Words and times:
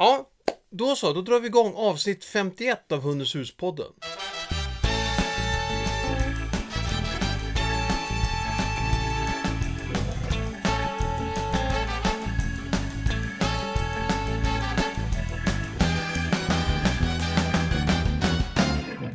Ja, 0.00 0.28
då 0.70 0.96
så. 0.96 1.12
Då 1.12 1.22
drar 1.22 1.40
vi 1.40 1.46
igång 1.46 1.72
avsnitt 1.76 2.24
51 2.24 2.92
av 2.92 3.00
Hundens 3.00 3.34
hus-podden. 3.34 3.92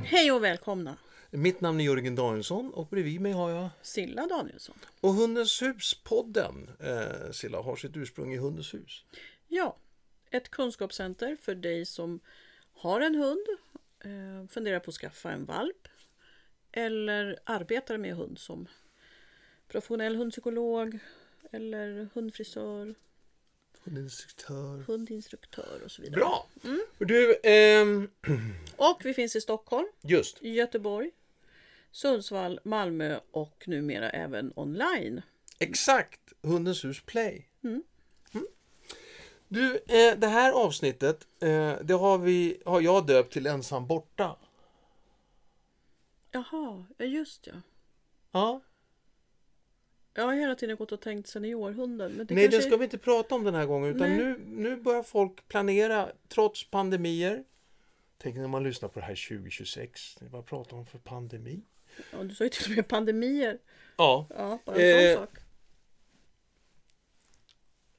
Hej 0.04 0.32
och 0.32 0.44
välkomna! 0.44 0.98
Mitt 1.32 1.62
namn 1.62 1.80
är 1.80 1.84
Jörgen 1.84 2.16
Danielsson 2.16 2.74
och 2.74 2.88
bredvid 2.88 3.22
mig 3.22 3.32
har 3.32 3.50
jag... 3.50 3.70
Silla 3.82 4.28
Danielsson. 4.28 4.76
Och 5.02 5.14
Hundens 5.14 5.62
hus-podden, 5.62 6.70
eh, 6.80 7.32
Silla, 7.32 7.62
har 7.62 7.76
sitt 7.76 7.98
ursprung 7.98 8.34
i 8.34 8.38
Hundens 8.38 8.74
hus. 8.74 9.04
Ja, 9.48 9.78
ett 10.34 10.50
kunskapscenter 10.50 11.36
för 11.42 11.56
dig 11.56 11.86
som 11.86 12.20
har 12.74 13.02
en 13.02 13.16
hund, 13.16 13.46
eh, 14.04 14.48
funderar 14.50 14.80
på 14.80 14.90
att 14.90 14.96
skaffa 14.96 15.32
en 15.32 15.46
valp 15.46 15.88
eller 16.72 17.40
arbetar 17.44 17.98
med 17.98 18.16
hund 18.16 18.40
som 18.40 18.68
professionell 19.68 20.16
hundpsykolog 20.16 21.00
eller 21.52 22.08
hundfrisör, 22.14 22.96
Hundinstruktör. 23.84 24.84
hundinstruktör 24.88 25.82
och 25.86 25.92
så 25.92 26.02
vidare. 26.02 26.20
Bra! 26.20 26.48
Du, 26.98 27.36
ehm, 27.44 28.10
Och 28.76 29.02
vi 29.04 29.14
finns 29.14 29.36
i 29.36 29.42
Stockholm, 29.42 29.88
just. 30.02 30.42
Göteborg, 30.42 31.12
Sundsvall, 31.92 32.60
Malmö 32.64 33.20
och 33.32 33.64
numera 33.68 34.10
även 34.10 34.54
online. 34.56 35.22
Exakt! 35.60 36.20
Hundens 36.42 36.86
hus 36.86 37.02
Play. 37.06 37.50
Mm. 37.64 37.84
Du, 39.54 39.76
eh, 39.76 40.18
det 40.18 40.28
här 40.28 40.52
avsnittet, 40.52 41.28
eh, 41.40 41.74
det 41.82 41.94
har, 41.94 42.18
vi, 42.18 42.62
har 42.66 42.82
jag 42.82 43.08
döpt 43.08 43.34
till 43.34 43.48
Ensam 43.48 43.88
borta. 43.88 44.36
Jaha, 46.32 46.86
ja 46.98 47.06
just 47.06 47.48
ja. 47.48 47.54
Ja. 48.32 48.62
Jag 50.14 50.24
har 50.24 50.34
hela 50.34 50.56
tiden 50.56 50.76
gått 50.76 50.92
och 50.92 51.02
tänkt 51.02 51.28
seniorhunden. 51.28 52.12
Men 52.12 52.28
det 52.28 52.34
Nej, 52.34 52.44
kanske... 52.44 52.58
det 52.58 52.64
ska 52.64 52.78
vi 52.78 52.84
inte 52.84 52.98
prata 52.98 53.36
om 53.36 53.44
den 53.44 53.56
här 53.56 53.66
gången. 53.66 53.96
Utan 53.96 54.10
Nej. 54.10 54.18
nu, 54.18 54.40
nu 54.48 54.76
börjar 54.76 55.04
folk 55.04 55.48
planera, 55.48 56.10
trots 56.28 56.70
pandemier. 56.70 57.44
Tänk 58.18 58.36
när 58.36 58.48
man 58.48 58.64
lyssnar 58.64 58.90
på 58.90 59.00
det 59.00 59.06
här 59.06 59.28
2026. 59.30 60.18
Vad 60.22 60.46
pratar 60.46 60.78
om 60.78 60.86
för 60.86 60.98
pandemi? 61.00 61.62
Ja, 62.12 62.24
du 62.24 62.36
sa 62.36 62.44
ju 62.44 62.50
till 62.50 62.72
och 62.72 62.76
med 62.76 62.88
pandemier. 62.88 63.58
Ja. 63.98 64.28
Ja, 64.30 64.60
bara 64.66 64.76
en 64.76 65.12
Eh, 65.12 65.16
sån 65.16 65.26
sak. 65.28 65.43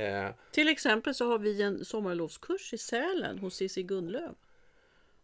Eh, 0.00 0.30
Till 0.52 0.68
exempel 0.68 1.14
så 1.14 1.30
har 1.30 1.38
vi 1.38 1.62
en 1.62 1.84
sommarlovskurs 1.84 2.72
i 2.74 2.78
Sälen 2.78 3.38
hos 3.38 3.54
Cissi 3.56 3.82
Gunnlöv. 3.82 4.34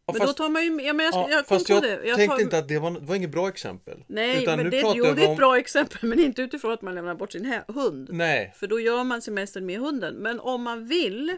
Men 0.06 0.16
fast 0.16 0.36
då 0.36 0.44
tar 0.44 0.50
man 0.50 0.62
ju... 0.62 0.82
Ja, 0.82 0.92
men 0.92 1.06
jag, 1.06 1.14
ja, 1.14 1.30
jag 1.30 1.46
fast 1.46 1.68
jag, 1.68 1.82
det. 1.82 1.88
Jag 2.04 2.16
tänkte 2.16 2.36
tar, 2.36 2.42
inte 2.42 2.58
att 2.58 2.68
det 2.68 2.78
var, 2.78 2.90
det 2.90 3.00
var 3.06 3.14
inget 3.16 3.30
bra 3.30 3.48
exempel. 3.48 4.04
Nej, 4.06 4.42
Utan 4.42 4.56
men 4.58 4.70
det, 4.70 4.80
jo, 4.94 5.04
det 5.04 5.08
är 5.22 5.26
om- 5.26 5.32
ett 5.32 5.36
bra 5.36 5.58
exempel. 5.58 5.98
Men 6.08 6.20
inte 6.20 6.42
utifrån 6.42 6.72
att 6.72 6.82
man 6.82 6.94
lämnar 6.94 7.14
bort 7.14 7.32
sin 7.32 7.62
hund. 7.68 8.08
Nej, 8.12 8.54
För 8.56 8.66
då 8.66 8.80
gör 8.80 9.04
man 9.04 9.22
semestern 9.22 9.66
med 9.66 9.78
hunden. 9.80 10.14
Men 10.14 10.40
om 10.40 10.62
man 10.62 10.86
vill 10.86 11.36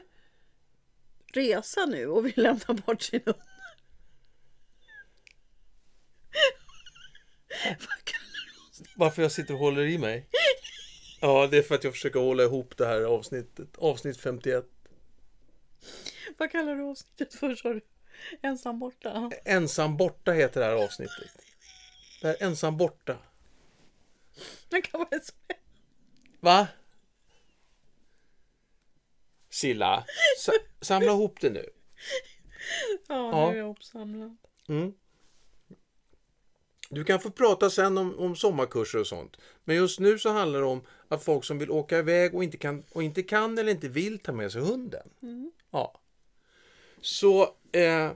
resa 1.32 1.86
nu 1.86 2.06
och 2.06 2.26
vill 2.26 2.32
lämna 2.42 2.74
bort 2.86 3.02
sin 3.02 3.20
hund. 3.26 3.38
Varför 8.96 9.22
jag 9.22 9.32
sitter 9.32 9.54
och 9.54 9.60
håller 9.60 9.82
i 9.86 9.98
mig? 9.98 10.28
Ja, 11.20 11.46
det 11.50 11.58
är 11.58 11.62
för 11.62 11.74
att 11.74 11.84
jag 11.84 11.92
försöker 11.92 12.20
hålla 12.20 12.42
ihop 12.42 12.76
det 12.76 12.86
här 12.86 13.02
avsnittet. 13.02 13.76
Avsnitt 13.78 14.20
51. 14.20 14.64
Vad 16.38 16.50
kallar 16.50 16.74
du 16.74 16.82
avsnittet 16.82 17.34
för 17.34 17.54
sa 17.54 17.72
du? 17.72 17.80
Ensam 18.42 18.78
borta? 18.78 19.30
Ensam 19.44 19.96
borta 19.96 20.32
heter 20.32 20.60
det 20.60 20.66
här 20.66 20.84
avsnittet. 20.84 21.30
Det 22.22 22.28
här 22.28 22.36
ensam 22.40 22.76
borta. 22.76 23.18
Det 24.68 24.80
kan 24.82 25.00
vara 25.00 25.20
så. 25.22 25.32
Va? 26.40 26.68
Silla, 29.50 30.04
sa 30.38 30.52
samla 30.80 31.12
ihop 31.12 31.40
det 31.40 31.50
nu. 31.50 31.70
Ja, 33.08 33.30
Ja. 33.30 33.50
nu 33.50 33.56
är 33.56 33.60
jag 33.60 33.70
uppsamlad. 33.70 34.36
Mm. 34.68 34.92
Du 36.90 37.04
kan 37.04 37.20
få 37.20 37.30
prata 37.30 37.70
sen 37.70 37.98
om, 37.98 38.18
om 38.18 38.36
sommarkurser 38.36 38.98
och 38.98 39.06
sånt. 39.06 39.36
Men 39.64 39.76
just 39.76 40.00
nu 40.00 40.18
så 40.18 40.28
handlar 40.28 40.60
det 40.60 40.66
om 40.66 40.86
att 41.08 41.24
folk 41.24 41.44
som 41.44 41.58
vill 41.58 41.70
åka 41.70 41.98
iväg 41.98 42.34
och 42.34 42.44
inte 42.44 42.56
kan, 42.56 42.84
och 42.92 43.02
inte 43.02 43.22
kan 43.22 43.58
eller 43.58 43.70
inte 43.72 43.88
vill 43.88 44.18
ta 44.18 44.32
med 44.32 44.52
sig 44.52 44.60
hunden. 44.62 45.08
Ja. 45.70 46.00
Så... 47.00 47.54
Eh... 47.76 48.12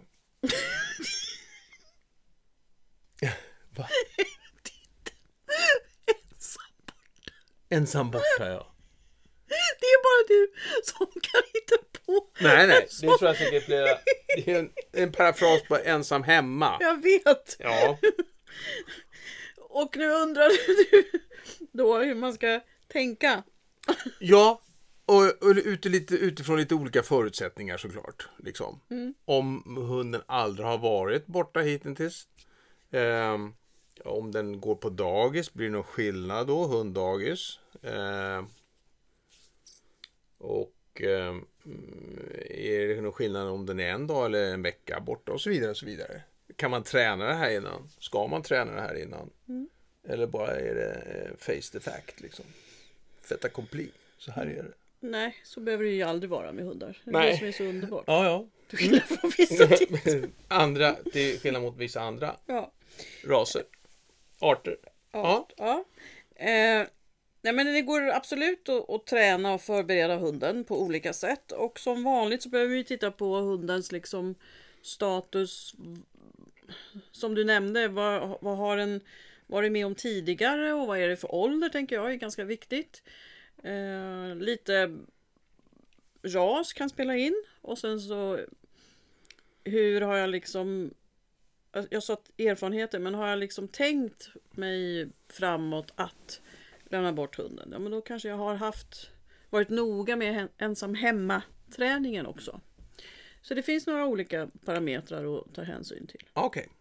Va? 3.76 3.88
Ensam 7.70 8.10
borta, 8.10 8.24
ja. 8.38 8.74
Det 9.80 9.86
är 9.86 10.02
bara 10.02 10.28
du 10.28 10.52
som 10.84 11.06
kan 11.06 11.42
hitta 11.54 11.76
på. 12.06 12.26
Nej, 12.40 12.66
nej. 12.66 12.88
Det 13.00 13.18
tror 13.18 13.24
jag 13.24 13.36
säkert 13.36 13.64
flera... 13.64 13.98
Det 14.36 14.48
är 14.52 14.58
en, 14.58 14.70
en 14.92 15.12
parafras 15.12 15.62
på 15.68 15.78
ensam 15.78 16.22
hemma. 16.22 16.76
Jag 16.80 17.02
vet. 17.02 17.56
Ja. 17.58 17.98
Och 19.56 19.96
nu 19.96 20.10
undrar 20.10 20.48
du 20.48 21.04
då 21.72 21.98
hur 21.98 22.14
man 22.14 22.34
ska 22.34 22.60
tänka. 22.88 23.42
Ja, 24.18 24.62
och, 25.10 25.48
och 25.48 25.56
ute 25.64 25.88
lite, 25.88 26.14
utifrån 26.14 26.58
lite 26.58 26.74
olika 26.74 27.02
förutsättningar 27.02 27.76
såklart. 27.76 28.28
Liksom. 28.36 28.80
Om 29.24 29.76
hunden 29.88 30.22
aldrig 30.26 30.66
har 30.66 30.78
varit 30.78 31.26
borta 31.26 31.60
hittills. 31.60 32.28
Ehm, 32.90 33.54
om 34.04 34.32
den 34.32 34.60
går 34.60 34.74
på 34.74 34.90
dagis, 34.90 35.52
blir 35.52 35.66
det 35.66 35.72
någon 35.72 35.82
skillnad 35.82 36.46
då? 36.46 36.66
Hunddagis. 36.66 37.58
Ehm, 37.82 38.46
och 40.38 41.00
ehm, 41.00 41.44
är 42.50 42.88
det 42.88 43.00
någon 43.00 43.12
skillnad 43.12 43.48
om 43.48 43.66
den 43.66 43.80
är 43.80 43.90
en 43.90 44.06
dag 44.06 44.26
eller 44.26 44.54
en 44.54 44.62
vecka 44.62 45.00
borta 45.00 45.32
och 45.32 45.40
så 45.40 45.50
vidare. 45.50 45.70
Och 45.70 45.76
så 45.76 45.86
vidare. 45.86 46.22
Kan 46.56 46.70
man 46.70 46.82
träna 46.82 47.26
det 47.26 47.34
här 47.34 47.56
innan? 47.56 47.88
Ska 47.98 48.26
man 48.26 48.42
träna 48.42 48.72
det 48.72 48.80
här 48.80 49.02
innan? 49.02 49.30
Eller 50.04 50.26
bara 50.26 50.56
är 50.56 50.74
det 50.74 50.92
eh, 50.92 51.36
face 51.38 51.72
the 51.72 51.80
fact 51.80 52.20
liksom? 52.20 52.44
Fait 53.22 53.44
accompli. 53.44 53.90
Så 54.18 54.32
här 54.32 54.46
är 54.46 54.62
det. 54.62 54.72
Nej, 55.00 55.36
så 55.44 55.60
behöver 55.60 55.84
det 55.84 55.90
ju 55.90 56.02
aldrig 56.02 56.30
vara 56.30 56.52
med 56.52 56.64
hundar. 56.64 56.98
Det 57.04 57.10
är 57.10 57.12
Nej. 57.12 57.30
det 57.30 57.38
som 57.38 57.46
är 57.46 57.52
så 57.52 57.64
underbart. 57.64 58.04
Ja, 58.06 58.24
ja. 58.24 58.46
Till 58.68 58.78
skillnad 58.78 59.02
från 59.02 59.32
vissa 59.38 59.68
andra, 60.48 60.94
till 60.94 61.40
skillnad 61.40 61.62
mot 61.62 61.76
vissa 61.76 62.00
andra 62.00 62.36
Ja. 62.46 62.72
raser. 63.24 63.62
Arter. 64.38 64.76
Ja. 65.12 65.48
ja. 65.56 65.84
Eh, 66.34 66.86
nej, 67.42 67.52
men 67.52 67.66
det 67.66 67.82
går 67.82 68.10
absolut 68.10 68.68
att, 68.68 68.90
att 68.90 69.06
träna 69.06 69.54
och 69.54 69.60
förbereda 69.60 70.16
hunden 70.16 70.64
på 70.64 70.82
olika 70.82 71.12
sätt. 71.12 71.52
Och 71.52 71.78
som 71.80 72.04
vanligt 72.04 72.42
så 72.42 72.48
behöver 72.48 72.74
vi 72.74 72.84
titta 72.84 73.10
på 73.10 73.36
hundens 73.36 73.92
liksom 73.92 74.34
status. 74.82 75.74
Som 77.12 77.34
du 77.34 77.44
nämnde, 77.44 77.88
vad, 77.88 78.38
vad 78.40 78.56
har 78.56 78.76
den 78.76 79.00
varit 79.46 79.72
med 79.72 79.86
om 79.86 79.94
tidigare 79.94 80.72
och 80.72 80.86
vad 80.86 80.98
är 80.98 81.08
det 81.08 81.16
för 81.16 81.34
ålder 81.34 81.68
tänker 81.68 81.96
jag 81.96 82.10
är 82.10 82.14
ganska 82.14 82.44
viktigt. 82.44 83.02
Eh, 83.62 84.36
lite 84.36 84.98
ras 86.22 86.72
kan 86.72 86.90
spela 86.90 87.16
in 87.16 87.44
och 87.60 87.78
sen 87.78 88.00
så 88.00 88.40
hur 89.64 90.00
har 90.00 90.16
jag 90.16 90.30
liksom 90.30 90.94
jag- 91.90 92.02
sa 92.02 92.16
erfarenheter, 92.38 92.98
men 92.98 93.14
har 93.14 93.28
jag 93.28 93.38
liksom 93.38 93.68
tänkt 93.68 94.28
mig 94.50 95.08
framåt 95.28 95.92
att 95.96 96.40
lämna 96.84 97.12
bort 97.12 97.36
hunden? 97.36 97.68
Ja, 97.72 97.78
men 97.78 97.92
då 97.92 98.00
kanske 98.00 98.28
jag 98.28 98.36
har 98.36 98.54
haft 98.54 99.10
varit 99.50 99.68
noga 99.68 100.16
med 100.16 100.48
ensam 100.58 100.94
hemma 100.94 101.42
träningen 101.76 102.26
också. 102.26 102.60
Så 103.42 103.54
det 103.54 103.62
finns 103.62 103.86
några 103.86 104.06
olika 104.06 104.48
parametrar 104.64 105.38
att 105.38 105.54
ta 105.54 105.62
hänsyn 105.62 106.06
till. 106.06 106.28
Okej. 106.32 106.60
Okay. 106.60 106.72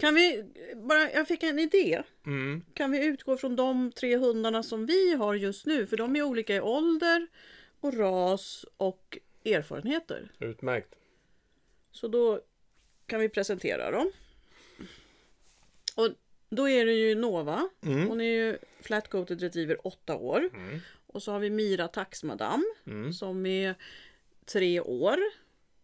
Kan 0.00 0.14
vi, 0.14 0.44
bara, 0.76 1.12
jag 1.12 1.28
fick 1.28 1.42
en 1.42 1.58
idé. 1.58 2.02
Mm. 2.26 2.62
Kan 2.74 2.90
vi 2.90 3.04
utgå 3.06 3.36
från 3.36 3.56
de 3.56 3.92
tre 3.92 4.16
hundarna 4.16 4.62
som 4.62 4.86
vi 4.86 5.14
har 5.14 5.34
just 5.34 5.66
nu? 5.66 5.86
För 5.86 5.96
de 5.96 6.16
är 6.16 6.22
olika 6.22 6.54
i 6.56 6.60
ålder 6.60 7.26
och 7.80 7.94
ras 7.94 8.66
och 8.76 9.18
erfarenheter. 9.44 10.28
Utmärkt. 10.40 10.94
Så 11.92 12.08
då 12.08 12.40
kan 13.06 13.20
vi 13.20 13.28
presentera 13.28 13.90
dem. 13.90 14.10
Och 15.94 16.08
då 16.48 16.68
är 16.68 16.86
det 16.86 16.92
ju 16.94 17.14
Nova. 17.14 17.68
Mm. 17.82 18.08
Hon 18.08 18.20
är 18.20 18.24
ju 18.24 18.58
flat 18.80 19.08
coated 19.08 19.40
retriever 19.40 19.86
8 19.86 20.16
år. 20.16 20.50
Mm. 20.54 20.78
Och 21.06 21.22
så 21.22 21.32
har 21.32 21.38
vi 21.38 21.50
Mira 21.50 21.88
Taxmadam 21.88 22.64
Mm. 22.86 23.12
som 23.12 23.46
är 23.46 23.74
3 24.44 24.80
år. 24.80 25.18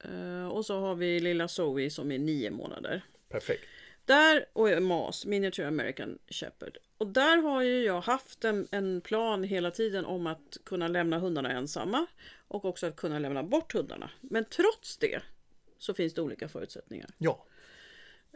Eh, 0.04 0.46
och 0.46 0.66
så 0.66 0.80
har 0.80 0.94
vi 0.94 1.20
lilla 1.20 1.48
Zoe 1.48 1.90
som 1.90 2.12
är 2.12 2.18
9 2.18 2.50
månader. 2.50 3.02
Perfekt. 3.32 3.64
Där, 4.04 4.46
och 4.52 4.82
MAS, 4.82 5.26
Miniature 5.26 5.68
American 5.68 6.18
Shepherd. 6.28 6.78
Och 6.98 7.06
där 7.06 7.36
har 7.36 7.62
ju 7.62 7.84
jag 7.84 8.00
haft 8.00 8.44
en, 8.44 8.68
en 8.70 9.00
plan 9.00 9.44
hela 9.44 9.70
tiden 9.70 10.04
om 10.04 10.26
att 10.26 10.58
kunna 10.64 10.88
lämna 10.88 11.18
hundarna 11.18 11.52
ensamma. 11.52 12.06
Och 12.48 12.64
också 12.64 12.86
att 12.86 12.96
kunna 12.96 13.18
lämna 13.18 13.42
bort 13.42 13.72
hundarna. 13.74 14.10
Men 14.20 14.44
trots 14.44 14.96
det 14.96 15.22
så 15.78 15.94
finns 15.94 16.14
det 16.14 16.22
olika 16.22 16.48
förutsättningar. 16.48 17.10
Ja. 17.18 17.46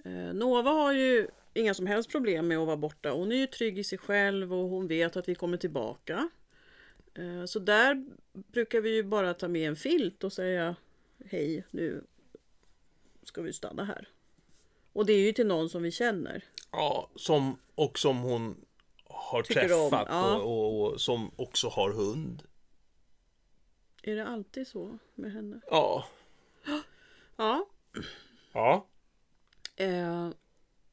Eh, 0.05 0.13
Nova 0.13 0.71
har 0.71 0.93
ju 0.93 1.29
inga 1.55 1.75
som 1.75 1.87
helst 1.87 2.11
problem 2.11 2.49
med 2.49 2.59
att 2.59 2.67
vara 2.67 2.77
borta. 2.77 3.11
Hon 3.11 3.33
är 3.33 3.37
ju 3.37 3.47
trygg 3.47 3.79
i 3.79 3.85
sig 3.85 3.99
själv 3.99 4.53
och 4.55 4.69
hon 4.69 4.87
vet 4.89 5.17
att 5.17 5.29
vi 5.29 5.35
kommer 5.35 5.57
tillbaka. 5.57 6.29
Eh, 7.15 7.45
Så 7.45 7.59
där 7.59 8.07
brukar 8.33 8.81
vi 8.81 8.95
ju 8.95 9.03
bara 9.03 9.35
ta 9.35 9.49
med 9.49 9.69
en 9.69 9.77
filt 9.77 10.25
och 10.25 10.33
säga 10.33 10.77
hej, 11.25 11.65
nu 11.71 12.05
ska 13.23 13.43
vi 13.43 13.53
stanna 13.53 13.85
här. 13.85 14.09
Och 14.97 15.07
det 15.07 15.13
är 15.13 15.19
ju 15.27 15.33
till 15.33 15.47
någon 15.47 15.69
som 15.69 15.83
vi 15.83 15.91
känner. 15.91 16.45
ja 16.73 17.11
som, 17.17 17.59
och 17.75 17.99
som 17.99 18.19
hon 18.19 18.57
har 19.05 19.43
Tycker 19.43 19.61
träffat 19.69 20.07
ja. 20.11 20.37
och, 20.37 20.45
och, 20.45 20.93
och 20.93 21.01
som 21.01 21.31
också 21.37 21.69
har 21.69 21.93
hund. 21.93 22.43
Är 24.03 24.17
det 24.17 24.27
alltid 24.27 24.67
så 24.69 24.99
med 25.15 25.33
henne? 25.33 25.61
Ja. 25.71 26.05
Ja. 27.37 27.67
Ja. 28.53 28.87
Eh, 29.77 30.29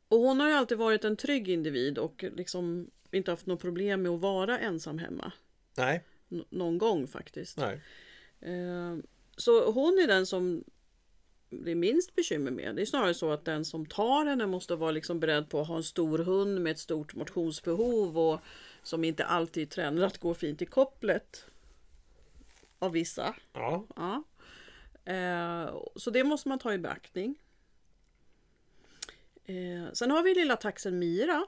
och 0.08 0.20
hon 0.20 0.40
har 0.40 0.48
ju 0.48 0.54
alltid 0.54 0.78
varit 0.78 1.04
en 1.04 1.18
trygg 1.18 1.50
individ 1.50 1.98
och 1.98 2.24
liksom 2.36 2.92
inte 3.12 3.32
haft 3.32 3.46
något 3.46 3.62
problem 3.62 4.02
med 4.02 4.12
att 4.12 4.20
vara 4.22 4.60
ensam 4.60 4.98
hemma. 5.00 5.32
Nej. 5.78 6.04
N- 6.32 6.46
någon 6.50 6.78
gång 6.78 7.08
faktiskt. 7.08 7.58
Nej. 7.58 7.82
Eh, 8.42 8.98
så 9.38 9.72
hon 9.72 10.00
är 10.00 10.08
den 10.08 10.26
som 10.26 10.64
det 11.64 11.72
är 11.72 11.76
minst 11.76 12.16
bekymmer 12.16 12.52
med. 12.52 12.76
Det 12.76 12.82
är 12.82 12.86
snarare 12.86 13.14
så 13.14 13.32
att 13.32 13.46
den 13.46 13.66
som 13.66 13.86
tar 13.86 14.26
henne 14.26 14.48
måste 14.48 14.76
vara 14.76 14.92
liksom 14.92 15.20
beredd 15.20 15.50
på 15.50 15.62
att 15.62 15.68
ha 15.68 15.78
en 15.78 15.84
stor 15.84 16.20
hund 16.20 16.62
med 16.62 16.72
ett 16.72 16.80
stort 16.80 17.16
motionsbehov 17.16 18.18
och 18.18 18.40
som 18.84 19.04
inte 19.04 19.26
alltid 19.26 19.70
tränar 19.70 20.04
att 20.04 20.18
gå 20.18 20.34
fint 20.34 20.62
i 20.62 20.66
kopplet. 20.66 21.46
Av 22.80 22.92
vissa. 22.92 23.36
Ja. 23.54 23.88
Ja. 23.96 24.24
Eh, 25.14 25.76
så 25.96 26.10
det 26.10 26.24
måste 26.24 26.50
man 26.50 26.60
ta 26.60 26.74
i 26.74 26.78
beaktning. 26.78 27.36
Eh, 29.46 29.94
sen 29.94 30.12
har 30.12 30.24
vi 30.24 30.34
lilla 30.34 30.56
taxen 30.56 31.00
Mira 31.00 31.46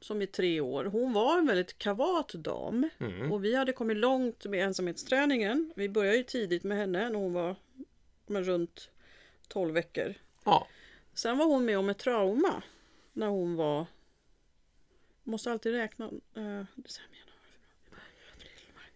som 0.00 0.22
är 0.22 0.26
tre 0.26 0.60
år. 0.60 0.84
Hon 0.84 1.12
var 1.12 1.38
en 1.38 1.46
väldigt 1.46 1.78
kavat 1.78 2.28
dam 2.28 2.88
och 3.32 3.44
vi 3.44 3.54
hade 3.54 3.72
kommit 3.72 3.96
långt 3.96 4.46
med 4.46 4.64
ensamhetsträningen. 4.64 5.72
Vi 5.76 5.88
började 5.88 6.16
ju 6.16 6.24
tidigt 6.24 6.64
med 6.64 6.78
henne 6.78 7.10
när 7.10 7.18
hon 7.18 7.32
var 7.32 7.56
men, 8.26 8.44
runt 8.44 8.90
12 9.48 9.74
veckor. 9.74 10.14
Ja. 10.44 10.66
Sen 11.14 11.38
var 11.38 11.46
hon 11.46 11.64
med 11.64 11.78
om 11.78 11.88
ett 11.88 11.98
trauma 11.98 12.62
när 13.12 13.26
hon 13.26 13.56
var... 13.56 13.86
Måste 15.24 15.50
alltid 15.50 15.72
räkna. 15.72 16.04
Eh. 16.34 16.64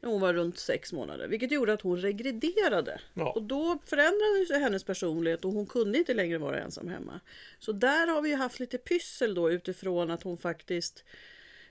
När 0.01 0.11
hon 0.11 0.21
var 0.21 0.35
runt 0.35 0.59
sex 0.59 0.93
månader. 0.93 1.29
Vilket 1.29 1.53
gjorde 1.53 1.73
att 1.73 1.81
hon 1.81 1.99
regrederade. 1.99 3.01
Ja. 3.15 3.33
Och 3.33 3.43
då 3.43 3.79
förändrades 3.85 4.63
hennes 4.63 4.85
personlighet 4.85 5.45
och 5.45 5.53
hon 5.53 5.67
kunde 5.67 5.99
inte 5.99 6.15
längre 6.15 6.39
vara 6.39 6.61
ensam 6.61 6.89
hemma. 6.89 7.21
Så 7.59 7.73
där 7.73 8.07
har 8.07 8.23
vi 8.23 8.35
haft 8.35 8.61
lite 8.61 8.79
pyssel 8.79 9.35
då 9.35 9.51
utifrån 9.51 10.11
att 10.11 10.23
hon 10.23 10.39
faktiskt 10.39 11.05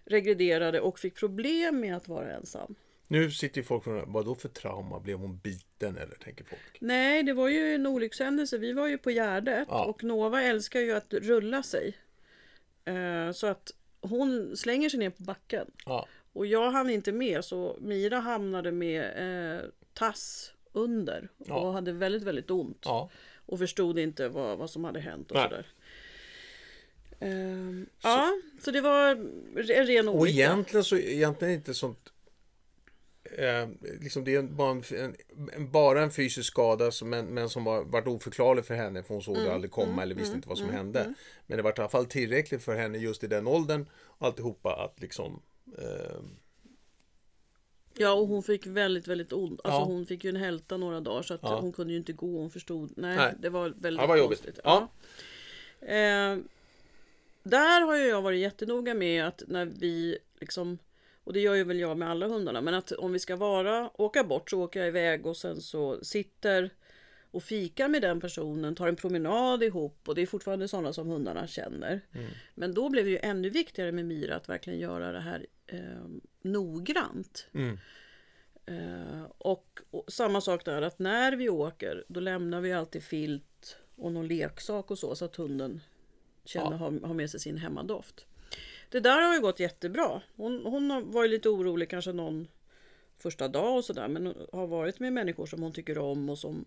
regrederade 0.05 0.81
och 0.81 0.99
fick 0.99 1.15
problem 1.15 1.79
med 1.79 1.95
att 1.95 2.07
vara 2.07 2.31
ensam. 2.31 2.75
Nu 3.11 3.31
sitter 3.31 3.57
ju 3.57 3.63
folk 3.63 3.87
och 3.87 3.93
undrar, 3.93 4.05
vad 4.07 4.25
då 4.25 4.35
för 4.35 4.49
trauma? 4.49 4.99
Blev 4.99 5.17
hon 5.17 5.37
biten 5.37 5.97
eller 5.97 6.15
tänker 6.15 6.43
folk? 6.45 6.61
Nej, 6.79 7.23
det 7.23 7.33
var 7.33 7.47
ju 7.47 7.75
en 7.75 7.87
olyckshändelse. 7.87 8.57
Vi 8.57 8.73
var 8.73 8.87
ju 8.87 8.97
på 8.97 9.09
Gärdet 9.11 9.67
Ja. 9.69 9.85
och 9.85 10.03
Nova 10.03 10.41
älskar 10.41 10.79
ju 10.79 10.91
att 10.91 11.13
rulla 11.13 11.63
sig. 11.63 11.97
Eh, 12.85 13.31
så 13.31 13.47
att 13.47 13.71
hon 14.01 14.57
slänger 14.57 14.89
sig 14.89 14.99
ner 14.99 15.09
på 15.09 15.23
backen. 15.23 15.71
Ja. 15.85 16.07
Och 16.33 16.45
jag 16.45 16.71
hann 16.71 16.89
inte 16.89 17.11
med 17.11 17.45
så 17.45 17.77
Mira 17.81 18.19
hamnade 18.19 18.71
med 18.71 19.03
eh, 19.55 19.61
tass 19.93 20.53
under 20.73 21.29
och 21.37 21.45
Ja. 21.49 21.71
hade 21.71 21.91
väldigt, 21.91 22.23
väldigt 22.23 22.51
ont. 22.51 22.85
Och 23.45 23.59
förstod 23.59 23.99
inte 23.99 24.27
vad, 24.29 24.57
vad 24.57 24.69
som 24.69 24.83
hade 24.83 24.99
hänt 24.99 25.31
och 25.31 25.37
Nej. 25.37 25.49
sådär. 25.49 25.65
Ehm, 27.19 27.85
Ja, 28.01 28.31
så 28.61 28.71
det 28.71 28.81
var 28.81 29.09
en 29.11 29.85
ren 29.85 30.07
Och 30.07 30.15
olycka. 30.15 30.37
egentligen 30.37 30.83
så 30.83 30.97
egentligen 30.97 31.53
inte 31.53 31.73
sånt 31.73 32.13
eh, 33.37 33.69
liksom 34.01 34.23
det 34.23 34.35
är 34.35 34.41
bara 34.41 34.71
en, 34.71 35.15
en, 35.53 35.71
bara 35.71 36.01
en 36.03 36.11
fysisk 36.11 36.47
skada 36.47 36.91
som, 36.91 37.09
men, 37.09 37.25
men 37.25 37.49
som 37.49 37.63
var, 37.63 37.83
varit 37.83 38.07
oförklarlig 38.07 38.65
för 38.65 38.75
henne 38.75 39.03
för 39.03 39.13
hon 39.13 39.23
såg 39.23 39.35
det 39.37 39.53
aldrig 39.53 39.71
komma 39.71 40.03
eller 40.03 40.15
visste 40.15 40.35
inte 40.35 40.49
vad 40.49 40.57
som 40.57 40.69
hände. 40.69 41.13
Men 41.47 41.57
det 41.57 41.63
var 41.63 41.71
i 41.71 41.73
alla 41.77 41.89
fall 41.89 42.05
tillräckligt 42.05 42.63
för 42.63 42.75
henne 42.75 42.97
just 42.97 43.23
i 43.23 43.27
den 43.27 43.47
åldern 43.47 43.85
och 43.99 44.27
alltihopa 44.27 44.75
att 44.75 45.01
liksom 45.01 45.41
eh, 45.77 46.19
Ja, 47.97 48.13
och 48.13 48.27
hon 48.27 48.43
fick 48.43 48.67
väldigt, 48.67 49.07
väldigt 49.07 49.33
ont. 49.33 49.59
Alltså 49.63 49.79
Ja. 49.79 49.83
hon 49.85 50.05
fick 50.05 50.23
ju 50.23 50.29
en 50.29 50.35
hälta 50.35 50.77
några 50.77 50.99
dagar 50.99 51.21
så 51.21 51.33
att 51.33 51.39
Ja. 51.43 51.59
hon 51.59 51.71
kunde 51.73 51.93
ju 51.93 51.99
inte 51.99 52.13
gå. 52.13 52.37
Hon 52.39 52.49
förstod. 52.51 52.93
Nej, 52.97 53.15
Nej. 53.17 53.33
det 53.39 53.49
var 53.49 53.69
väldigt 53.69 54.01
Ja, 54.01 54.07
vad 54.07 54.17
jobbigt. 54.19 54.39
konstigt. 54.43 54.59
Ja. 54.63 54.87
Eh, 55.81 56.37
där 57.43 57.81
har 57.81 57.95
ju 57.97 58.03
jag 58.07 58.21
varit 58.21 58.39
jättenoga 58.39 58.93
med 58.93 59.27
att 59.27 59.43
när 59.47 59.65
vi 59.65 60.17
liksom 60.39 60.77
och 61.23 61.33
det 61.33 61.39
gör 61.39 61.55
ju 61.55 61.63
väl 61.63 61.79
jag 61.79 61.97
med 61.97 62.09
alla 62.09 62.27
hundarna. 62.27 62.61
Men 62.61 62.73
att 62.73 62.91
om 62.91 63.11
vi 63.13 63.19
ska 63.19 63.35
vara, 63.35 63.91
åka 64.01 64.23
bort 64.23 64.49
så 64.49 64.61
åker 64.63 64.79
jag 64.79 64.87
iväg 64.87 65.25
och 65.25 65.37
sen 65.37 65.61
så 65.61 66.03
sitter 66.03 66.69
och 67.31 67.43
fikar 67.43 67.87
med 67.87 68.01
den 68.01 68.21
personen, 68.21 68.75
tar 68.75 68.87
en 68.87 68.95
promenad 68.95 69.63
ihop 69.63 70.07
och 70.07 70.15
det 70.15 70.21
är 70.21 70.25
fortfarande 70.25 70.67
sådana 70.67 70.93
som 70.93 71.07
hundarna 71.07 71.47
känner. 71.47 72.01
Men 72.55 72.73
då 72.73 72.89
blev 72.89 73.05
det 73.05 73.11
ju 73.11 73.17
ännu 73.17 73.49
viktigare 73.49 73.91
med 73.91 74.05
Mira 74.05 74.35
att 74.35 74.49
verkligen 74.49 74.79
göra 74.79 75.11
det 75.11 75.19
här 75.19 75.45
eh, 75.67 75.79
noggrant. 76.41 77.47
mm, 77.53 77.77
Eh, 78.65 79.23
och, 79.37 79.79
och 79.91 80.05
samma 80.07 80.41
sak 80.41 80.65
där 80.65 80.81
att 80.81 80.99
när 80.99 81.31
vi 81.35 81.49
åker 81.49 82.03
då 82.07 82.19
lämnar 82.19 82.61
vi 82.61 82.73
alltid 82.73 83.03
filt 83.03 83.77
och 83.95 84.11
någon 84.11 84.27
leksak 84.27 84.91
och 84.91 84.99
så 84.99 85.15
så 85.15 85.25
att 85.25 85.35
hunden 85.35 85.81
känner, 86.45 86.71
Ja. 86.71 86.77
har, 86.77 87.07
har 87.07 87.13
med 87.13 87.29
sig 87.29 87.39
sin 87.39 87.57
hemmadoft. 87.57 88.25
Det 88.91 88.99
där 88.99 89.21
har 89.21 89.33
ju 89.35 89.41
gått 89.41 89.59
jättebra. 89.59 90.21
Hon, 90.35 90.65
hon 90.65 90.91
har 90.91 91.01
varit 91.01 91.29
lite 91.31 91.49
orolig 91.49 91.89
kanske 91.89 92.11
någon 92.11 92.47
första 93.17 93.47
dag 93.47 93.77
och 93.77 93.85
sådär 93.85 94.07
men 94.07 94.33
har 94.51 94.67
varit 94.67 94.99
med 94.99 95.13
människor 95.13 95.45
som 95.45 95.61
hon 95.63 95.71
tycker 95.73 95.97
om 95.97 96.29
och 96.29 96.37
som 96.37 96.65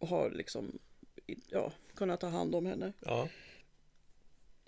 har 0.00 0.30
liksom 0.30 0.78
ja, 1.48 1.72
kunnat 1.94 2.20
ta 2.20 2.28
hand 2.28 2.54
om 2.54 2.66
henne. 2.66 2.92
ja. 3.00 3.28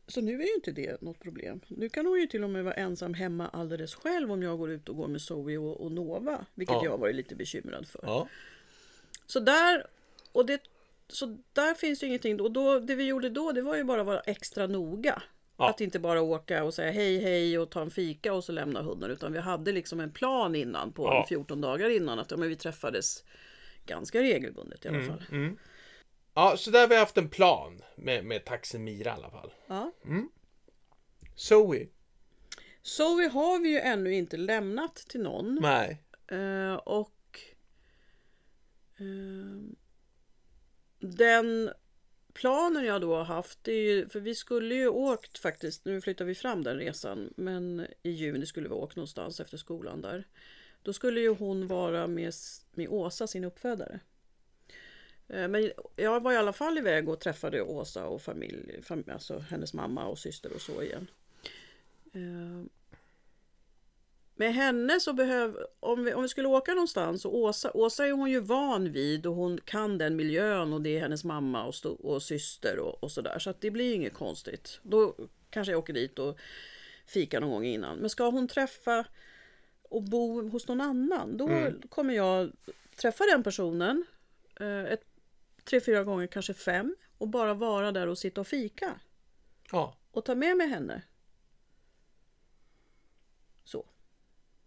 Så 0.07 0.21
nu 0.21 0.43
är 0.43 0.47
ju 0.47 0.55
inte 0.55 0.73
det 0.73 1.03
något 1.03 1.19
problem. 1.21 1.61
Nu 1.69 1.89
kan 1.89 2.07
hon 2.07 2.21
ju 2.21 2.27
till 2.27 2.45
och 2.45 2.51
med 2.51 2.65
vara 2.65 2.75
ensam 2.75 3.15
hemma 3.15 3.49
alldeles 3.49 3.95
själv 3.95 4.33
om 4.33 4.43
jag 4.43 4.59
går 4.59 4.71
ut 4.71 4.89
och 4.89 4.97
går 4.97 5.09
med 5.09 5.21
Zoe 5.23 5.59
och, 5.59 5.81
och 5.81 5.93
Nova. 5.93 6.47
Vilket 6.55 6.75
Ja. 6.75 6.85
jag 6.85 6.99
varit 6.99 7.15
lite 7.17 7.35
bekymrad 7.35 7.89
för. 7.89 8.01
ja. 8.03 8.29
Så 9.27 9.41
där, 9.41 9.87
och 10.33 10.47
det, 10.47 10.63
så 11.09 11.39
där 11.53 11.75
finns 11.75 12.03
ju 12.03 12.07
ingenting. 12.07 12.41
Och 12.41 12.51
då, 12.53 12.79
det 12.81 12.95
vi 12.95 13.05
gjorde 13.05 13.29
då 13.31 13.53
det 13.53 13.63
var 13.63 13.77
ju 13.77 13.85
bara 13.85 14.01
att 14.01 14.07
vara 14.07 14.21
extra 14.21 14.67
noga. 14.67 15.23
Ja. 15.63 15.71
Att 15.71 15.81
inte 15.81 15.99
bara 15.99 16.23
åka 16.23 16.65
och 16.65 16.75
säga 16.75 16.91
hej 16.93 17.19
hej 17.19 17.59
och 17.59 17.71
ta 17.71 17.83
en 17.83 17.91
fika 17.91 18.33
och 18.35 18.45
så 18.45 18.53
lämna 18.53 18.83
hunden. 18.83 19.11
Utan 19.11 19.33
vi 19.33 19.39
hade 19.39 19.73
liksom 19.73 20.01
en 20.01 20.13
plan 20.13 20.55
innan 20.55 20.93
på 20.93 21.05
Ja. 21.05 21.27
14 21.29 21.61
dagar 21.61 21.91
innan. 21.91 22.19
Att 22.19 22.31
ja, 22.31 22.37
men 22.37 22.49
vi 22.49 22.57
träffades 22.57 23.25
ganska 23.87 24.23
regelbundet 24.23 24.85
i 24.85 24.89
alla 24.89 25.03
fall. 25.03 25.25
Mm. 25.31 25.59
Ja, 26.35 26.57
så 26.57 26.71
där 26.71 26.81
har 26.81 26.89
vi 26.89 26.97
haft 26.97 27.19
en 27.19 27.29
plan 27.29 27.81
med, 27.97 28.25
med 28.25 28.45
taxen 28.45 28.85
Mira 28.85 29.11
i 29.11 29.13
alla 29.13 29.31
fall. 29.31 29.53
Ja. 29.67 29.93
Zoe? 31.35 31.87
Zoe 32.83 33.29
har 33.29 33.63
vi 33.63 33.69
ju 33.69 33.79
ännu 33.79 34.15
inte 34.15 34.37
lämnat 34.37 34.97
till 34.97 35.21
någon. 35.21 35.59
Nej. 35.63 36.03
Eh, 36.27 36.75
och 36.75 37.41
eh, 38.99 39.75
den 40.99 41.71
planen 42.35 42.85
jag 42.85 43.01
då 43.01 43.15
har 43.15 43.25
haft, 43.25 43.69
är 43.69 43.73
ju, 43.73 44.09
för 44.09 44.21
vi 44.21 44.35
skulle 44.35 44.75
ju 44.75 44.89
åkt 44.89 45.39
faktiskt, 45.39 45.85
nu 45.85 46.01
flyttar 46.01 46.25
vi 46.25 46.35
fram 46.35 46.65
den 46.65 46.77
resan, 46.77 47.33
men 47.37 47.87
i 48.03 48.11
juni 48.11 48.47
skulle 48.47 48.69
vi 48.69 48.75
åkt 48.75 48.97
någonstans 48.97 49.41
efter 49.41 49.57
skolan 49.57 50.01
där. 50.01 50.25
Då 50.83 50.93
skulle 50.93 51.21
ju 51.21 51.29
hon 51.29 51.67
vara 51.67 52.07
med, 52.07 52.35
med 52.73 52.89
Åsa, 52.89 53.27
sin 53.27 53.45
uppfödare. 53.45 54.01
Eh, 55.29 55.49
men 55.49 55.71
jag 55.97 56.23
var 56.23 56.33
i 56.33 56.37
alla 56.37 56.53
fall 56.53 56.79
iväg 56.79 57.09
och 57.09 57.21
träffade 57.21 57.63
Åsa 57.63 58.07
och 58.07 58.23
familj, 58.23 58.83
fam, 58.83 59.05
alltså 59.13 59.39
hennes 59.39 59.75
mamma 59.75 60.07
och 60.07 60.19
syster 60.19 60.53
och 60.55 60.61
så 60.61 60.83
igen. 60.83 61.11
Eh, 62.13 62.67
med 64.43 64.55
henne 64.55 65.01
så 65.01 65.13
behöver, 65.13 65.67
om 65.81 66.05
vi, 66.05 66.15
om 66.15 66.23
vi 66.23 66.29
skulle 66.29 66.49
åka 66.49 66.75
någonstans 66.75 67.25
och 67.25 67.35
Åsa, 67.37 67.71
Åsa 67.75 68.07
är 68.07 68.13
hon 68.13 68.31
ju 68.31 68.41
van 68.41 68.93
vid 68.93 69.27
och 69.27 69.35
hon 69.35 69.61
kan 69.65 69.99
den 69.99 70.17
miljön 70.17 70.73
och 70.73 70.83
det 70.83 70.97
är 70.97 71.01
hennes 71.01 71.25
mamma 71.25 71.65
och, 71.65 71.75
och 72.05 72.23
syster 72.23 72.79
och, 72.79 73.03
och 73.05 73.13
sådär. 73.13 73.39
Så 73.39 73.51
att 73.51 73.61
det 73.61 73.71
blir 73.71 73.95
inget 73.95 74.15
konstigt. 74.15 74.81
Då 74.83 75.15
kanske 75.51 75.73
jag 75.73 75.79
åker 75.79 75.93
dit 75.93 76.19
och 76.19 76.39
fikar 77.07 77.41
någon 77.41 77.51
gång 77.51 77.65
innan. 77.65 77.99
Men 77.99 78.11
ska 78.11 78.31
hon 78.31 78.49
träffa 78.49 79.05
och 79.83 80.03
bo 80.03 80.49
hos 80.49 80.69
någon 80.69 80.81
annan, 80.81 81.37
då 81.37 81.49
Mm. 81.49 81.83
kommer 81.89 82.15
jag 82.15 82.53
träffa 82.97 83.25
den 83.25 83.43
personen 83.43 84.05
eh, 84.61 84.83
ett, 84.85 85.05
tre, 85.65 85.81
fyra 85.81 86.05
gånger, 86.05 86.27
kanske 86.27 86.55
fem 86.55 86.97
och 87.19 87.29
bara 87.29 87.55
vara 87.55 87.93
där 87.93 88.07
och 88.07 88.19
sitta 88.19 88.41
och 88.41 88.47
fika 88.47 89.01
Ja. 89.73 89.97
och 90.11 90.25
ta 90.25 90.35
med 90.35 90.57
mig 90.57 90.69
henne. 90.69 91.03
Så. 93.65 93.87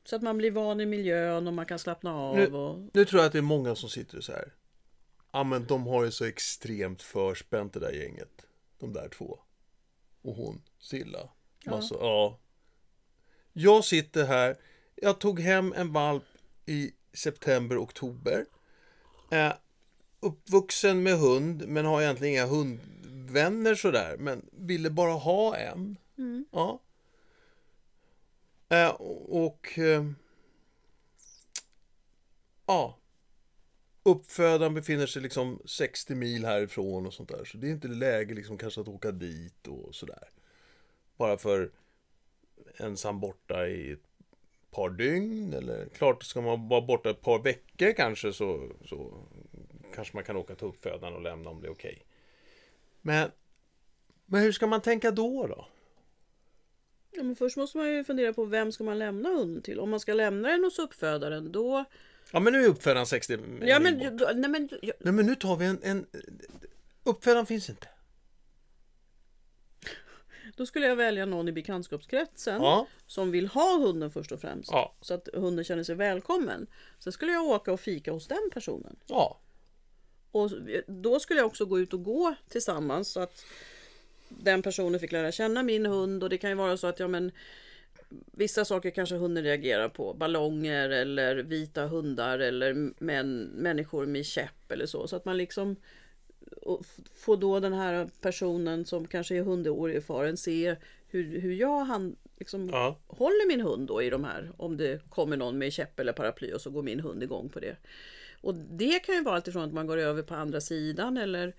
Så 0.05 0.15
att 0.15 0.21
man 0.21 0.37
blir 0.37 0.51
van 0.51 0.81
i 0.81 0.85
miljön 0.85 1.47
och 1.47 1.53
man 1.53 1.65
kan 1.65 1.79
slappna 1.79 2.13
av. 2.15 2.35
Nu- 2.35 2.53
Och... 2.53 2.89
Nu 2.93 3.05
tror 3.05 3.19
jag 3.21 3.27
att 3.27 3.31
det 3.31 3.37
är 3.37 3.41
många 3.41 3.75
som 3.75 3.89
sitter 3.89 4.21
så 4.21 4.31
här. 4.31 4.53
Ja 5.31 5.43
men 5.43 5.65
de 5.65 5.87
har 5.87 6.03
ju 6.03 6.11
så 6.11 6.25
extremt 6.25 7.01
förspänt 7.01 7.73
det 7.73 7.79
där 7.79 7.91
gänget. 7.91 8.45
De 8.79 8.93
där 8.93 9.09
två. 9.09 9.39
Och 10.21 10.35
hon, 10.35 10.61
Silla. 10.79 11.29
Massa, 11.65 11.95
ja. 11.99 12.39
Jag 13.53 13.85
sitter 13.85 14.25
här. 14.25 14.57
Jag 14.95 15.19
tog 15.19 15.39
hem 15.39 15.73
en 15.77 15.93
valp 15.93 16.23
i 16.65 16.91
september, 17.13 17.77
oktober. 17.83 18.45
Eh, 19.31 19.53
uppvuxen 20.19 21.03
med 21.03 21.17
hund, 21.19 21.67
men 21.67 21.85
har 21.85 22.01
egentligen 22.01 22.33
inga 22.33 22.45
hundvänner 22.45 23.75
sådär. 23.75 24.15
Men 24.19 24.45
ville 24.51 24.89
bara 24.89 25.11
ha 25.13 25.55
en. 25.55 25.97
Ja. 26.51 26.79
Eh, 28.69 28.89
och... 28.89 29.79
eh, 29.79 30.05
ja. 32.65 32.97
Uppfödaren 34.03 34.73
befinner 34.73 35.05
sig 35.05 35.21
liksom 35.21 35.61
60 35.65 36.15
mil 36.15 36.45
härifrån 36.45 37.05
och 37.05 37.13
sånt 37.13 37.29
där. 37.29 37.45
Så 37.45 37.57
det 37.57 37.67
är 37.67 37.71
inte 37.71 37.87
läge 37.87 38.33
liksom 38.33 38.57
kanske 38.57 38.81
att 38.81 38.87
åka 38.87 39.11
dit 39.11 39.67
och 39.67 39.95
sådär. 39.95 40.29
Bara 41.17 41.37
för 41.37 41.71
ensam 42.77 43.19
borta 43.19 43.67
i 43.67 43.91
ett 43.91 44.07
par 44.71 44.89
dygn 44.89 45.53
eller 45.53 45.89
klart 45.89 46.23
ska 46.23 46.41
man 46.41 46.67
vara 46.67 46.81
borta 46.81 47.09
ett 47.09 47.21
par 47.21 47.39
veckor 47.39 47.93
kanske 47.93 48.33
så, 48.33 48.71
så 48.85 49.27
kanske 49.95 50.17
man 50.17 50.23
kan 50.23 50.37
åka 50.37 50.55
till 50.55 50.67
uppfödaren 50.67 51.13
och 51.13 51.21
lämna 51.21 51.49
om 51.49 51.61
det 51.61 51.67
är 51.67 51.71
okej. 51.71 52.05
Men, 53.01 53.31
men 54.25 54.41
hur 54.41 54.51
ska 54.51 54.67
man 54.67 54.81
tänka 54.81 55.11
då 55.11 55.47
då? 55.47 55.67
Ja, 57.17 57.23
men 57.23 57.35
först 57.35 57.57
måste 57.57 57.77
man 57.77 57.93
ju 57.93 58.03
fundera 58.03 58.33
på 58.33 58.45
vem 58.45 58.71
ska 58.71 58.83
man 58.83 58.99
lämna 58.99 59.29
hunden 59.29 59.61
till. 59.61 59.79
Om 59.79 59.89
man 59.89 59.99
ska 59.99 60.13
lämna 60.13 60.49
den 60.49 60.63
hos 60.63 60.79
uppfödaren 60.79 61.51
då... 61.51 61.85
Ja 62.31 62.39
men 62.39 62.53
nu 62.53 62.63
är 62.63 62.67
uppfödaren 62.69 63.05
60 63.05 63.37
Ja, 63.61 63.79
men, 63.79 63.99
bort. 63.99 64.21
nej, 64.35 64.49
men, 64.49 64.69
ja, 64.81 64.93
Nej 64.99 65.13
men 65.13 65.25
nu 65.25 65.35
tar 65.35 65.55
vi 65.57 65.65
en, 65.65 65.79
en... 65.83 66.05
Uppfödaren 67.03 67.45
finns 67.45 67.69
inte. 67.69 67.87
då 70.57 70.65
skulle 70.65 70.87
jag 70.87 70.95
välja 70.95 71.25
någon 71.25 71.47
i 71.47 71.51
bekantskapskretsen 71.51 72.61
Ja. 72.61 72.87
som 73.07 73.31
vill 73.31 73.47
ha 73.47 73.77
hunden 73.77 74.11
först 74.11 74.31
och 74.31 74.41
främst. 74.41 74.71
Ja. 74.71 74.95
Så 75.01 75.13
att 75.13 75.29
hunden 75.33 75.65
känner 75.65 75.83
sig 75.83 75.95
välkommen. 75.95 76.67
Sen 76.99 77.13
skulle 77.13 77.31
jag 77.31 77.43
åka 77.45 77.73
och 77.73 77.79
fika 77.79 78.11
hos 78.11 78.27
den 78.27 78.49
personen. 78.53 78.95
Ja. 79.07 79.39
Och 80.31 80.51
då 80.87 81.19
skulle 81.19 81.39
jag 81.39 81.47
också 81.47 81.65
gå 81.65 81.79
ut 81.79 81.93
och 81.93 82.03
gå 82.03 82.35
tillsammans 82.49 83.11
så 83.11 83.19
att 83.19 83.45
den 84.39 84.61
personen 84.61 84.99
fick 84.99 85.11
lära 85.11 85.31
känna 85.31 85.63
min 85.63 85.85
hund 85.85 86.23
och 86.23 86.29
det 86.29 86.37
kan 86.37 86.49
ju 86.49 86.55
vara 86.55 86.77
så 86.77 86.87
att 86.87 86.99
ja 86.99 87.07
men 87.07 87.31
Vissa 88.31 88.65
saker 88.65 88.89
kanske 88.89 89.15
hunden 89.15 89.43
reagerar 89.43 89.89
på. 89.89 90.13
Ballonger 90.13 90.89
eller 90.89 91.35
vita 91.35 91.87
hundar 91.87 92.39
eller 92.39 92.91
män, 93.03 93.41
människor 93.43 94.05
med 94.05 94.25
käpp 94.25 94.71
eller 94.71 94.85
så. 94.85 95.07
Så 95.07 95.15
att 95.15 95.25
man 95.25 95.37
liksom 95.37 95.75
får 97.15 97.37
då 97.37 97.59
den 97.59 97.73
här 97.73 98.09
personen 98.21 98.85
som 98.85 99.07
kanske 99.07 99.35
är 99.35 99.41
hundoerfaren 99.41 100.37
se 100.37 100.75
hur, 101.07 101.39
hur 101.39 101.53
jag 101.53 101.85
han, 101.85 102.15
liksom, 102.39 102.69
Ja. 102.69 102.97
håller 103.07 103.47
min 103.47 103.61
hund 103.61 103.87
då 103.87 104.01
i 104.01 104.09
de 104.09 104.23
här. 104.23 104.51
Om 104.57 104.77
det 104.77 105.09
kommer 105.09 105.37
någon 105.37 105.57
med 105.57 105.73
käpp 105.73 105.99
eller 105.99 106.13
paraply 106.13 106.53
och 106.53 106.61
så 106.61 106.69
går 106.69 106.83
min 106.83 106.99
hund 106.99 107.23
igång 107.23 107.49
på 107.49 107.59
det. 107.59 107.77
Och 108.41 108.55
det 108.55 108.99
kan 108.99 109.15
ju 109.15 109.23
vara 109.23 109.35
alltifrån 109.35 109.63
att 109.63 109.73
man 109.73 109.87
går 109.87 109.97
över 109.97 110.21
på 110.21 110.35
andra 110.35 110.61
sidan 110.61 111.17
eller 111.17 111.53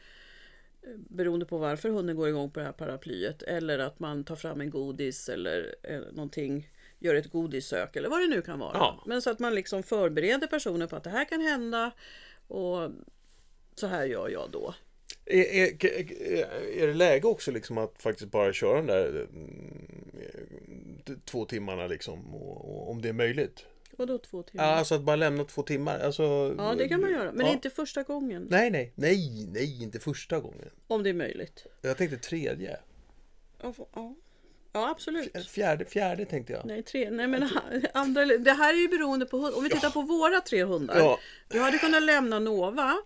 beroende 0.94 1.46
på 1.46 1.58
varför 1.58 1.88
hunden 1.88 2.16
går 2.16 2.28
igång 2.28 2.50
på 2.50 2.60
det 2.60 2.66
här 2.66 2.72
paraplyet. 2.72 3.42
Eller 3.42 3.78
att 3.78 3.98
man 3.98 4.24
tar 4.24 4.36
fram 4.36 4.60
en 4.60 4.70
godis 4.70 5.28
eller 5.28 5.74
eh, 5.82 6.00
någonting, 6.12 6.70
gör 6.98 7.14
ett 7.14 7.30
godissök 7.30 7.96
eller 7.96 8.08
vad 8.08 8.20
det 8.20 8.26
nu 8.26 8.42
kan 8.42 8.58
vara. 8.58 8.74
Ja. 8.74 9.02
Men 9.06 9.22
så 9.22 9.30
att 9.30 9.38
man 9.38 9.54
liksom 9.54 9.82
förbereder 9.82 10.46
personen 10.46 10.88
på 10.88 10.96
att 10.96 11.04
det 11.04 11.10
här 11.10 11.24
kan 11.24 11.40
hända 11.40 11.92
och 12.48 12.90
så 13.74 13.86
här 13.86 14.04
gör 14.04 14.28
jag 14.28 14.50
då. 14.50 14.74
Är, 15.24 15.44
är, 15.44 15.84
är 16.82 16.86
det 16.86 16.94
läge 16.94 17.26
också 17.26 17.50
liksom 17.50 17.78
att 17.78 18.02
faktiskt 18.02 18.30
bara 18.30 18.52
köra 18.52 18.76
den 18.76 18.86
där 18.86 19.26
mm, 19.32 21.20
två 21.24 21.44
timmarna 21.44 21.86
liksom, 21.86 22.34
och, 22.34 22.70
och, 22.70 22.90
om 22.90 23.02
det 23.02 23.08
är 23.08 23.12
möjligt? 23.12 23.66
Vadå 23.96 24.18
två 24.18 24.42
timmar? 24.42 24.64
Ja, 24.64 24.70
Alltså 24.70 24.94
att 24.94 25.02
bara 25.02 25.16
lämna 25.16 25.44
två 25.44 25.62
timmar. 25.62 25.98
Alltså, 25.98 26.54
Ja, 26.58 26.74
det 26.74 26.88
kan 26.88 27.00
man 27.00 27.10
göra. 27.10 27.32
Men 27.32 27.46
ja. 27.46 27.52
inte 27.52 27.70
första 27.70 28.02
gången. 28.02 28.46
Nej, 28.50 28.70
nej, 28.70 28.92
nej, 28.94 29.46
nej, 29.52 29.82
inte 29.82 29.98
första 30.00 30.40
gången. 30.40 30.70
Om 30.86 31.02
det 31.02 31.10
är 31.10 31.14
möjligt. 31.14 31.66
Jag 31.82 31.96
tänkte 31.96 32.16
tredje. 32.16 32.76
Ja, 33.62 33.74
ja. 33.94 34.14
ja 34.72 34.90
absolut. 34.90 35.46
Fjärde, 35.48 35.84
fjärde 35.84 36.24
tänkte 36.24 36.52
jag. 36.52 36.66
Nej, 36.66 36.82
tre, 36.82 37.10
nej 37.10 37.26
men 37.26 37.48
andra, 37.94 38.24
det 38.24 38.52
här 38.52 38.74
är 38.74 38.78
ju 38.78 38.88
beroende 38.88 39.26
på 39.26 39.36
hund. 39.38 39.54
Om 39.54 39.64
vi 39.64 39.70
tittar 39.70 39.90
på 39.90 40.02
våra 40.02 40.40
tre 40.40 40.64
hundar. 40.64 40.98
Ja. 40.98 41.18
Jag 41.48 41.62
hade 41.62 41.78
kunnat 41.78 42.02
lämna 42.02 42.38
Nova. 42.38 42.96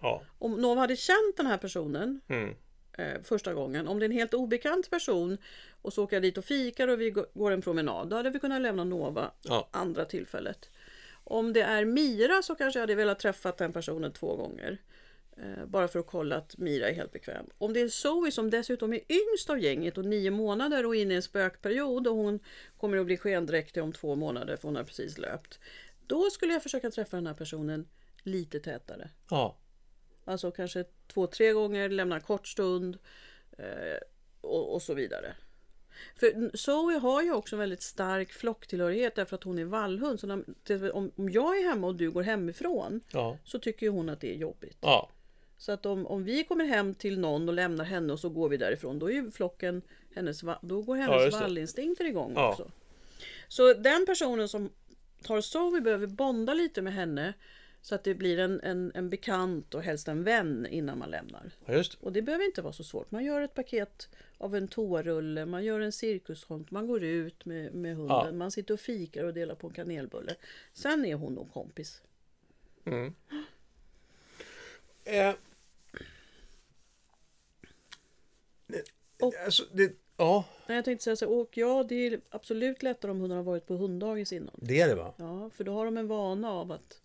Ja. 0.00 0.22
Om 0.38 0.52
Nova 0.52 0.80
hade 0.80 0.96
känt 0.96 1.36
den 1.36 1.46
här 1.46 1.58
personen 1.58 2.20
Mm. 2.28 2.54
eh, 2.98 3.22
första 3.22 3.54
gången. 3.54 3.88
Om 3.88 3.98
det 3.98 4.04
är 4.04 4.08
en 4.08 4.16
helt 4.16 4.34
obekant 4.34 4.90
person 4.90 5.38
och 5.82 5.92
så 5.92 6.04
åker 6.04 6.16
jag 6.16 6.22
dit 6.22 6.38
och 6.38 6.44
fikar 6.44 6.88
och 6.88 7.00
vi 7.00 7.10
gå- 7.10 7.26
går 7.34 7.50
en 7.50 7.62
promenad. 7.62 8.08
Då 8.08 8.16
hade 8.16 8.30
vi 8.30 8.38
kunnat 8.38 8.62
lämna 8.62 8.84
Nova 8.84 9.30
Ja. 9.42 9.68
andra 9.70 10.04
tillfället. 10.04 10.70
Om 11.24 11.52
det 11.52 11.60
är 11.62 11.84
Mira 11.84 12.42
så 12.42 12.54
kanske 12.54 12.78
jag 12.78 12.82
hade 12.82 12.94
velat 12.94 13.18
träffa 13.18 13.52
den 13.58 13.72
personen 13.72 14.12
två 14.12 14.36
gånger. 14.36 14.78
Eh, 15.36 15.66
bara 15.66 15.88
för 15.88 15.98
att 15.98 16.06
kolla 16.06 16.36
att 16.36 16.58
Mira 16.58 16.88
är 16.88 16.94
helt 16.94 17.12
bekväm. 17.12 17.46
Om 17.58 17.72
det 17.72 17.80
är 17.80 17.88
Zoe 17.88 18.30
som 18.30 18.50
dessutom 18.50 18.92
är 18.92 19.00
yngst 19.08 19.50
av 19.50 19.58
gänget 19.60 19.98
och 19.98 20.04
nio 20.04 20.30
månader 20.30 20.86
och 20.86 20.96
inne 20.96 21.12
i 21.14 21.16
en 21.16 21.22
spökperiod 21.22 22.06
och 22.06 22.14
hon 22.16 22.40
kommer 22.76 22.98
att 22.98 23.06
bli 23.06 23.16
skendräktig 23.16 23.82
om 23.82 23.92
två 23.92 24.14
månader 24.14 24.56
för 24.56 24.68
hon 24.68 24.76
har 24.76 24.84
precis 24.84 25.18
löpt. 25.18 25.58
Då 26.06 26.30
skulle 26.30 26.52
jag 26.52 26.62
försöka 26.62 26.90
träffa 26.90 27.16
den 27.16 27.26
här 27.26 27.34
personen 27.34 27.88
lite 28.22 28.60
tätare. 28.60 29.10
Ja. 29.30 29.56
Alltså 30.24 30.50
kanske 30.50 30.84
två, 31.12 31.26
tre 31.26 31.52
gånger, 31.52 31.88
lämna 31.88 32.14
en 32.14 32.20
kort 32.20 32.48
stund 32.48 32.98
eh, 33.58 33.98
och, 34.40 34.74
och 34.74 34.82
så 34.82 34.94
vidare. 34.94 35.34
För 36.16 36.56
Zoe 36.56 36.98
har 36.98 37.22
ju 37.22 37.32
också 37.32 37.56
en 37.56 37.60
väldigt 37.60 37.82
stark 37.82 38.32
flocktillhörighet 38.32 39.14
därför 39.14 39.34
att 39.36 39.44
hon 39.44 39.58
är 39.58 39.64
vallhund. 39.64 40.20
Så 40.20 40.26
när, 40.26 40.94
om, 40.96 41.10
om 41.16 41.28
jag 41.30 41.58
är 41.58 41.64
hemma 41.68 41.86
och 41.86 41.94
du 41.94 42.10
går 42.10 42.22
hemifrån 42.22 43.00
Ja. 43.12 43.38
så 43.44 43.58
tycker 43.58 43.88
hon 43.88 44.08
att 44.08 44.20
det 44.20 44.30
är 44.34 44.36
jobbigt. 44.36 44.78
Ja. 44.80 45.08
Så 45.58 45.72
att 45.72 45.86
om, 45.86 46.06
om 46.06 46.24
vi 46.24 46.44
kommer 46.44 46.64
hem 46.64 46.94
till 46.94 47.18
någon 47.18 47.48
och 47.48 47.54
lämnar 47.54 47.84
henne 47.84 48.12
och 48.12 48.20
så 48.20 48.28
går 48.28 48.48
vi 48.48 48.56
därifrån, 48.56 48.98
då 48.98 49.06
är 49.10 49.14
ju 49.14 49.30
flocken 49.30 49.82
hennes, 50.14 50.40
då 50.62 50.82
går 50.82 50.98
Ja, 50.98 51.02
hennes 51.04 51.34
det. 51.34 51.40
vallinstinkter 51.40 52.04
igång 52.04 52.32
Ja. 52.36 52.50
också. 52.50 52.70
Så 53.48 53.72
den 53.74 54.06
personen 54.06 54.48
som 54.48 54.70
tar 55.22 55.40
Zoe 55.40 55.80
behöver 55.80 56.06
bonda 56.06 56.54
lite 56.54 56.82
med 56.82 56.94
henne 56.94 57.34
så 57.82 57.94
att 57.94 58.04
det 58.04 58.14
blir 58.14 58.38
en, 58.38 58.60
en, 58.60 58.92
en 58.94 59.10
bekant 59.10 59.74
och 59.74 59.82
helst 59.82 60.08
en 60.08 60.24
vän 60.24 60.66
innan 60.70 60.98
man 60.98 61.10
lämnar. 61.10 61.50
ja, 61.66 61.72
just. 61.74 61.94
Och 61.94 62.12
det 62.12 62.22
behöver 62.22 62.44
inte 62.44 62.62
vara 62.62 62.72
så 62.72 62.84
svårt. 62.84 63.10
Man 63.10 63.24
gör 63.24 63.40
ett 63.40 63.54
paket 63.54 64.08
av 64.38 64.56
en 64.56 64.68
toarulle, 64.68 65.46
man 65.46 65.64
gör 65.64 65.80
en 65.80 65.92
cirkushund, 65.92 66.66
man 66.70 66.86
går 66.86 67.02
ut 67.04 67.44
med, 67.44 67.74
med 67.74 67.96
hunden, 67.96 68.16
Ja. 68.26 68.32
man 68.32 68.50
sitter 68.50 68.74
och 68.74 68.80
fikar 68.80 69.24
och 69.24 69.34
delar 69.34 69.54
på 69.54 69.66
en 69.66 69.72
kanelbulle. 69.72 70.34
Sen 70.72 71.04
är 71.04 71.14
hon 71.14 71.34
nog 71.34 71.52
kompis. 71.52 72.02
Eh. 75.04 75.34
Och- 79.20 79.34
Alltså, 79.44 79.64
det, 79.72 79.92
ja, 80.16 80.44
Nej, 80.66 80.76
jag 80.76 80.84
tänkte 80.84 81.04
säga 81.04 81.16
så 81.16 81.40
och 81.40 81.56
ja, 81.56 81.84
det 81.88 81.94
är 81.94 82.20
absolut 82.30 82.82
lättare 82.82 83.10
om 83.10 83.20
hundarna 83.20 83.38
har 83.38 83.44
varit 83.44 83.66
på 83.66 83.74
hunddagis 83.74 84.32
innan. 84.32 84.54
det 84.62 84.80
är 84.80 84.88
det 84.88 84.94
va? 84.94 85.14
Ja, 85.16 85.50
för 85.54 85.64
då 85.64 85.72
har 85.72 85.84
de 85.84 85.96
en 85.96 86.06
vana 86.08 86.50
av 86.52 86.72
att 86.72 86.99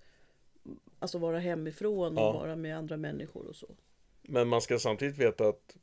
alltså 1.00 1.18
vara 1.18 1.40
hemifrån 1.40 2.18
och 2.18 2.24
Ja. 2.24 2.32
vara 2.32 2.56
med 2.56 2.78
andra 2.78 2.98
människor 2.98 3.46
och 3.48 3.56
så. 3.56 3.76
Men 4.22 4.48
man 4.48 4.62
ska 4.62 4.80
samtidigt 4.80 5.18
veta 5.18 5.48
att, 5.48 5.78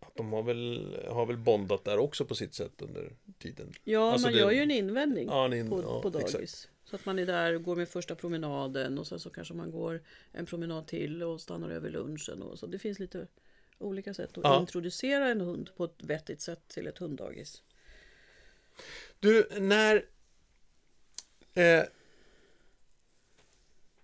att 0.00 0.14
de 0.14 0.32
har 0.32 0.42
väl, 0.42 0.96
har 1.10 1.26
väl 1.26 1.36
bondat 1.36 1.84
där 1.84 1.98
också 1.98 2.24
på 2.24 2.34
sitt 2.34 2.54
sätt 2.54 2.82
under 2.82 3.16
tiden. 3.38 3.72
Ja, 3.84 4.12
Alltså 4.12 4.26
man 4.26 4.32
det- 4.32 4.38
gör 4.40 4.50
ju 4.50 4.60
en 4.62 4.70
invändning 4.70 5.26
Ja, 5.28 5.44
en 5.44 5.52
in- 5.52 5.68
på, 5.70 5.82
ja, 5.82 6.02
på 6.02 6.10
dagis. 6.10 6.34
exakt. 6.34 6.68
Så 6.84 6.96
att 6.96 7.06
man 7.06 7.18
är 7.18 7.26
där 7.26 7.54
och 7.54 7.62
går 7.62 7.76
med 7.76 7.88
första 7.88 8.14
promenaden 8.14 8.98
och 8.98 9.06
sen 9.06 9.18
så 9.20 9.30
kanske 9.30 9.54
man 9.54 9.70
går 9.70 10.02
en 10.32 10.46
promenad 10.46 10.86
till 10.86 11.22
och 11.22 11.40
stannar 11.40 11.70
över 11.70 11.90
lunchen. 11.90 12.42
Och 12.42 12.58
så. 12.58 12.66
Det 12.66 12.78
finns 12.78 12.98
lite 12.98 13.26
olika 13.78 14.14
sätt 14.14 14.38
att 14.38 14.44
Ja. 14.44 14.60
introducera 14.60 15.28
en 15.28 15.40
hund 15.40 15.70
på 15.76 15.84
ett 15.84 16.02
vettigt 16.04 16.40
sätt 16.40 16.68
till 16.68 16.86
ett 16.86 16.98
hunddagis. 16.98 17.62
Du, 19.20 19.48
när... 19.60 20.04
Eh, 21.54 21.82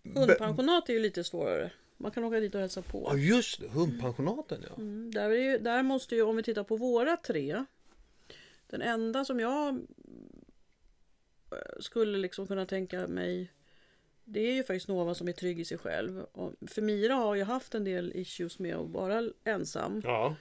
Hundpensionat 0.05 0.89
är 0.89 0.93
ju 0.93 0.99
lite 0.99 1.25
svårare. 1.25 1.71
Man 1.97 2.11
kan 2.11 2.25
åka 2.25 2.41
dit 2.41 2.55
och 2.55 2.61
hälsa 2.61 2.83
på. 2.83 3.09
Ja, 3.11 3.17
just 3.17 3.61
det. 3.61 3.69
Hundpensionaten, 3.69 4.65
ja. 4.69 4.77
Mm, 4.77 5.11
där, 5.11 5.31
är 5.31 5.53
ju, 5.53 5.59
där 5.59 5.83
måste 5.83 6.15
ju, 6.15 6.23
om 6.23 6.37
vi 6.37 6.43
tittar 6.43 6.65
på 6.65 6.77
våra 6.77 7.17
tre. 7.17 7.65
Den 8.67 8.83
enda 8.83 9.25
som 9.25 9.41
jag 9.41 9.75
eh, 11.53 11.81
skulle 11.81 12.19
liksom 12.19 12.47
kunna 12.47 12.67
tänka 12.67 13.07
mig. 13.07 13.53
Det 14.25 14.41
är 14.41 14.55
ju 14.55 14.63
faktiskt 14.65 14.89
Nova 14.89 15.15
som 15.15 15.29
är 15.29 15.33
trygg 15.33 15.61
i 15.61 15.65
sig 15.65 15.79
själv. 15.79 16.21
Och 16.33 16.55
för 16.67 16.83
Mira 16.83 17.15
har 17.15 17.35
ju 17.35 17.43
haft 17.43 17.75
en 17.75 17.85
del 17.85 18.13
issues 18.15 18.59
med 18.59 18.77
att 18.77 18.91
vara 18.91 19.31
ensam. 19.45 20.01
Ja. 20.05 20.37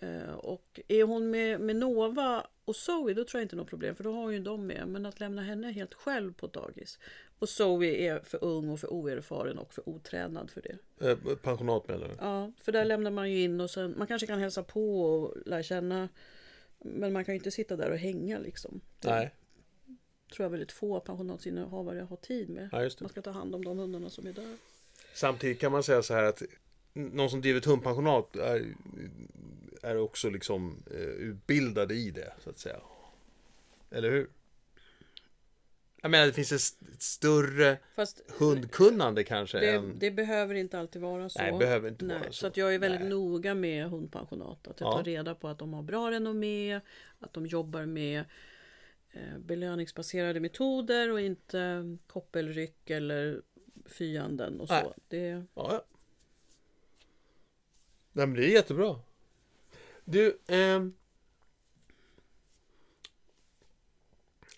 Eh, 0.00 0.34
Och 0.34 0.80
är 0.88 1.02
hon 1.04 1.30
med, 1.30 1.60
med 1.60 1.76
Nova 1.76 2.46
och 2.64 2.76
Zoe 2.76 3.14
då 3.14 3.24
tror 3.24 3.38
jag 3.40 3.44
inte 3.44 3.56
något 3.56 3.68
problem 3.68 3.94
för 3.94 4.04
då 4.04 4.12
har 4.12 4.22
hon 4.22 4.32
ju 4.32 4.38
dem 4.38 4.66
med. 4.66 4.88
Men 4.88 5.06
att 5.06 5.20
lämna 5.20 5.42
henne 5.42 5.72
helt 5.72 5.94
själv 5.94 6.32
på 6.34 6.46
dagis. 6.46 6.98
Och 7.38 7.48
Zoe 7.48 7.86
är 7.86 8.20
för 8.20 8.44
ung 8.44 8.68
och 8.68 8.80
för 8.80 8.92
oerfaren 8.92 9.58
och 9.58 9.74
för 9.74 9.88
otränad 9.88 10.50
för 10.50 10.62
det. 10.62 11.08
Eh, 11.10 11.36
pensionat 11.36 11.88
menar 11.88 12.08
du? 12.08 12.14
Ja, 12.18 12.52
för 12.62 12.72
där 12.72 12.84
lämnar 12.84 13.10
man 13.10 13.30
ju 13.30 13.42
in 13.42 13.60
och 13.60 13.70
sen 13.70 13.94
man 13.98 14.06
kanske 14.06 14.26
kan 14.26 14.38
hälsa 14.38 14.62
på 14.62 15.00
och 15.02 15.34
lära 15.46 15.62
känna. 15.62 16.08
Men 16.78 17.12
man 17.12 17.24
kan 17.24 17.34
ju 17.34 17.38
inte 17.38 17.50
sitta 17.50 17.76
där 17.76 17.90
och 17.90 17.98
hänga 17.98 18.38
liksom. 18.38 18.80
Det 19.00 19.10
Nej. 19.10 19.34
tror 20.34 20.44
jag 20.44 20.50
väldigt 20.50 20.72
få 20.72 21.00
pensionatsinnehavare 21.00 22.00
har 22.00 22.16
tid 22.16 22.48
med. 22.48 22.68
Ja, 22.72 22.82
just 22.82 22.98
det. 22.98 23.02
Man 23.04 23.10
ska 23.10 23.22
ta 23.22 23.30
hand 23.30 23.54
om 23.54 23.64
de 23.64 23.78
hundarna 23.78 24.10
som 24.10 24.26
är 24.26 24.32
där. 24.32 24.56
Samtidigt 25.14 25.60
kan 25.60 25.72
man 25.72 25.82
säga 25.82 26.02
så 26.02 26.14
här 26.14 26.22
att 26.24 26.42
någon 26.94 27.30
som 27.30 27.40
driver 27.40 27.58
ett 27.58 27.64
hundpensionat 27.66 28.36
är, 28.36 28.74
är 29.82 29.96
också 29.96 30.30
liksom 30.30 30.82
eh, 30.90 30.96
utbildad 31.00 31.92
i 31.92 32.10
det, 32.10 32.32
så 32.44 32.50
att 32.50 32.58
säga. 32.58 32.80
Eller 33.90 34.10
hur? 34.10 34.28
Jag 36.02 36.10
menar, 36.10 36.26
det 36.26 36.32
finns 36.32 36.52
ett 36.52 36.60
st- 36.60 36.86
ett 36.94 37.02
större 37.02 37.78
Fast 37.96 38.22
hundkunnande 38.38 39.24
kanske 39.24 39.60
det, 39.60 39.70
än... 39.70 39.98
det 39.98 40.10
behöver 40.10 40.54
inte 40.54 40.78
alltid 40.78 41.02
vara 41.02 41.28
så. 41.28 41.38
Nej, 41.42 41.52
det 41.52 41.58
behöver 41.58 41.88
inte 41.88 42.04
Nej, 42.04 42.18
vara 42.18 42.26
så. 42.26 42.32
så 42.32 42.46
att 42.46 42.56
jag 42.56 42.74
är 42.74 42.78
väldigt 42.78 43.00
Nej. 43.00 43.10
noga 43.10 43.54
med 43.54 43.90
hundpensionat. 43.90 44.68
Att 44.68 44.80
jag 44.80 44.88
Ja. 44.88 44.92
tar 44.96 45.04
reda 45.04 45.34
på 45.34 45.48
att 45.48 45.58
de 45.58 45.72
har 45.74 45.82
bra 45.82 46.10
renommé, 46.10 46.80
att 47.18 47.32
de 47.32 47.46
jobbar 47.46 47.86
med 47.86 48.24
eh, 49.12 49.38
belöningsbaserade 49.38 50.40
metoder 50.40 51.10
och 51.10 51.20
inte 51.20 51.84
koppelryck 52.06 52.90
eller 52.90 53.42
fyanden 53.86 54.60
och 54.60 54.68
så. 54.68 54.74
Nej. 54.74 54.92
Det, 55.08 55.26
Ja, 55.28 55.44
ja. 55.54 55.84
Det 58.14 58.22
är 58.22 58.36
jättebra. 58.36 59.00
Du, 60.04 60.38
ehm... 60.46 60.94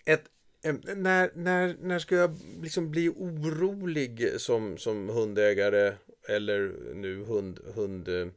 Ett, 0.05 0.23
em, 0.61 0.81
när, 0.95 1.31
när, 1.35 1.75
när 1.81 1.99
ska 1.99 2.15
jag 2.15 2.37
liksom 2.61 2.91
bli 2.91 3.09
orolig 3.09 4.41
som, 4.41 4.77
som 4.77 5.09
hundägare 5.09 5.93
eller 6.29 6.73
nu 6.93 7.23
hund, 7.23 7.59
hund 7.75 8.07
eh, 8.07 8.27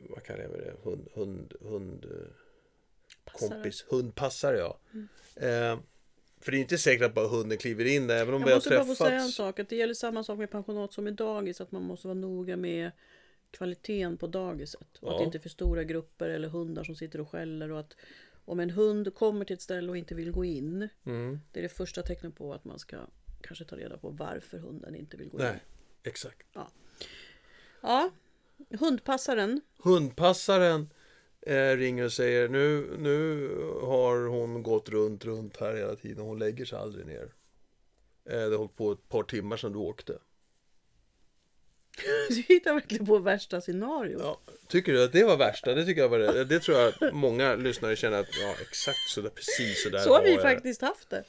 vad 0.00 0.22
kallar 0.22 0.42
jag 0.42 0.50
det? 0.50 0.74
Hund, 0.82 1.08
hund, 1.14 1.54
hund 1.60 2.04
eh, 2.04 2.10
Passare. 3.24 3.48
kompis, 3.48 3.84
hundpassare 3.88 4.56
ja. 4.58 4.78
Eh, 5.36 5.78
för 6.40 6.52
det 6.52 6.58
är 6.58 6.60
inte 6.60 6.78
säkert 6.78 7.06
att 7.06 7.14
bara 7.14 7.28
hunden 7.28 7.58
kliver 7.58 7.84
in 7.84 8.06
där, 8.06 8.16
även 8.16 8.34
om 8.34 8.40
vi 8.42 8.48
Jag 8.48 8.54
har 8.54 8.56
måste 8.56 8.70
bara 8.70 8.78
få 8.78 8.84
träffats. 8.84 8.98
säga 9.10 9.20
en 9.20 9.28
sak. 9.28 9.58
Att 9.58 9.68
det 9.68 9.76
gäller 9.76 9.94
samma 9.94 10.24
sak 10.24 10.38
med 10.38 10.50
pensionat 10.50 10.92
som 10.92 11.04
med 11.04 11.14
dagis. 11.14 11.60
Att 11.60 11.72
man 11.72 11.82
måste 11.82 12.06
vara 12.06 12.18
noga 12.18 12.56
med 12.56 12.90
kvaliteten 13.50 14.16
på 14.16 14.26
dagiset. 14.26 14.98
Och 15.00 15.08
att 15.08 15.14
Ja. 15.14 15.18
det 15.18 15.24
inte 15.24 15.38
är 15.38 15.40
för 15.40 15.48
stora 15.48 15.84
grupper 15.84 16.28
eller 16.28 16.48
hundar 16.48 16.84
som 16.84 16.94
sitter 16.96 17.20
och 17.20 17.30
skäller. 17.30 17.72
Och 17.72 17.80
att 17.80 17.96
om 18.44 18.60
en 18.60 18.70
hund 18.70 19.14
kommer 19.14 19.44
till 19.44 19.54
ett 19.54 19.62
ställe 19.62 19.90
och 19.90 19.96
inte 19.96 20.14
vill 20.14 20.30
gå 20.32 20.44
in. 20.44 20.88
Mm. 21.04 21.40
Det 21.52 21.60
är 21.60 21.62
det 21.62 21.68
första 21.68 22.02
tecknet 22.02 22.34
på 22.36 22.54
att 22.54 22.64
man 22.64 22.78
ska 22.78 22.96
kanske 23.40 23.64
ta 23.64 23.76
reda 23.76 23.98
på 23.98 24.10
varför 24.10 24.58
hunden 24.58 24.94
inte 24.94 25.16
vill 25.16 25.28
gå 25.28 25.38
in. 25.38 25.44
Nej, 25.44 25.62
exakt. 26.02 26.46
Ja, 27.82 28.10
hundpassaren. 28.78 29.60
Hundpassaren 29.78 30.88
eh, 31.40 31.76
ringer 31.76 32.04
och 32.04 32.12
säger 32.12 32.48
nu, 32.48 32.96
nu 32.98 33.48
har 33.82 34.26
hon 34.26 34.62
gått 34.62 34.88
runt, 34.88 35.24
runt 35.24 35.56
här 35.56 35.74
hela 35.76 35.96
tiden. 35.96 36.24
Hon 36.24 36.38
lägger 36.38 36.64
sig 36.64 36.78
aldrig 36.78 37.06
ner. 37.06 37.32
Eh, 38.24 38.38
det 38.38 38.50
har 38.50 38.56
hållit 38.58 38.76
på 38.76 38.92
ett 38.92 39.08
par 39.08 39.22
timmar 39.22 39.56
sedan 39.56 39.72
du 39.72 39.78
åkte. 39.78 40.18
Du 42.28 42.54
hittar 42.54 42.74
verkligen 42.74 43.06
på 43.06 43.18
värsta 43.18 43.60
scenario. 43.60 44.18
Ja, 44.20 44.40
tycker 44.68 44.92
du 44.92 45.04
att 45.04 45.12
det 45.12 45.24
var 45.24 45.36
värsta? 45.36 45.74
Det 45.74 45.84
tycker 45.84 46.00
jag 46.00 46.08
var 46.08 46.18
det. 46.18 46.44
Det 46.44 46.60
tror 46.60 46.78
jag 46.78 46.88
att 46.88 47.14
många 47.14 47.54
lyssnare 47.54 47.96
känner 47.96 48.20
att 48.20 48.28
ja, 48.42 48.54
exakt 48.60 49.08
så 49.08 49.20
där, 49.20 49.30
precis 49.30 49.82
så 49.82 49.88
där 49.88 49.98
Så 49.98 50.14
har 50.14 50.22
vi 50.22 50.36
faktiskt 50.36 50.82
haft 50.82 51.10
det. 51.10 51.24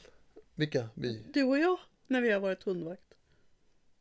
Vilka? 0.56 0.90
Vi? 0.94 1.24
Du 1.34 1.44
och 1.44 1.60
jag. 1.60 1.80
När 2.08 2.22
vi 2.22 2.32
har 2.32 2.40
varit 2.40 2.64
hundvakt. 2.64 3.02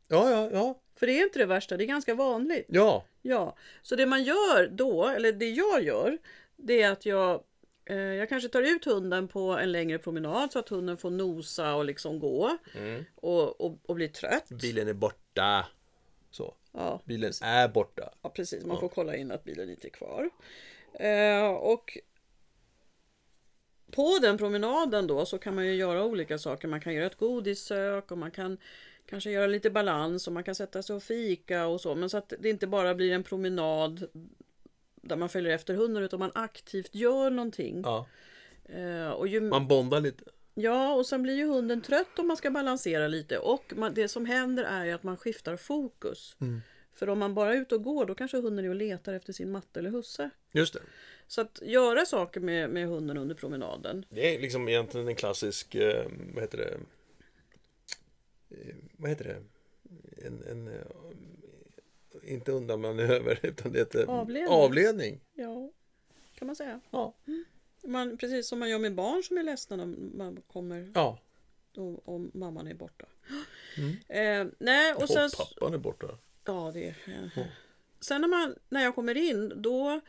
Ja, 0.07 0.31
ja, 0.31 0.49
ja. 0.53 0.81
För 0.95 1.07
det 1.07 1.19
är 1.19 1.23
inte 1.23 1.39
det 1.39 1.45
värsta. 1.45 1.77
Det 1.77 1.83
är 1.83 1.87
ganska 1.87 2.15
vanligt. 2.15 2.65
Ja, 2.69 3.05
Ja, 3.21 3.57
så 3.81 3.95
det 3.95 4.05
man 4.05 4.23
gör 4.23 4.67
då, 4.67 5.07
eller 5.07 5.31
det 5.31 5.49
jag 5.49 5.83
gör, 5.83 6.17
det 6.55 6.81
är 6.81 6.91
att 6.91 7.05
jag, 7.05 7.43
eh, 7.85 7.97
jag 7.97 8.29
kanske 8.29 8.49
tar 8.49 8.61
ut 8.61 8.85
hunden 8.85 9.27
på 9.27 9.41
en 9.51 9.71
längre 9.71 9.97
promenad 9.97 10.51
så 10.51 10.59
att 10.59 10.69
hunden 10.69 10.97
får 10.97 11.09
nosa 11.09 11.75
och 11.75 11.85
liksom 11.85 12.19
gå 12.19 12.57
och, 13.15 13.61
och, 13.61 13.79
och 13.85 13.95
bli 13.95 14.07
trött. 14.07 14.49
bilen 14.49 14.87
är 14.87 14.93
borta. 14.93 15.65
Så. 16.31 16.53
Ja, 16.71 17.01
Bilen 17.05 17.33
är 17.41 17.67
borta. 17.67 18.13
ja 18.21 18.29
precis. 18.29 18.65
Man 18.65 18.79
får 18.79 18.89
kolla 18.89 19.15
in 19.15 19.31
att 19.31 19.43
bilen 19.43 19.69
inte 19.69 19.87
är 19.87 19.89
kvar. 19.89 20.29
Eh, 20.93 21.49
och 21.49 21.97
på 23.91 24.19
den 24.21 24.37
promenaden 24.37 25.07
då 25.07 25.25
så 25.25 25.37
kan 25.37 25.55
man 25.55 25.65
ju 25.65 25.75
göra 25.75 26.03
olika 26.05 26.37
saker. 26.37 26.67
Man 26.67 26.81
kan 26.81 26.93
göra 26.93 27.05
ett 27.05 27.17
godissök 27.17 28.11
och 28.11 28.17
man 28.17 28.31
kan 28.31 28.57
kanske 29.05 29.31
göra 29.31 29.47
lite 29.47 29.69
balans 29.69 30.27
och 30.27 30.33
man 30.33 30.43
kan 30.43 30.55
sätta 30.55 30.83
sig 30.83 30.95
och 30.95 31.03
fika 31.03 31.67
och 31.67 31.81
så. 31.81 31.95
Men 31.95 32.09
så 32.09 32.17
att 32.17 32.33
det 32.39 32.49
inte 32.49 32.67
bara 32.67 32.95
blir 32.95 33.11
en 33.11 33.23
promenad 33.23 34.07
där 34.95 35.15
man 35.15 35.29
följer 35.29 35.55
efter 35.55 35.73
hunden 35.73 36.03
utan 36.03 36.19
man 36.19 36.31
aktivt 36.35 36.95
gör 36.95 37.29
någonting. 37.29 37.81
Ja. 37.85 38.07
Eh, 38.65 39.09
och 39.09 39.27
ju, 39.27 39.41
Man 39.41 39.67
bondar 39.67 39.99
lite. 39.99 40.23
Ja, 40.61 40.93
och 40.93 41.05
sen 41.05 41.23
blir 41.23 41.35
ju 41.35 41.45
hunden 41.45 41.81
trött 41.81 42.19
om 42.19 42.27
man 42.27 42.37
ska 42.37 42.51
balansera 42.51 43.07
lite. 43.07 43.37
Och 43.37 43.73
man, 43.75 43.93
det 43.93 44.07
som 44.07 44.25
händer 44.25 44.63
är 44.63 44.85
ju 44.85 44.91
att 44.91 45.03
man 45.03 45.17
skiftar 45.17 45.57
fokus. 45.57 46.35
För 46.93 47.09
om 47.09 47.19
man 47.19 47.33
bara 47.33 47.53
är 47.53 47.57
ute 47.57 47.75
och 47.75 47.83
går 47.83 48.05
då 48.05 48.15
kanske 48.15 48.37
hunden 48.37 48.65
är 48.65 48.69
och 48.69 48.75
letar 48.75 49.13
efter 49.13 49.33
sin 49.33 49.51
matte 49.51 49.79
eller 49.79 49.89
husse. 49.89 50.29
Just 50.51 50.73
det. 50.73 50.79
Så 51.27 51.41
att 51.41 51.59
göra 51.61 52.05
saker 52.05 52.39
med, 52.39 52.69
med 52.69 52.87
hunden 52.87 53.17
under 53.17 53.35
promenaden. 53.35 54.05
Det 54.09 54.35
är 54.35 54.39
liksom 54.41 54.69
egentligen 54.69 55.07
en 55.07 55.15
klassisk, 55.15 55.75
eh, 55.75 56.05
vad 56.33 56.43
heter 56.43 56.57
det? 56.57 56.79
Eh, 58.49 58.75
vad 58.97 59.09
heter 59.09 59.25
det? 59.25 59.43
En, 60.27 60.43
en, 60.43 60.67
eh, 60.67 60.73
inte 62.23 62.51
undanmanöver 62.51 63.39
utan 63.45 63.71
det 63.71 63.79
heter 63.79 64.05
Avledning. 64.05 64.53
avledning. 64.53 65.21
Ja, 65.33 65.71
kan 66.35 66.45
man 66.45 66.55
säga. 66.55 66.81
Ja. 66.91 67.15
Man, 67.83 68.17
precis 68.17 68.47
som 68.47 68.59
man 68.59 68.69
gör 68.69 68.79
med 68.79 68.95
barn 68.95 69.23
som 69.23 69.37
är 69.37 69.43
ledsna 69.43 69.75
när 69.75 69.85
man 70.17 70.41
kommer 70.47 70.91
ja. 70.95 71.19
och, 71.75 72.09
och 72.09 72.21
mamman 72.33 72.67
är 72.67 72.73
borta. 72.73 73.05
Eh, 74.07 74.47
nej, 74.59 74.93
och 74.93 75.09
sen... 75.09 75.25
Och 75.25 75.31
pappan 75.37 75.73
är 75.73 75.77
borta. 75.77 76.07
Ja, 76.45 76.71
det 76.73 76.87
är... 76.87 77.29
Sen 77.99 78.21
när, 78.21 78.27
man, 78.27 78.55
när 78.69 78.83
jag 78.83 78.95
kommer 78.95 79.17
in, 79.17 79.53
då 79.55 80.01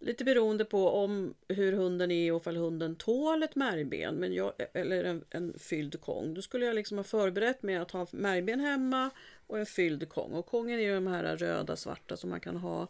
lite 0.00 0.24
beroende 0.24 0.64
på 0.64 0.88
om 0.88 1.34
hur 1.48 1.72
hunden 1.72 2.10
är 2.10 2.32
och 2.32 2.40
ifall 2.40 2.56
hunden 2.56 2.96
tål 2.96 3.42
ett 3.42 3.56
märgben 3.56 4.14
men 4.14 4.32
jag, 4.32 4.52
eller 4.72 5.04
en, 5.04 5.24
en 5.30 5.58
fylld 5.58 6.00
kong. 6.00 6.34
Då 6.34 6.42
skulle 6.42 6.66
jag 6.66 6.74
liksom 6.74 6.96
ha 6.96 7.04
förberett 7.04 7.62
med 7.62 7.82
att 7.82 7.90
ha 7.90 8.06
märgben 8.10 8.60
hemma 8.60 9.10
och 9.46 9.58
en 9.58 9.66
fylld 9.66 10.08
kong. 10.08 10.32
Och 10.32 10.46
kongen 10.46 10.78
är 10.78 10.82
ju 10.82 10.94
de 10.94 11.06
här 11.06 11.36
röda, 11.36 11.76
svarta 11.76 12.16
som 12.16 12.30
man 12.30 12.40
kan 12.40 12.56
ha 12.56 12.88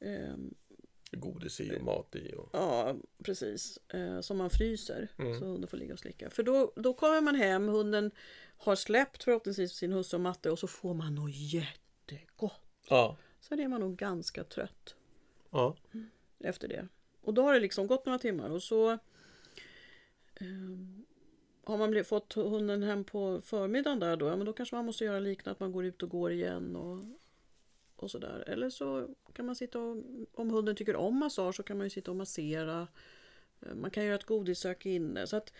ehm, 0.00 0.54
Godis 1.10 1.60
i 1.60 1.76
och 1.76 1.82
mat 1.82 2.16
i. 2.16 2.34
Och... 2.34 2.48
Ja, 2.52 2.96
precis. 3.24 3.78
Eh, 3.88 4.20
som 4.20 4.38
man 4.38 4.50
fryser. 4.50 5.08
Så 5.16 5.44
hunden 5.44 5.68
får 5.68 5.76
ligga 5.76 5.92
och 5.92 5.98
slicka. 5.98 6.30
För 6.30 6.42
då, 6.42 6.72
då 6.76 6.94
kommer 6.94 7.20
man 7.20 7.34
hem, 7.34 7.68
hunden 7.68 8.10
har 8.56 8.76
släppt 8.76 9.22
förhoppningsvis 9.22 9.72
sin 9.72 9.92
husse 9.92 10.16
och 10.16 10.22
matte 10.22 10.50
och 10.50 10.58
så 10.58 10.66
får 10.66 10.94
man 10.94 11.14
något 11.14 11.34
jättegott. 11.34 12.62
Ja. 12.88 13.16
Sen 13.40 13.60
är 13.60 13.68
man 13.68 13.80
nog 13.80 13.96
ganska 13.96 14.44
trött 14.44 14.94
ja. 15.50 15.76
efter 16.38 16.68
det. 16.68 16.88
Och 17.20 17.34
då 17.34 17.42
har 17.42 17.54
det 17.54 17.60
liksom 17.60 17.86
gått 17.86 18.06
några 18.06 18.18
timmar 18.18 18.50
och 18.50 18.62
så 18.62 18.90
eh, 18.90 18.98
har 21.64 21.78
man 21.78 21.90
blivit, 21.90 22.08
fått 22.08 22.32
hunden 22.32 22.82
hem 22.82 23.04
på 23.04 23.40
förmiddagen 23.40 24.00
där 24.00 24.16
då, 24.16 24.26
ja, 24.26 24.36
men 24.36 24.46
då 24.46 24.52
kanske 24.52 24.76
man 24.76 24.84
måste 24.84 25.04
göra 25.04 25.18
liknande 25.18 25.50
att 25.50 25.60
man 25.60 25.72
går 25.72 25.84
ut 25.84 26.02
och 26.02 26.08
går 26.08 26.32
igen 26.32 26.76
och, 26.76 27.04
och 28.02 28.10
sådär. 28.10 28.44
Eller 28.46 28.70
så 28.70 29.08
kan 29.32 29.46
man 29.46 29.56
sitta 29.56 29.78
och, 29.80 29.96
om 30.34 30.50
hunden 30.50 30.76
tycker 30.76 30.96
om 30.96 31.18
massage 31.18 31.54
så 31.56 31.62
kan 31.62 31.76
man 31.78 31.86
ju 31.86 31.90
sitta 31.90 32.10
och 32.10 32.16
massera. 32.16 32.88
Eh, 33.66 33.74
Man 33.74 33.90
kan 33.90 34.04
göra 34.04 34.14
ett 34.14 34.24
godissök 34.24 34.86
inne. 34.86 35.26
Så 35.26 35.36
att 35.36 35.52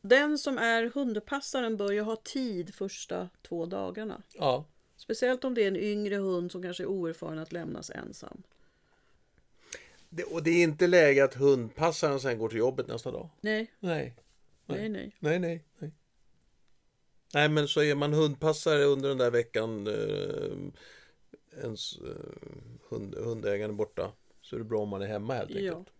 den 0.00 0.38
som 0.38 0.58
är 0.58 0.90
hundpassaren 0.94 1.76
bör 1.76 1.92
ju 1.92 2.00
ha 2.00 2.16
tid 2.16 2.74
första 2.74 3.28
två 3.48 3.66
dagarna. 3.66 4.22
ja. 4.34 4.64
Speciellt 4.96 5.44
om 5.44 5.54
det 5.54 5.62
är 5.64 5.68
en 5.68 5.76
yngre 5.76 6.16
hund 6.16 6.52
som 6.52 6.62
kanske 6.62 6.82
är 6.82 6.86
oerfaren 6.86 7.38
att 7.38 7.52
lämnas 7.52 7.90
ensam. 7.90 8.42
Det, 10.08 10.24
och 10.24 10.42
det 10.42 10.50
är 10.50 10.62
inte 10.62 10.86
läge 10.86 11.24
att 11.24 11.34
hundpassaren 11.34 12.20
sen 12.20 12.38
går 12.38 12.48
till 12.48 12.58
jobbet 12.58 12.86
nästa 12.88 13.10
dag. 13.10 13.28
Nej, 13.40 13.72
Nej. 13.80 14.14
nej, 14.66 14.88
nej. 14.88 15.16
Nej, 15.18 15.38
nej, 15.38 15.64
nej. 15.78 15.92
Nej, 17.34 17.48
men 17.48 17.68
så 17.68 17.82
är 17.82 17.94
man 17.94 18.12
hundpassare 18.12 18.84
under 18.84 19.08
den 19.08 19.18
där 19.18 19.30
veckan, 19.30 19.86
eh, 19.86 20.56
ens 21.62 21.98
eh, 21.98 22.42
hund, 22.88 23.14
hundägaren 23.14 23.76
borta, 23.76 24.12
så 24.40 24.56
är 24.56 24.58
det 24.58 24.64
bra 24.64 24.80
om 24.82 24.88
man 24.88 25.02
är 25.02 25.06
hemma 25.06 25.34
helt 25.34 25.50
Ja. 25.50 25.56
enkelt. 25.76 25.94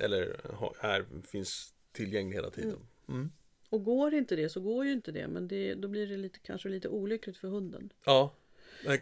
Eller 0.00 0.40
ha- 0.54 0.74
här 0.80 1.06
finns 1.26 1.74
tillgänglig 1.92 2.36
hela 2.36 2.50
tiden. 2.50 2.86
Mm. 3.08 3.32
Och 3.70 3.84
går 3.84 4.14
inte 4.14 4.36
det 4.36 4.48
så 4.48 4.60
går 4.60 4.84
ju 4.84 4.92
inte 4.92 5.12
det. 5.12 5.28
Men 5.28 5.48
det, 5.48 5.74
då 5.74 5.88
blir 5.88 6.06
det 6.06 6.16
lite, 6.16 6.38
kanske 6.38 6.68
lite 6.68 6.88
olyckligt 6.88 7.36
för 7.36 7.48
hunden. 7.48 7.92
Ja, 8.04 8.34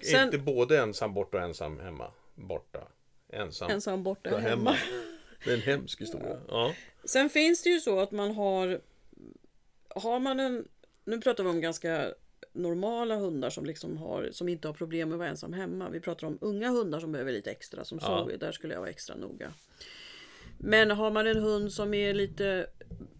Sen- 0.02 0.24
inte 0.24 0.38
både 0.38 0.78
ensam 0.80 1.14
borta 1.14 1.36
och 1.36 1.42
ensam 1.42 1.80
hemma 1.80 2.12
borta. 2.34 2.88
Ensam, 3.28 3.70
Ensam 3.70 4.02
borta 4.02 4.30
borta 4.30 4.42
hemma. 4.42 4.70
hemma. 4.72 4.76
Det 5.44 5.50
är 5.50 5.54
en 5.54 5.60
hemsk 5.60 6.00
historia. 6.00 6.40
Ja. 6.48 6.74
Sen 7.04 7.30
finns 7.30 7.62
det 7.62 7.68
ju 7.70 7.80
så 7.80 8.00
att 8.00 8.10
man 8.10 8.34
har 8.34 8.80
Har 9.88 10.20
man 10.20 10.40
en 10.40 10.68
Nu 11.04 11.20
pratar 11.20 11.44
vi 11.44 11.50
om 11.50 11.60
ganska 11.60 12.14
normala 12.52 13.16
hundar 13.16 13.50
som 13.50 13.66
liksom 13.66 13.96
har 13.96 14.28
Som 14.32 14.48
inte 14.48 14.68
har 14.68 14.72
problem 14.72 15.08
med 15.08 15.14
att 15.14 15.18
vara 15.18 15.28
ensam 15.28 15.52
hemma. 15.52 15.88
Vi 15.90 16.00
pratar 16.00 16.26
om 16.26 16.38
unga 16.40 16.70
hundar 16.70 17.00
som 17.00 17.12
behöver 17.12 17.32
lite 17.32 17.50
extra 17.50 17.84
som 17.84 17.98
Ja. 18.02 18.06
Zoe. 18.24 18.36
Där 18.36 18.52
skulle 18.52 18.74
jag 18.74 18.80
vara 18.80 18.90
extra 18.90 19.16
noga. 19.16 19.52
Men 20.58 20.90
har 20.90 21.10
man 21.10 21.26
en 21.26 21.36
hund 21.42 21.72
som 21.72 21.94
är 21.94 22.14
lite 22.14 22.66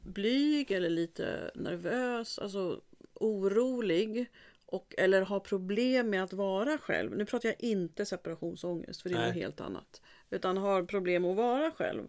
blyg 0.03 0.71
eller 0.71 0.91
lite 0.91 1.51
nervös, 1.55 2.39
alltså 2.39 2.81
orolig 3.15 4.27
och, 4.67 4.95
eller 4.99 5.23
har 5.23 5.41
problem 5.41 6.11
med 6.11 6.23
att 6.23 6.33
vara 6.33 6.79
själv. 6.79 7.17
Nu 7.17 7.25
pratar 7.25 7.49
jag 7.49 7.57
inte 7.61 8.07
separationsångest 8.07 9.03
för 9.03 9.09
det 9.09 9.15
är 9.15 9.19
Nej. 9.19 9.29
något 9.29 9.37
helt 9.37 9.61
annat. 9.61 10.03
Utan 10.31 10.57
har 10.57 10.83
problem 10.83 11.25
att 11.25 11.37
vara 11.37 11.71
själv. 11.71 12.09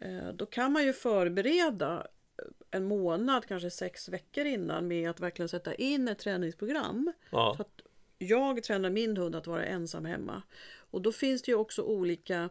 Eh, 0.00 0.28
Då 0.34 0.46
kan 0.46 0.72
man 0.72 0.84
ju 0.84 0.92
förbereda 0.92 2.06
en 2.70 2.84
månad, 2.84 3.46
kanske 3.46 3.70
sex 3.70 4.08
veckor 4.08 4.44
innan 4.44 4.88
med 4.88 5.10
att 5.10 5.20
verkligen 5.20 5.48
sätta 5.48 5.74
in 5.74 6.08
ett 6.08 6.18
träningsprogram. 6.18 7.12
Så 7.30 7.36
Ja. 7.36 7.56
att 7.58 7.80
jag 8.18 8.62
tränar 8.62 8.90
min 8.90 9.16
hund 9.16 9.34
att 9.36 9.46
vara 9.46 9.64
ensam 9.64 10.04
hemma. 10.04 10.42
Och 10.90 11.02
då 11.02 11.12
finns 11.12 11.42
det 11.42 11.50
ju 11.50 11.56
också 11.56 11.82
olika 11.82 12.50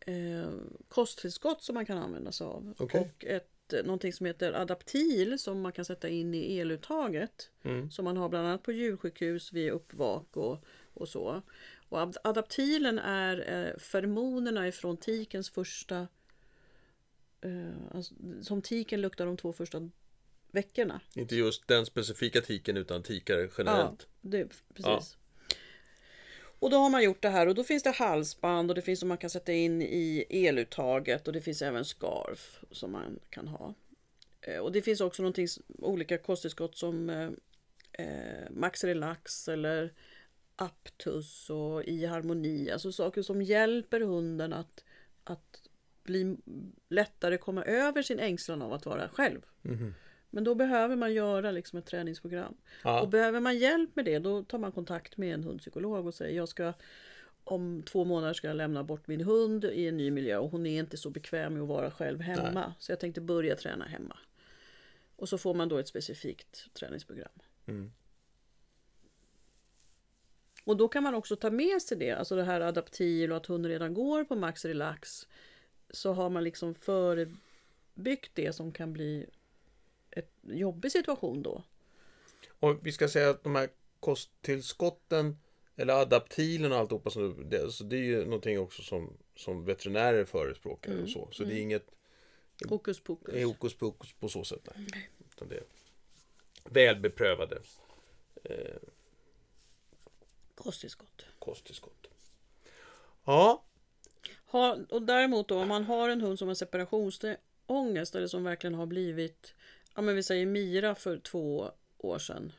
eh, 0.00 0.48
kosttillskott 0.88 1.62
som 1.62 1.74
man 1.74 1.86
kan 1.86 1.98
använda 1.98 2.32
sig 2.32 2.44
av. 2.46 2.74
Okej. 2.78 3.00
Och 3.00 3.24
ett, 3.24 3.72
eh, 3.72 3.84
någonting 3.84 4.12
som 4.12 4.26
heter 4.26 4.52
Adaptil 4.52 5.38
som 5.38 5.60
man 5.60 5.72
kan 5.72 5.84
sätta 5.84 6.08
in 6.08 6.34
i 6.34 6.58
eluttaget. 6.58 7.50
Mm. 7.62 7.90
Som 7.90 8.04
man 8.04 8.16
har 8.16 8.28
bland 8.28 8.46
annat 8.46 8.62
på 8.62 8.72
djursjukhus 8.72 9.52
vid 9.52 9.70
uppvak 9.72 10.36
och, 10.36 10.64
och 10.94 11.08
så. 11.08 11.42
Och 11.88 12.00
ad- 12.00 12.16
adaptilen 12.24 12.98
är 12.98 13.64
eh, 13.68 13.78
feromonerna 13.78 14.68
ifrån 14.68 14.96
tikens 14.96 15.50
första... 15.50 16.08
Eh, 17.44 17.96
alltså, 17.96 18.14
som 18.42 18.62
tiken 18.62 19.00
luktar 19.00 19.26
de 19.26 19.36
två 19.36 19.52
första 19.52 19.90
veckorna. 20.50 21.00
Inte 21.14 21.36
just 21.36 21.68
den 21.68 21.86
specifika 21.86 22.40
tiken 22.40 22.76
utan 22.76 23.02
tikar 23.02 23.50
generellt. 23.58 24.06
Ja, 24.22 24.28
det, 24.30 24.48
precis. 24.74 25.16
Och 26.58 26.70
då 26.70 26.76
har 26.76 26.90
man 26.90 27.04
gjort 27.04 27.22
det 27.22 27.28
här 27.28 27.46
och 27.46 27.54
då 27.54 27.64
finns 27.64 27.82
det 27.82 27.90
halsband 27.90 28.70
och 28.70 28.74
det 28.74 28.82
finns 28.82 29.00
som 29.00 29.08
man 29.08 29.18
kan 29.18 29.30
sätta 29.30 29.52
in 29.52 29.82
i 29.82 30.26
eluttaget 30.30 31.26
och 31.26 31.32
det 31.32 31.40
finns 31.40 31.62
även 31.62 31.84
scarf 31.84 32.64
som 32.70 32.92
man 32.92 33.18
kan 33.30 33.48
ha. 33.48 33.74
Eh, 34.40 34.58
Och 34.58 34.72
det 34.72 34.82
finns 34.82 35.00
också 35.00 35.22
någonting, 35.22 35.48
olika 35.78 36.18
kosttillskott 36.18 36.76
som 36.76 37.10
eh, 37.10 37.30
eh, 37.92 38.50
Max 38.50 38.84
Relax 38.84 39.48
eller 39.48 39.92
Aptus 40.56 41.50
och 41.50 41.84
I 41.84 42.06
Harmoni. 42.06 42.70
Alltså 42.70 42.92
saker 42.92 43.22
som 43.22 43.42
hjälper 43.42 44.00
hunden 44.00 44.52
att, 44.52 44.84
att 45.24 45.62
bli 46.04 46.36
lättare 46.88 47.38
komma 47.38 47.64
över 47.64 48.02
sin 48.02 48.18
ängslan 48.18 48.62
av 48.62 48.72
att 48.72 48.86
vara 48.86 49.08
själv. 49.08 49.40
Mhm. 49.62 49.94
Men 50.30 50.44
då 50.44 50.54
behöver 50.54 50.96
man 50.96 51.14
göra 51.14 51.50
liksom 51.50 51.78
ett 51.78 51.86
träningsprogram. 51.86 52.54
Ja. 52.84 53.00
Och 53.00 53.08
behöver 53.08 53.40
man 53.40 53.58
hjälp 53.58 53.96
med 53.96 54.04
det 54.04 54.18
då 54.18 54.42
tar 54.42 54.58
man 54.58 54.72
kontakt 54.72 55.16
med 55.16 55.34
en 55.34 55.44
hundpsykolog 55.44 56.06
och 56.06 56.14
säger 56.14 56.36
jag 56.36 56.48
ska 56.48 56.72
om 57.44 57.82
två 57.82 58.04
månader 58.04 58.34
ska 58.34 58.46
jag 58.46 58.56
lämna 58.56 58.84
bort 58.84 59.06
min 59.06 59.20
hund 59.20 59.64
i 59.64 59.88
en 59.88 59.96
ny 59.96 60.10
miljö 60.10 60.38
och 60.38 60.50
hon 60.50 60.66
är 60.66 60.80
inte 60.80 60.96
så 60.96 61.10
bekväm 61.10 61.52
med 61.52 61.62
att 61.62 61.68
vara 61.68 61.90
själv 61.90 62.20
hemma. 62.20 62.74
Så 62.78 62.92
jag 62.92 63.00
tänkte 63.00 63.20
börja 63.20 63.56
träna 63.56 63.84
hemma. 63.84 64.18
Och 65.16 65.28
så 65.28 65.38
får 65.38 65.54
man 65.54 65.68
då 65.68 65.78
ett 65.78 65.88
specifikt 65.88 66.74
träningsprogram. 66.74 67.32
Mm. 67.66 67.92
Och 70.64 70.76
då 70.76 70.88
kan 70.88 71.02
man 71.02 71.14
också 71.14 71.36
ta 71.36 71.50
med 71.50 71.82
sig 71.82 71.98
det, 71.98 72.10
alltså 72.10 72.36
det 72.36 72.44
här 72.44 72.60
adaptil 72.60 73.30
och 73.30 73.36
att 73.36 73.46
hunden 73.46 73.70
redan 73.70 73.94
går 73.94 74.24
på 74.24 74.36
Max 74.36 74.64
Relax. 74.64 75.28
Så 75.90 76.12
har 76.12 76.30
man 76.30 76.44
liksom 76.44 76.74
förebyggt 76.74 78.30
det 78.34 78.52
som 78.52 78.72
kan 78.72 78.92
bli 78.92 79.26
ett 80.10 80.32
jobbig 80.42 80.92
situation 80.92 81.42
då. 81.42 81.62
Och 82.48 82.86
vi 82.86 82.92
ska 82.92 83.08
säga 83.08 83.30
att 83.30 83.44
de 83.44 83.54
här 83.54 83.68
kosttillskotten 84.00 85.38
eller 85.76 85.94
adaptilen 85.94 86.72
och 86.72 86.78
alltihopa 86.78 87.10
som 87.10 87.48
det, 87.50 87.62
alltså 87.62 87.84
det 87.84 87.96
är 87.96 88.00
ju 88.02 88.24
någonting 88.24 88.58
också 88.58 88.82
som, 88.82 89.16
som 89.36 89.64
veterinärer 89.64 90.24
förespråkar 90.24 91.02
och 91.02 91.08
så. 91.08 91.28
Så 91.32 91.44
det 91.44 91.54
är 91.54 91.60
inget 91.60 91.86
Hokus 92.68 93.00
pokus. 93.00 93.44
hokus 93.44 93.74
pokus 93.74 94.12
på 94.12 94.28
så 94.28 94.44
sätt. 94.44 94.68
Nej. 94.76 95.10
Utan 95.30 95.48
det 95.48 95.56
är 95.56 95.64
välbeprövade 96.64 97.62
eh, 98.44 98.76
Kosttillskott. 100.54 101.26
kosttillskott. 101.38 102.06
Ja, 103.24 103.64
Har, 104.54 104.86
och 104.92 105.02
däremot 105.02 105.48
då 105.48 105.58
om 105.58 105.68
man 105.68 105.84
har 105.84 106.08
en 106.08 106.20
hund 106.20 106.38
som 106.38 106.48
har 106.48 106.54
separationsångest 106.54 108.14
eller 108.14 108.26
som 108.26 108.44
verkligen 108.44 108.74
har 108.74 108.86
blivit, 108.86 109.54
ja 109.94 110.02
men 110.02 110.16
vi 110.16 110.22
säger 110.22 110.46
Mira 110.46 110.94
för 110.94 111.18
två 111.18 111.70
år 111.98 112.18
sedan. 112.18 112.52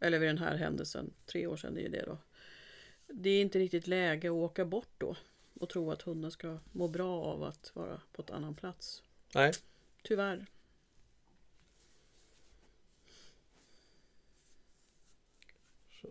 Eller 0.00 0.18
vid 0.18 0.28
den 0.28 0.38
här 0.38 0.56
händelsen, 0.56 1.12
tre 1.26 1.46
år 1.46 1.56
sedan 1.56 1.74
det 1.74 1.80
är 1.80 1.82
ju 1.82 1.88
det 1.88 2.04
då. 2.06 2.18
Det 3.06 3.30
är 3.30 3.40
inte 3.40 3.58
riktigt 3.58 3.86
läge 3.86 4.28
att 4.28 4.32
åka 4.32 4.64
bort 4.64 4.94
då 4.98 5.16
och 5.60 5.68
tro 5.68 5.90
att 5.90 6.02
hunden 6.02 6.30
ska 6.30 6.58
må 6.72 6.88
bra 6.88 7.22
av 7.22 7.42
att 7.42 7.70
vara 7.74 8.00
på 8.12 8.22
ett 8.22 8.30
annan 8.30 8.54
plats. 8.54 9.02
nej. 9.34 9.52
Tyvärr. 10.02 10.46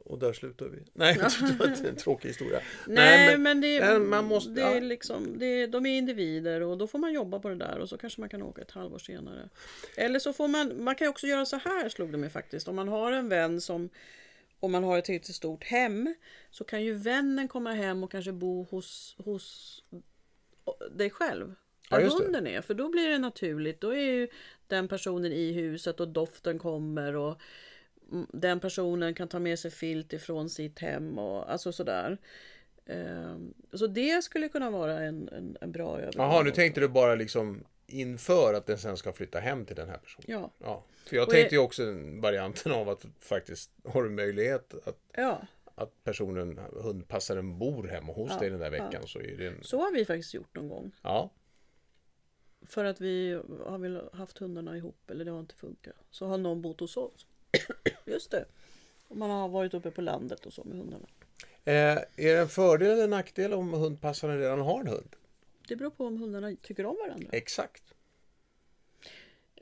Och 0.05 0.19
där 0.19 0.33
slutar 0.33 0.65
vi. 0.65 0.79
Nej, 0.93 1.13
det 1.41 1.59
var 1.59 1.87
en 1.89 1.95
tråkig 1.95 2.29
historia. 2.29 2.61
Nej, 2.87 3.27
men- 3.31 3.43
men, 3.43 3.61
det, 3.61 3.79
nej, 3.79 3.99
man 3.99 4.25
måste- 4.25 4.51
det 4.51 4.61
är 4.61 4.73
ja. 4.73 4.79
liksom, 4.79 5.39
det 5.39 5.45
är, 5.45 5.67
de 5.67 5.85
är 5.85 5.97
individer 5.97 6.61
och 6.61 6.77
då 6.77 6.87
får 6.87 6.99
man 6.99 7.13
jobba 7.13 7.39
på 7.39 7.49
det 7.49 7.55
där 7.55 7.79
och 7.79 7.89
så 7.89 7.97
kanske 7.97 8.19
man 8.19 8.29
kan 8.29 8.41
åka 8.41 8.61
ett 8.61 8.71
halvår 8.71 8.99
senare. 8.99 9.49
Eller 9.97 10.19
så 10.19 10.33
får 10.33 10.47
man, 10.47 10.83
man 10.83 10.95
kan 10.95 11.07
också 11.07 11.27
göra 11.27 11.45
så 11.45 11.57
här 11.57 11.89
slog 11.89 12.11
det 12.11 12.17
mig 12.17 12.29
faktiskt. 12.29 12.67
Om 12.67 12.75
man 12.75 12.87
har 12.87 13.11
en 13.11 13.29
vän 13.29 13.61
som, 13.61 13.89
om 14.59 14.71
man 14.71 14.83
har 14.83 14.97
ett 14.97 15.09
riktigt 15.09 15.35
stort 15.35 15.63
hem, 15.63 16.15
så 16.51 16.63
kan 16.63 16.83
ju 16.83 16.93
vännen 16.93 17.47
komma 17.47 17.73
hem 17.73 18.03
och 18.03 18.11
kanske 18.11 18.31
bo 18.31 18.63
hos, 18.63 19.15
hos 19.17 19.77
dig 20.91 21.09
själv. 21.09 21.55
Ja, 21.89 21.97
Där 21.97 22.03
det. 22.03 22.09
hunden 22.11 22.47
är, 22.47 22.61
för 22.61 22.73
då 22.73 22.89
blir 22.89 23.09
det 23.09 23.17
naturligt. 23.17 23.81
Då 23.81 23.89
är 23.95 24.01
ju 24.11 24.27
den 24.67 24.87
personen 24.87 25.31
i 25.31 25.51
huset 25.51 25.99
och 25.99 26.07
doften 26.07 26.59
kommer 26.59 27.15
och 27.15 27.41
den 28.33 28.59
personen 28.59 29.13
kan 29.13 29.27
ta 29.27 29.39
med 29.39 29.59
sig 29.59 29.71
filt 29.71 30.13
ifrån 30.13 30.49
sitt 30.49 30.79
hem 30.79 31.19
och 31.19 31.51
alltså 31.51 31.71
sådär. 31.71 32.17
Ehm, 32.85 33.53
Så 33.73 33.87
det 33.87 34.23
skulle 34.23 34.49
kunna 34.49 34.69
vara 34.71 34.99
en, 34.99 35.29
en, 35.29 35.57
en 35.61 35.71
bra 35.71 35.97
övergång. 35.99 36.25
Jaha, 36.25 36.43
nu 36.43 36.51
tänkte 36.51 36.81
du 36.81 36.87
bara 36.87 37.15
liksom 37.15 37.63
inför 37.87 38.53
att 38.53 38.65
den 38.65 38.77
sen 38.77 38.97
ska 38.97 39.13
flytta 39.13 39.39
hem 39.39 39.65
till 39.65 39.75
den 39.75 39.89
här 39.89 39.97
personen. 39.97 40.25
Ja, 40.27 40.51
Ja, 40.59 40.83
för 41.05 41.15
jag 41.15 41.23
Och 41.27 41.33
tänkte 41.33 41.55
ju 41.55 41.61
också 41.61 41.83
varianten 42.21 42.71
av 42.71 42.89
att 42.89 43.05
faktiskt 43.19 43.71
har 43.85 44.03
du 44.03 44.09
möjlighet 44.09 44.87
att, 44.87 44.99
ja, 45.15 45.41
att 45.75 46.03
personen, 46.03 46.59
hundpassaren 46.73 47.57
bor 47.59 47.87
hemma 47.87 48.13
hos 48.13 48.31
Ja, 48.31 48.39
dig 48.39 48.49
den 48.49 48.59
där 48.59 48.69
veckan 48.69 49.03
så 49.07 49.19
är 49.19 49.37
det 49.37 49.47
en... 49.47 49.63
så 49.63 49.77
har 49.79 49.91
vi 49.93 50.05
faktiskt 50.05 50.33
gjort 50.33 50.55
någon 50.55 50.69
gång. 50.69 50.91
Ja, 51.01 51.29
För 52.61 52.85
att 52.85 53.01
vi 53.01 53.41
har 53.65 53.77
väl 53.77 54.01
haft 54.13 54.37
hundarna 54.37 54.77
ihop 54.77 55.09
eller 55.11 55.25
det 55.25 55.31
har 55.31 55.39
inte 55.39 55.55
funkat. 55.55 55.95
Så 56.09 56.25
har 56.25 56.37
någon 56.37 56.61
bott 56.61 56.79
hos 56.79 56.97
oss. 56.97 57.25
Just 58.05 58.31
det. 58.31 58.45
Och 59.07 59.17
man 59.17 59.29
har 59.29 59.49
varit 59.49 59.73
uppe 59.73 59.91
på 59.91 60.01
landet 60.01 60.45
och 60.45 60.53
så 60.53 60.63
med 60.63 60.77
hundarna. 60.77 61.07
Eh, 61.65 61.73
är 61.73 62.05
det 62.15 62.39
en 62.39 62.49
fördel 62.49 62.91
eller 62.91 63.07
nackdel 63.07 63.53
om 63.53 63.73
hundpassaren 63.73 64.39
redan 64.39 64.59
har 64.59 64.79
en 64.79 64.87
hund? 64.87 65.15
Det 65.67 65.75
beror 65.75 65.89
på 65.89 66.05
om 66.05 66.17
hundarna 66.17 66.55
tycker 66.61 66.85
om 66.85 66.95
varandra. 66.95 67.29
Exakt. 67.31 67.83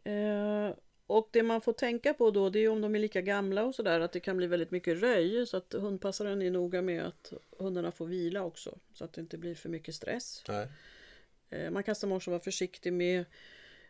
Eh, 0.04 0.70
och 1.08 1.30
det 1.32 1.44
man 1.44 1.62
får 1.62 1.74
tänka 1.74 2.14
på 2.14 2.32
då 2.32 2.50
det 2.50 2.60
är 2.60 2.70
om 2.70 2.82
de 2.82 2.96
är 2.96 3.00
lika 3.00 3.22
gamla 3.22 3.66
och 3.66 3.76
sådär 3.76 4.00
att 4.00 4.12
det 4.12 4.20
kan 4.20 4.38
bli 4.38 4.48
väldigt 4.48 4.72
mycket 4.72 5.02
röj. 5.02 5.48
Så 5.48 5.58
att 5.58 5.74
hundpassaren 5.74 6.42
är 6.42 6.52
noga 6.52 6.82
med 6.82 7.06
att 7.06 7.34
hundarna 7.58 7.92
får 7.92 8.06
vila 8.06 8.44
också. 8.44 8.78
Så 8.94 9.04
att 9.04 9.14
det 9.14 9.22
inte 9.22 9.38
blir 9.38 9.56
för 9.56 9.70
mycket 9.70 9.96
stress. 9.96 10.44
Nej. 10.48 10.68
Eh, 11.50 11.72
man 11.72 11.84
kan 11.84 11.96
som 11.96 12.12
också 12.12 12.32
vara 12.32 12.42
försiktig 12.42 12.94
med, 12.94 13.26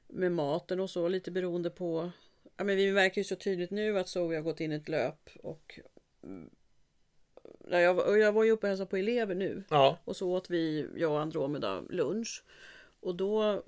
med 0.07 0.31
maten 0.31 0.79
och 0.79 0.89
så 0.89 1.07
lite 1.07 1.31
beroende 1.31 1.69
på. 1.69 2.12
Ja, 2.59 2.65
men 2.65 2.75
vi 2.75 2.91
märker 2.91 3.21
ju 3.21 3.25
så 3.25 3.35
tydligt 3.35 3.71
nu 3.71 3.99
att 3.99 4.07
Zoe 4.09 4.35
har 4.35 4.41
gått 4.41 4.59
in 4.59 4.71
i 4.71 4.75
ett 4.75 4.89
löp 4.89 5.29
och 5.43 5.79
mm, 6.23 6.49
jag, 7.69 8.19
jag 8.19 8.31
var 8.31 8.43
ju 8.43 8.51
uppe 8.51 8.65
och 8.65 8.69
hälsade 8.69 8.89
på 8.89 8.97
elever 8.97 9.35
nu 9.35 9.63
Ja, 9.69 9.99
och 10.05 10.15
så 10.15 10.31
åt 10.31 10.49
vi, 10.49 10.87
jag 10.95 11.11
och 11.11 11.19
Andromeda, 11.19 11.81
lunch. 11.89 12.43
Och 12.99 13.15
då 13.15 13.63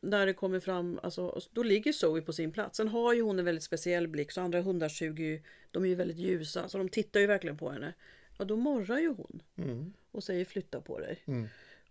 när 0.00 0.26
det 0.26 0.34
kommer 0.34 0.60
fram, 0.60 1.00
alltså, 1.02 1.40
då 1.52 1.62
ligger 1.62 1.92
Zoe 1.92 2.20
på 2.20 2.32
sin 2.32 2.52
plats. 2.52 2.76
Sen 2.76 2.88
har 2.88 3.14
ju 3.14 3.22
hon 3.22 3.38
en 3.38 3.44
väldigt 3.44 3.64
speciell 3.64 4.08
blick, 4.08 4.32
så 4.32 4.40
andra 4.40 4.60
hundar 4.60 4.88
suger 4.88 5.24
ju, 5.24 5.42
de 5.70 5.84
är 5.84 5.88
ju 5.88 5.94
väldigt 5.94 6.16
ljusa, 6.18 6.68
så 6.68 6.78
de 6.78 6.88
tittar 6.88 7.20
ju 7.20 7.26
verkligen 7.26 7.56
på 7.56 7.70
henne. 7.70 7.92
Ja, 8.38 8.44
då 8.44 8.56
morrar 8.56 8.98
ju 8.98 9.08
hon 9.08 9.42
Mm. 9.56 9.92
och 10.10 10.24
säger 10.24 10.44
flytta 10.44 10.80
på 10.80 10.98
dig. 10.98 11.22
Mm. 11.26 11.48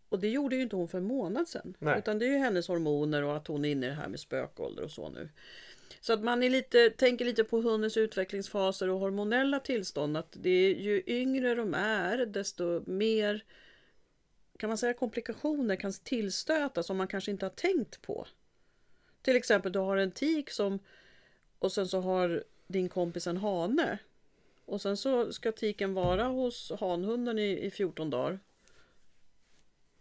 Och 0.09 0.19
det 0.19 0.29
gjorde 0.29 0.55
ju 0.55 0.61
inte 0.61 0.75
hon 0.75 0.87
för 0.87 0.97
en 0.97 1.03
månad 1.03 1.47
sedan. 1.47 1.75
Nej. 1.79 1.99
Utan 1.99 2.19
det 2.19 2.25
är 2.25 2.29
ju 2.29 2.37
hennes 2.37 2.67
hormoner 2.67 3.23
och 3.23 3.35
att 3.37 3.47
hon 3.47 3.65
är 3.65 3.69
inne 3.69 3.85
i 3.85 3.89
det 3.89 3.95
här 3.95 4.07
med 4.07 4.19
spökålder 4.19 4.83
och 4.83 4.91
så 4.91 5.09
nu. 5.09 5.29
Så 6.01 6.13
att 6.13 6.23
man 6.23 6.43
är 6.43 6.49
lite, 6.49 6.89
tänker 6.89 7.25
lite 7.25 7.43
på 7.43 7.61
hundens 7.61 7.97
utvecklingsfaser 7.97 8.89
och 8.89 8.99
hormonella 8.99 9.59
tillstånd. 9.59 10.17
Att 10.17 10.31
det 10.31 10.49
är 10.49 10.75
ju 10.75 11.03
yngre 11.07 11.55
de 11.55 11.73
är, 11.73 12.25
desto 12.25 12.83
mer 12.85 13.43
kan 14.57 14.67
man 14.67 14.77
säga 14.77 14.93
komplikationer 14.93 15.75
kan 15.75 15.93
tillstöta 15.93 16.83
som 16.83 16.97
man 16.97 17.07
kanske 17.07 17.31
inte 17.31 17.45
har 17.45 17.51
tänkt 17.51 18.01
på. 18.01 18.27
Till 19.21 19.35
exempel 19.35 19.71
du 19.71 19.79
har 19.79 19.97
en 19.97 20.11
tik 20.11 20.49
som 20.49 20.79
och 21.59 21.71
sen 21.71 21.87
så 21.87 22.01
har 22.01 22.43
din 22.67 22.89
kompis 22.89 23.27
en 23.27 23.37
hane. 23.37 23.97
Och 24.65 24.81
sen 24.81 24.97
så 24.97 25.33
ska 25.33 25.51
tiken 25.51 25.93
vara 25.93 26.23
hos 26.23 26.71
hanhunden 26.79 27.39
i, 27.39 27.65
i 27.65 27.71
14 27.71 28.09
dagar. 28.09 28.39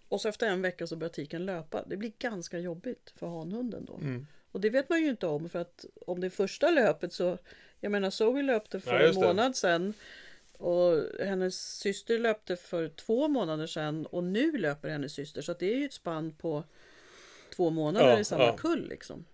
Och 0.09 0.21
så 0.21 0.29
efter 0.29 0.47
en 0.47 0.63
vecka 0.63 0.87
så 0.87 0.97
börjar 0.97 1.13
tiken 1.13 1.47
löpa. 1.47 1.85
Det 1.87 1.97
blir 1.97 2.13
ganska 2.19 2.59
jobbigt 2.59 3.13
för 3.17 3.27
hanhunden 3.27 3.85
då. 3.85 3.95
Mm. 3.95 4.27
Och 4.53 4.61
det 4.61 4.71
vet 4.71 4.89
man 4.89 5.01
ju 5.03 5.09
inte 5.09 5.27
om 5.27 5.49
för 5.49 5.59
att 5.59 5.85
om 6.07 6.21
det 6.21 6.27
är 6.27 6.31
första 6.31 6.71
löpet 6.71 7.13
så 7.13 7.39
Jag 7.81 7.93
menar 7.93 8.11
Zoe 8.11 8.43
löpte 8.43 8.81
för 8.81 9.01
Ja, 9.01 9.09
en 9.09 9.15
månad 9.15 9.57
sedan. 9.57 9.95
Och 10.59 11.03
hennes 11.21 11.79
syster 11.79 12.19
löpte 12.19 12.57
för 12.57 12.89
två 12.89 13.29
månader 13.29 13.67
sedan 13.67 14.07
och 14.07 14.25
nu 14.25 14.59
löper 14.59 14.89
hennes 14.89 15.13
syster. 15.13 15.43
Så 15.43 15.53
det 15.53 15.73
är 15.73 15.77
ju 15.77 15.85
ett 15.85 15.93
spann 15.93 16.33
på 16.33 16.65
två 17.57 17.71
månader 17.71 18.09
Ja, 18.09 18.19
i 18.19 18.25
samma 18.25 18.45
ja. 18.45 18.57
kull 18.57 18.89
liksom. 18.89 19.25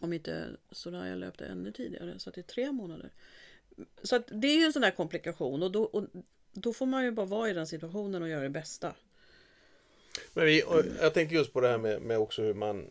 Om 0.00 0.12
inte 0.12 0.44
Soraya 0.70 1.14
löpte 1.14 1.46
ännu 1.46 1.72
tidigare 1.72 2.18
så 2.18 2.28
att 2.28 2.34
det 2.34 2.40
är 2.40 2.42
tre 2.42 2.72
månader. 2.72 3.10
Så 4.02 4.16
att 4.16 4.24
det 4.26 4.48
är 4.48 4.58
ju 4.58 4.64
en 4.64 4.72
sån 4.72 4.82
där 4.82 4.90
komplikation 4.90 5.62
och 5.62 5.70
då, 5.70 5.82
och 5.82 6.04
då 6.52 6.72
får 6.72 6.86
man 6.86 7.04
ju 7.04 7.10
bara 7.10 7.26
vara 7.26 7.50
i 7.50 7.52
den 7.52 7.66
situationen 7.66 8.22
och 8.22 8.28
göra 8.28 8.42
det 8.42 8.50
bästa. 8.50 8.94
Men 10.32 10.44
vi, 10.44 10.62
jag 11.00 11.14
tänker 11.14 11.36
just 11.36 11.52
på 11.52 11.60
det 11.60 11.68
här 11.68 11.78
med, 11.78 12.02
med 12.02 12.18
också 12.18 12.42
hur 12.42 12.54
man 12.54 12.90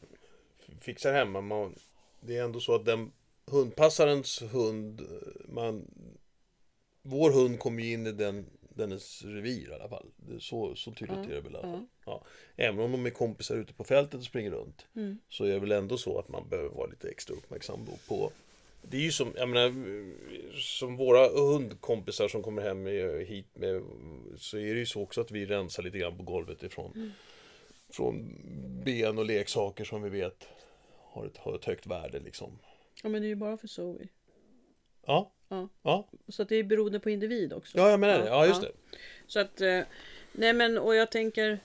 fixar 0.82 1.14
hemma. 1.14 1.42
Man, 1.42 1.76
det 2.22 2.38
är 2.38 2.44
ändå 2.44 2.60
så 2.60 2.76
att 2.76 2.86
den 2.86 3.12
hundpassarens 3.46 4.42
hund, 4.42 5.02
man, 5.48 5.86
vår 7.02 7.32
hund 7.32 7.60
kommer 7.60 7.84
ju 7.84 7.94
in 7.94 8.08
i 8.08 8.12
den, 8.12 8.46
dennes 8.62 9.24
revir 9.24 9.70
i 9.70 9.74
alla 9.74 9.90
fall. 9.90 10.06
Så, 10.40 10.76
så 10.76 10.92
tydligt 10.92 11.18
Ja, 11.18 11.24
är 11.24 11.36
det 11.36 11.42
väl 11.42 11.54
i 11.54 11.58
alla 11.58 11.68
ja. 11.68 11.74
fall. 11.74 11.88
Ja. 12.06 12.24
Även 12.56 12.80
om 12.80 12.92
de 12.92 13.06
är 13.06 13.10
kompisar 13.10 13.56
ute 13.56 13.74
på 13.74 13.84
fältet 13.84 14.20
och 14.20 14.26
springer 14.26 14.52
runt. 14.52 14.86
Mm. 14.96 15.20
Så 15.30 15.44
är 15.44 15.54
det 15.54 15.60
väl 15.60 15.72
ändå 15.72 15.98
så 15.98 16.20
att 16.20 16.30
man 16.30 16.50
behöver 16.50 16.70
vara 16.70 16.88
lite 16.88 17.10
extra 17.10 17.36
uppmärksam 17.36 17.80
på 18.08 18.32
det 18.82 18.98
är 18.98 19.02
ju 19.02 19.12
som, 19.12 19.34
jag 19.38 19.50
menar, 19.50 19.74
som 20.60 20.98
våra 20.98 21.28
hundkompisar 21.28 22.28
som 22.28 22.44
kommer 22.44 22.62
hem 22.62 22.86
hit 23.26 23.48
med 23.54 23.84
så 24.38 24.58
är 24.58 24.74
det 24.74 24.80
ju 24.80 24.86
så 24.86 25.02
också 25.02 25.22
att 25.22 25.32
vi 25.32 25.46
rensar 25.46 25.84
lite 25.84 25.98
grann 25.98 26.18
på 26.18 26.24
golvet 26.24 26.64
ifrån 26.64 26.92
Mm. 26.96 27.12
från 27.90 28.36
ben 28.86 29.18
och 29.18 29.26
leksaker 29.26 29.84
som 29.84 30.02
vi 30.02 30.10
vet 30.10 30.48
har 31.10 31.26
ett, 31.26 31.38
har 31.38 31.56
ett 31.56 31.66
högt 31.66 31.88
värde 31.88 32.20
liksom. 32.20 32.60
Ja 33.04 33.10
men 33.10 33.22
det 33.22 33.28
är 33.28 33.30
ju 33.30 33.36
bara 33.36 33.58
för 33.58 33.68
Zoe. 33.68 34.08
Ja, 35.06 35.32
Ja. 35.52 35.70
ja, 35.82 36.08
Så 36.28 36.42
att 36.42 36.50
det 36.50 36.56
är 36.56 36.64
beroende 36.64 37.00
på 37.00 37.10
individ 37.10 37.54
också. 37.54 37.78
ja 37.78 37.90
jag 37.90 38.00
menar 38.00 38.20
det. 38.20 38.26
Ja, 38.28 38.46
just 38.48 38.64
Ja. 38.64 38.68
det. 38.68 38.98
Så 39.28 39.40
att, 39.40 39.62
eh, 39.62 39.82
nej 40.34 40.54
men 40.54 40.78
och 40.78 40.96
jag 40.96 41.12
tänker 41.12 41.60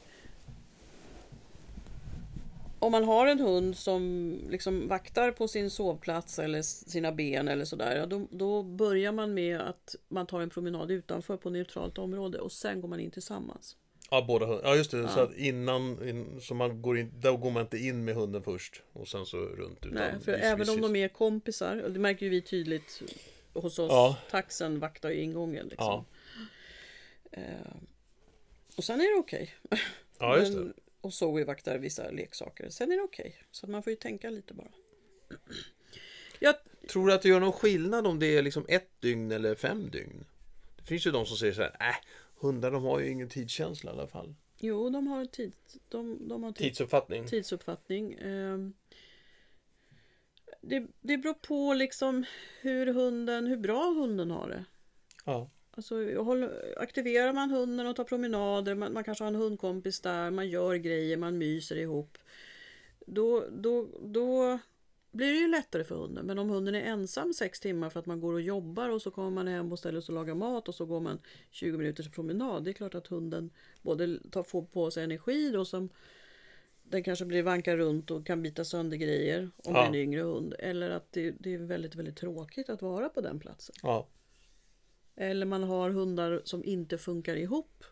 om 2.78 2.92
man 2.92 3.04
har 3.04 3.26
en 3.26 3.40
hund 3.40 3.76
som 3.76 4.35
liksom 4.50 4.88
vaktar 4.88 5.30
på 5.30 5.48
sin 5.48 5.70
sovplats 5.70 6.38
eller 6.38 6.62
sina 6.62 7.12
ben 7.12 7.48
eller 7.48 7.64
sådär, 7.64 8.07
då, 8.07 8.26
då 8.30 8.62
börjar 8.62 9.12
man 9.12 9.35
med 9.35 9.61
att 9.61 9.94
man 10.09 10.26
tar 10.26 10.40
en 10.40 10.50
promenad 10.50 10.90
utanför 10.90 11.37
på 11.37 11.50
neutralt 11.50 11.98
område 11.98 12.38
och 12.38 12.52
sen 12.52 12.80
går 12.80 12.88
man 12.88 13.00
in 13.00 13.11
tillsammans. 13.11 13.76
Ja, 14.10 14.24
båda 14.28 14.46
hund- 14.46 14.60
Ja, 14.64 14.76
just 14.76 14.90
det. 14.90 15.08
Så 15.08 15.18
Ja. 15.18 15.22
att 15.24 15.36
innan, 15.36 16.08
in, 16.08 16.40
så 16.40 16.54
man 16.54 16.82
går 16.82 16.98
in, 16.98 17.12
då 17.20 17.36
går 17.36 17.50
man 17.50 17.62
inte 17.62 17.78
in 17.78 18.04
med 18.04 18.14
hunden 18.14 18.42
först 18.42 18.82
och 18.92 19.08
sen 19.08 19.26
så 19.26 19.36
runt. 19.38 19.78
Utan 19.86 19.90
Nej, 19.94 20.12
för 20.24 20.32
vi- 20.32 20.38
vi 20.38 20.44
även 20.44 20.68
om 20.68 20.78
ses- 20.78 20.92
de 20.92 20.96
är 20.96 21.08
kompisar, 21.08 21.82
och 21.82 21.90
det 21.92 21.98
märker 22.00 22.26
ju 22.26 22.30
vi 22.30 22.42
tydligt 22.42 23.02
hos 23.52 23.78
oss, 23.78 23.90
Ja. 23.90 24.16
taxen 24.30 24.78
vaktar 24.80 25.10
ju 25.10 25.16
ingången. 25.20 25.66
Liksom. 25.68 25.86
Ja. 25.86 26.04
Eh, 27.32 27.76
och 28.76 28.84
sen 28.84 29.00
är 29.00 29.14
det 29.14 29.18
okej. 29.20 29.54
Ja, 30.18 30.38
just 30.38 30.52
det. 30.52 30.58
Men- 30.58 30.74
Och 31.00 31.14
Zoe 31.14 31.44
vaktar 31.44 31.78
vissa 31.78 32.10
leksaker. 32.10 32.70
Sen 32.70 32.92
är 32.92 32.96
det 32.96 33.02
okej. 33.02 33.36
Så 33.50 33.66
att 33.66 33.70
man 33.70 33.82
får 33.82 33.90
ju 33.90 33.96
tänka 33.96 34.30
lite 34.30 34.54
bara. 34.54 34.68
Jag, 36.38 36.54
Tror 36.88 37.06
du 37.06 37.12
att 37.12 37.22
det 37.22 37.28
gör 37.28 37.40
någon 37.40 37.52
skillnad 37.52 38.06
om 38.06 38.18
det 38.18 38.36
är 38.36 38.42
liksom 38.42 38.64
ett 38.68 38.88
dygn 39.00 39.32
eller 39.32 39.54
fem 39.54 39.90
dygn? 39.90 40.24
Det 40.76 40.84
finns 40.84 41.06
ju 41.06 41.10
de 41.10 41.26
som 41.26 41.36
säger 41.36 41.52
så 41.52 41.62
här, 41.62 41.76
äh, 41.80 41.94
hundar 42.44 42.70
de 42.70 42.83
har 42.85 43.00
ju 43.00 43.09
ingen 43.11 43.28
tidskänsla 43.28 43.90
i 43.90 43.94
alla 43.94 44.07
fall. 44.07 44.35
jo, 44.59 44.90
de 44.90 45.07
har, 45.07 45.24
tid, 45.24 45.52
de, 45.88 46.28
de 46.28 46.42
har 46.42 46.52
tid, 46.52 46.66
Tidsuppfattning. 46.66 47.26
tidsuppfattning. 47.26 48.12
Ehm, 48.14 48.72
det, 50.61 50.87
det 51.00 51.18
beror 51.18 51.35
på 51.35 51.74
liksom 51.74 52.24
hur 52.61 52.87
hunden, 52.87 53.46
hur 53.46 53.57
bra 53.57 53.90
hunden 53.90 54.30
har 54.30 54.48
det. 54.48 54.64
Ja. 55.24 55.50
Alltså, 55.70 55.94
aktiverar 56.76 57.33
man 57.33 57.50
hunden 57.50 57.87
och 57.87 57.96
tar 57.96 58.04
promenader, 58.04 58.74
man, 58.74 58.92
man 58.92 59.04
kanske 59.04 59.24
har 59.24 59.28
en 59.28 59.35
hundkompis 59.35 60.00
där, 60.00 60.30
man 60.30 60.48
gör 60.48 60.74
grejer, 60.74 61.16
man 61.16 61.38
myser 61.38 61.76
ihop. 61.76 62.18
Då, 63.07 63.44
då, 63.50 63.88
då 64.02 64.59
blir 65.14 65.27
det 65.33 65.38
ju 65.38 65.48
lättare 65.48 65.85
för 65.85 65.94
hunden. 65.94 66.27
Men 66.27 66.38
om 66.38 66.50
hunden 66.50 66.74
är 66.74 66.81
ensam 66.81 67.33
sex 67.33 67.61
timmar 67.61 67.90
för 67.90 68.00
att 68.00 68.07
man 68.07 68.20
går 68.20 68.33
och 68.33 68.40
jobbar 68.40 68.88
och 68.88 69.03
så 69.03 69.11
kommer 69.11 69.31
man 69.31 69.48
hem 69.48 69.72
och 69.72 69.79
ställer 69.79 70.00
sig 70.00 70.12
och 70.12 70.18
lagar 70.20 70.35
mat 70.35 70.68
och 70.68 70.74
så 70.74 70.85
går 70.87 71.00
man 71.00 71.18
20 71.50 71.79
minuters 71.79 72.11
promenad. 72.11 72.64
Det 72.64 72.70
är 72.70 72.72
klart 72.72 72.94
att 72.94 73.07
hunden 73.07 73.50
både 73.83 74.18
tar, 74.31 74.42
får 74.42 74.62
på 74.62 74.90
sig 74.90 75.05
energi 75.05 75.50
då 75.50 75.64
som 75.64 75.88
den 76.83 77.03
kanske 77.03 77.24
blir 77.24 77.42
vanka 77.42 77.77
runt 77.77 78.11
och 78.11 78.27
kan 78.27 78.42
bita 78.42 78.64
sönder 78.64 78.96
grejer 78.96 79.42
om 79.42 79.50
Ja. 79.64 79.72
det 79.72 79.79
är 79.81 79.87
en 79.87 79.94
yngre 79.94 80.20
hund. 80.22 80.55
Eller 80.59 80.90
att 80.90 81.12
det, 81.12 81.31
det 81.31 81.55
är 81.55 81.59
väldigt, 81.59 81.94
väldigt 81.94 82.16
tråkigt 82.16 82.68
att 82.68 82.83
vara 82.83 83.09
på 83.09 83.20
den 83.20 83.40
platsen. 83.40 83.74
ja. 83.83 84.07
Eller 85.16 85.46
man 85.46 85.62
har 85.64 85.90
hundar 85.90 86.42
som 86.44 86.64
inte 86.64 86.98
funkar 86.98 87.37
ihop. 87.37 87.85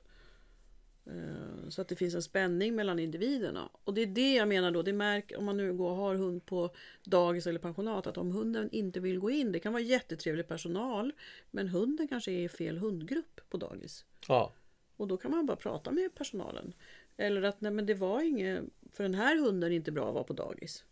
Eh, 1.06 1.68
Så 1.68 1.82
att 1.82 1.88
det 1.88 1.96
finns 1.96 2.14
en 2.14 2.22
spänning 2.22 2.74
mellan 2.74 2.98
individerna. 2.98 3.68
Och 3.84 3.94
det 3.94 4.02
är 4.02 4.06
det 4.06 4.34
jag 4.34 4.48
menar 4.48 4.70
då. 4.70 4.82
Det 4.82 4.92
märker 4.92 5.38
om 5.38 5.44
man 5.44 5.56
nu 5.56 5.72
går 5.74 5.90
och 5.90 5.96
har 5.96 6.14
hund 6.14 6.46
på 6.46 6.70
dagis 7.04 7.46
eller 7.46 7.58
pensionat. 7.58 8.06
Att 8.06 8.18
om 8.18 8.32
hunden 8.32 8.68
inte 8.72 9.00
vill 9.00 9.18
gå 9.18 9.30
in. 9.30 9.52
Det 9.52 9.58
kan 9.60 9.72
vara 9.72 9.82
jättetrevlig 9.82 10.48
personal. 10.48 11.12
Men 11.50 11.68
hunden 11.68 12.08
kanske 12.08 12.32
är 12.32 12.38
i 12.44 12.48
fel 12.48 12.78
hundgrupp 12.78 13.40
på 13.48 13.56
dagis. 13.56 14.04
ja. 14.28 14.52
Och 14.96 15.08
då 15.08 15.16
kan 15.16 15.30
man 15.30 15.46
bara 15.46 15.56
prata 15.56 15.90
med 15.90 16.14
personalen. 16.14 16.72
Eller 17.16 17.42
att 17.42 17.60
nej 17.60 17.72
men 17.72 17.86
det 17.86 17.94
var 17.94 18.22
inget. 18.22 18.64
För 18.92 19.02
den 19.02 19.14
här 19.14 19.38
hunden 19.38 19.72
är 19.72 19.76
inte 19.76 19.92
bra 19.92 20.08
att 20.08 20.14
vara 20.14 20.24
på 20.24 20.32
dagis. 20.32 20.84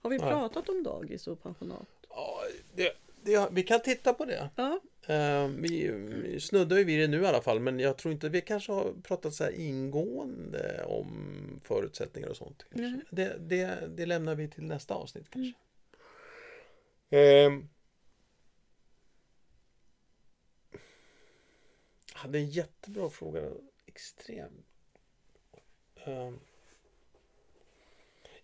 Har 0.00 0.10
vi 0.10 0.18
pratat 0.18 0.68
om 0.68 0.82
dagis 0.82 1.26
och 1.26 1.42
pensionat? 1.42 1.88
ja 2.08 2.40
det, 2.74 2.92
det, 3.22 3.48
vi 3.52 3.62
kan 3.62 3.80
titta 3.80 4.14
på 4.14 4.24
det. 4.24 4.50
Ja. 4.56 4.80
Eh, 5.06 5.48
vi, 5.48 5.88
vi 5.88 6.40
snuddar 6.40 6.76
ju 6.76 6.84
vid 6.84 7.00
det 7.00 7.08
nu 7.08 7.22
i 7.22 7.26
alla 7.26 7.42
fall, 7.42 7.60
men 7.60 7.78
jag 7.78 7.98
tror 7.98 8.12
inte 8.12 8.28
vi 8.28 8.40
kanske 8.40 8.72
har 8.72 8.92
pratat 9.02 9.34
så 9.34 9.44
här 9.44 9.50
ingående 9.50 10.84
om 10.84 11.60
förutsättningar 11.64 12.28
och 12.28 12.36
sånt. 12.36 12.64
Nej. 12.70 13.00
Det, 13.10 13.36
det, 13.38 13.88
det 13.96 14.06
lämnar 14.06 14.34
vi 14.34 14.48
till 14.48 14.64
nästa 14.64 14.94
avsnitt 14.94 15.30
kanske. 15.30 15.52
Ehm. 17.10 17.68
Jag 22.12 22.20
hade 22.20 22.38
en 22.38 22.50
jättebra 22.50 23.10
fråga. 23.10 23.42
Extrem. 23.86 24.52
Ehm. 26.04 26.38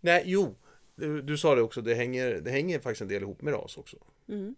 Nej, 0.01 0.23
jo. 0.27 0.55
Du, 0.95 1.23
du 1.23 1.39
sa 1.39 1.55
det 1.55 1.63
också, 1.63 1.81
det 1.81 1.95
hänger, 1.95 2.41
det 2.41 2.51
hänger 2.51 2.79
faktiskt 2.79 3.03
en 3.03 3.09
del 3.09 3.23
ihop 3.23 3.43
med 3.43 3.55
ras 3.55 3.77
också. 3.77 3.97
Mm. 4.29 4.55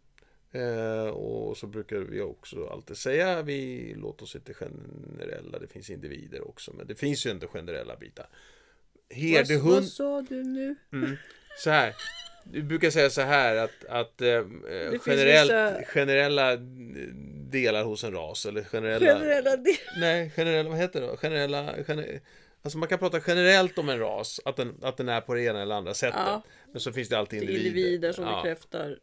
Eh, 0.52 1.06
och 1.09 1.56
så 1.56 1.66
brukar 1.66 1.96
vi 1.96 2.20
också 2.20 2.66
alltid 2.66 2.96
säga 2.96 3.42
vi 3.42 3.94
låter 3.96 4.24
oss 4.24 4.35
inte 4.37 4.54
generella, 4.54 5.59
det 5.59 5.66
finns 5.68 5.90
individer 5.90 6.48
också, 6.48 6.72
men 6.72 6.87
det 6.87 6.94
finns 6.94 7.26
ju 7.26 7.30
inte 7.30 7.46
generella 7.46 7.96
bitar. 7.96 8.26
Vad, 9.09 9.18
Herdehund, 9.18 9.74
vad 9.74 9.85
sa 9.85 10.22
du 10.28 10.42
nu? 10.44 10.74
mm, 10.92 11.16
så 11.59 11.70
här. 11.70 11.94
Du 12.44 12.62
brukar 12.62 12.90
säga 12.90 13.11
så 13.11 13.20
här 13.20 13.56
att, 13.56 13.85
att 13.88 14.20
eh, 14.22 14.42
finns 14.90 15.02
generell, 15.04 15.46
vissa- 15.46 15.82
generella 15.85 16.56
delar 17.50 17.85
hos 17.85 18.04
en 18.04 18.12
ras 18.12 18.46
eller 18.46 18.62
generella, 18.64 19.06
Generella 19.06 19.56
del. 19.56 19.74
nej, 19.98 20.30
generella, 20.37 20.68
vad 20.68 20.78
heter 20.78 21.00
det? 21.00 21.16
Generella, 21.16 21.74
gener, 21.87 22.20
alltså 22.62 22.78
man 22.78 22.88
kan 22.88 22.98
prata 22.98 23.20
generellt 23.26 23.78
om 23.78 23.88
en 23.88 23.98
ras, 23.98 24.40
att 24.44 24.56
den, 24.56 24.74
att 24.82 24.96
den 24.96 25.09
är 25.09 25.20
på 25.20 25.35
det 25.35 25.42
ena 25.42 25.62
eller 25.62 25.74
andra 25.74 25.94
sättet. 25.94 26.20
Ja. 26.26 26.42
Men 26.72 26.80
så 26.80 26.92
finns 26.92 27.09
det 27.09 27.18
alltid 27.18 27.40
individer. 27.42 27.66
individer 27.68 28.12
som 28.12 28.24
Ja. 28.24 28.42
bekräftar 28.42 28.98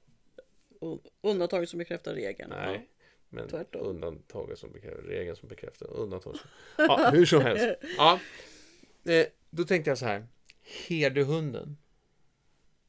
och 0.83 1.01
undantag 1.21 1.67
som 1.67 1.77
bekräftar 1.79 2.13
regeln. 2.13 2.49
Nej, 2.49 2.89
men 3.29 3.47
Tvärtom. 3.47 3.87
undantaget 3.87 4.59
som 4.59 4.71
bekräftar, 4.71 5.01
regeln 5.01 5.35
som 5.35 5.49
bekräftar 5.49 5.87
undantag. 5.91 6.35
Som, 6.37 6.49
ja, 6.77 7.09
hur 7.13 7.25
som 7.25 7.41
helst. 7.41 7.65
Ja, 7.97 8.19
eh, 9.05 9.25
då 9.49 9.63
tänkte 9.63 9.91
jag 9.91 9.97
så 9.97 10.05
här. 10.05 10.27
herdehunden. 10.87 11.77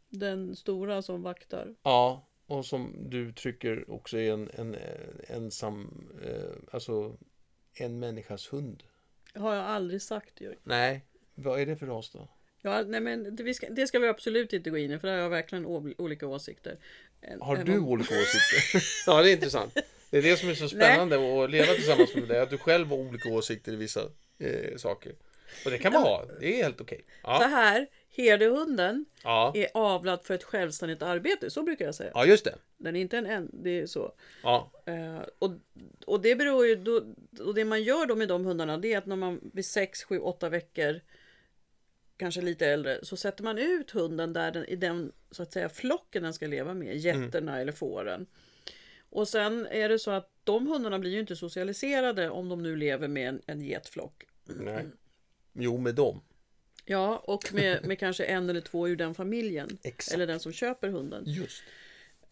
Den 0.09 0.57
stora 0.57 1.03
som 1.03 1.23
vaktar. 1.23 1.75
Ja, 1.83 2.29
och 2.47 2.67
som 2.67 2.97
du 3.11 3.33
trycker 3.33 3.91
också 3.91 4.19
är 4.19 4.33
en, 4.33 4.51
en, 4.55 4.75
en 4.75 5.21
ensam, 5.29 6.09
eh, 6.25 6.57
alltså 6.71 7.17
en 7.75 7.99
människas 7.99 8.53
hund. 8.53 8.83
Har 9.35 9.55
jag 9.55 9.65
aldrig 9.65 10.03
sagt 10.03 10.41
Jörgen. 10.41 10.61
Nej, 10.63 11.05
vad 11.35 11.61
är 11.61 11.67
det 11.67 11.77
för 11.77 11.87
ras 11.87 12.11
då? 12.11 12.29
Ja, 12.63 12.83
nej 12.83 13.01
men 13.01 13.37
det, 13.37 13.55
ska, 13.55 13.71
det 13.71 13.87
ska 13.87 13.99
vi 13.99 14.09
absolut 14.09 14.53
inte 14.53 14.71
gå 14.71 14.79
in 14.79 14.91
i 14.91 14.99
för 14.99 15.09
där 15.09 15.15
har 15.15 15.23
jag 15.23 15.31
verkligen 15.31 15.67
olika 15.99 16.27
åsikter. 16.27 16.79
En- 17.29 17.41
Har 17.41 17.57
du 17.57 17.79
om- 17.79 17.89
olika 17.89 18.15
åsikter? 18.15 18.83
ja, 19.07 19.23
det 19.23 19.31
är 19.31 19.33
intressant. 19.33 19.75
Det 20.11 20.19
är 20.19 20.23
det 20.23 20.37
som 20.37 20.49
är 20.49 20.55
så 20.55 20.69
spännande 20.69 21.45
att 21.45 21.51
leva 21.51 21.73
tillsammans 21.75 22.15
med 22.15 22.29
dig, 22.29 22.41
att 22.41 22.51
du 22.51 22.59
själv 22.59 22.89
har 22.89 22.97
olika 22.97 23.29
åsikter 23.29 23.73
i 23.73 23.77
vissa 23.77 24.01
eh, 24.39 24.77
saker. 24.77 25.13
Och 25.65 25.71
det 25.71 25.79
kan 25.79 25.93
man 25.93 26.03
ha, 26.03 26.25
det 26.41 26.47
är 26.61 26.63
helt 26.63 26.81
okej. 26.81 27.01
Så 27.07 27.13
Ja, 27.23 27.39
här, 27.51 27.87
herdehunden 28.17 29.05
ja. 29.23 29.53
är 29.55 29.67
avlad 29.75 30.21
för 30.25 30.35
ett 30.35 30.45
självständigt 30.45 31.03
arbete, 31.03 31.51
så 31.51 31.63
brukar 31.63 31.85
jag 31.85 31.95
säga. 31.95 32.11
ja, 32.15 32.25
just 32.27 32.45
det. 32.45 32.55
Den 32.77 32.97
är 32.97 33.01
inte 33.01 33.19
en 33.19 33.27
en, 33.27 33.51
det 33.53 33.71
är 33.81 33.87
så. 33.87 34.13
Ja, 34.43 34.71
Eh, 34.87 35.23
och, 35.39 35.51
och 36.07 36.21
det 36.21 36.37
beror 36.37 36.67
ju 36.67 36.75
då, 36.77 37.03
och 37.45 37.55
det 37.55 37.65
man 37.65 37.83
gör 37.83 38.07
då 38.07 38.15
med 38.17 38.29
de 38.29 38.45
hundarna 38.47 38.79
det 38.79 38.93
är 38.93 38.99
att 38.99 39.07
när 39.07 39.17
man 39.17 39.41
vid 39.53 39.67
6, 39.67 40.05
7, 40.05 40.19
8 40.19 40.49
veckor 40.49 41.01
kanske 42.17 42.41
lite 42.41 42.67
äldre 42.67 42.99
så 43.03 43.17
sätter 43.17 43.45
man 43.45 43.59
ut 43.59 43.91
hunden 43.91 44.33
där 44.33 44.51
den, 44.53 44.65
i 44.65 44.77
den 44.77 45.13
så 45.31 45.43
att 45.43 45.53
säga 45.53 45.69
flocken 45.69 46.23
den 46.23 46.35
ska 46.35 46.47
leva 46.47 46.75
med, 46.75 46.97
getterna 46.97 47.61
eller 47.61 47.73
fåren. 47.73 48.27
Och 49.11 49.29
sen 49.29 49.67
är 49.67 49.89
det 49.89 49.99
så 49.99 50.11
att 50.11 50.31
de 50.45 50.67
hundarna 50.67 50.99
blir 50.99 51.11
ju 51.11 51.21
inte 51.21 51.37
socialiserade 51.37 52.31
om 52.31 52.49
de 52.49 52.63
nu 52.63 52.77
lever 52.77 53.09
med 53.09 53.29
en, 53.29 53.41
en 53.47 53.61
getflock. 53.61 54.25
nej. 54.45 54.87
Jo, 55.53 55.79
med 55.79 55.95
dem. 55.95 56.21
Ja, 56.85 57.23
och 57.27 57.55
med, 57.55 57.87
med 57.87 57.99
kanske 57.99 58.25
en 58.25 58.51
eller 58.51 58.61
två 58.61 58.89
ur 58.89 58.97
den 58.97 59.15
familjen. 59.15 59.79
Exakt. 59.83 60.15
Eller 60.15 60.27
den 60.27 60.41
som 60.41 60.53
köper 60.53 60.89
hunden. 60.89 61.25
Just. 61.27 61.63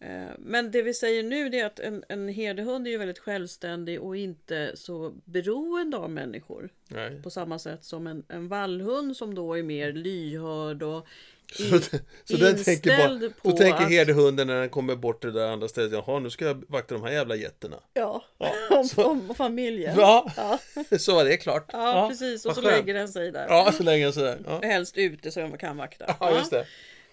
Eh, 0.03 0.31
Men 0.37 0.71
det 0.71 0.81
vi 0.81 0.93
säger 0.93 1.23
nu 1.23 1.45
är 1.57 1.65
att 1.65 1.79
en, 1.79 2.03
en 2.09 2.27
herdehund 2.29 2.87
är 2.87 2.91
ju 2.91 2.97
väldigt 2.97 3.19
självständig 3.19 4.01
och 4.01 4.17
inte 4.17 4.71
så 4.75 5.13
beroende 5.25 5.97
av 5.97 6.09
människor. 6.09 6.69
Nej. 6.87 7.21
På 7.23 7.29
samma 7.29 7.59
sätt 7.59 7.83
som 7.83 8.07
en, 8.07 8.23
en 8.29 8.47
vallhund 8.47 9.17
som 9.17 9.35
då 9.35 9.57
är 9.57 9.63
mer 9.63 9.93
lyhörd 9.93 10.83
och 10.83 11.07
Så, 11.55 11.63
in, 11.63 11.81
så 12.23 12.37
den 12.37 12.63
tänker 12.63 12.89
bara, 12.97 13.11
inställd 13.11 13.33
då 13.43 13.51
på 13.51 13.57
tänker 13.57 13.83
att- 13.83 13.89
herdehunden 13.91 14.47
när 14.47 14.59
den 14.59 14.69
kommer 14.69 14.95
bort 14.95 15.21
till 15.21 15.33
det 15.33 15.39
där 15.39 15.47
andra 15.47 15.67
stället, 15.67 15.91
jaha 15.91 16.19
nu 16.19 16.29
ska 16.29 16.45
jag 16.45 16.63
vakta 16.67 16.95
de 16.95 17.03
här 17.03 17.11
jävla 17.11 17.35
getterna. 17.35 17.77
Ja, 17.93 18.23
Ja, 18.37 18.53
om, 18.77 18.83
så- 18.85 19.03
om 19.03 19.35
familjen. 19.35 19.95
Ja, 19.99 20.31
Ja, 20.37 20.59
så 20.97 21.15
var 21.15 21.25
det 21.25 21.37
klart. 21.37 21.69
ja, 21.73 22.07
precis. 22.09 22.45
Och 22.45 22.55
så 22.55 22.61
lägger 22.61 22.93
den 22.93 23.07
sig 23.07 23.31
där. 23.31 23.45
Ja, 23.49 23.71
så 23.77 23.83
länge 23.83 24.11
sådär. 24.11 24.37
Ja, 24.45 24.59
Helst 24.63 24.97
ute 24.97 25.31
så 25.31 25.39
den 25.39 25.57
kan 25.57 25.77
vakta. 25.77 26.15
ja 26.19 26.37
just 26.37 26.51
det. 26.51 26.65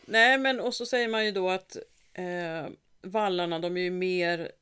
Nej, 0.06 0.38
men 0.38 0.60
och 0.60 0.74
så 0.74 0.86
säger 0.86 1.08
man 1.08 1.24
ju 1.26 1.32
då 1.32 1.50
att 1.50 1.76
eh, 2.14 2.66
vallarna 3.02 3.58
de 3.58 3.76
är 3.76 3.80
ju 3.80 3.90
mer 3.90 4.52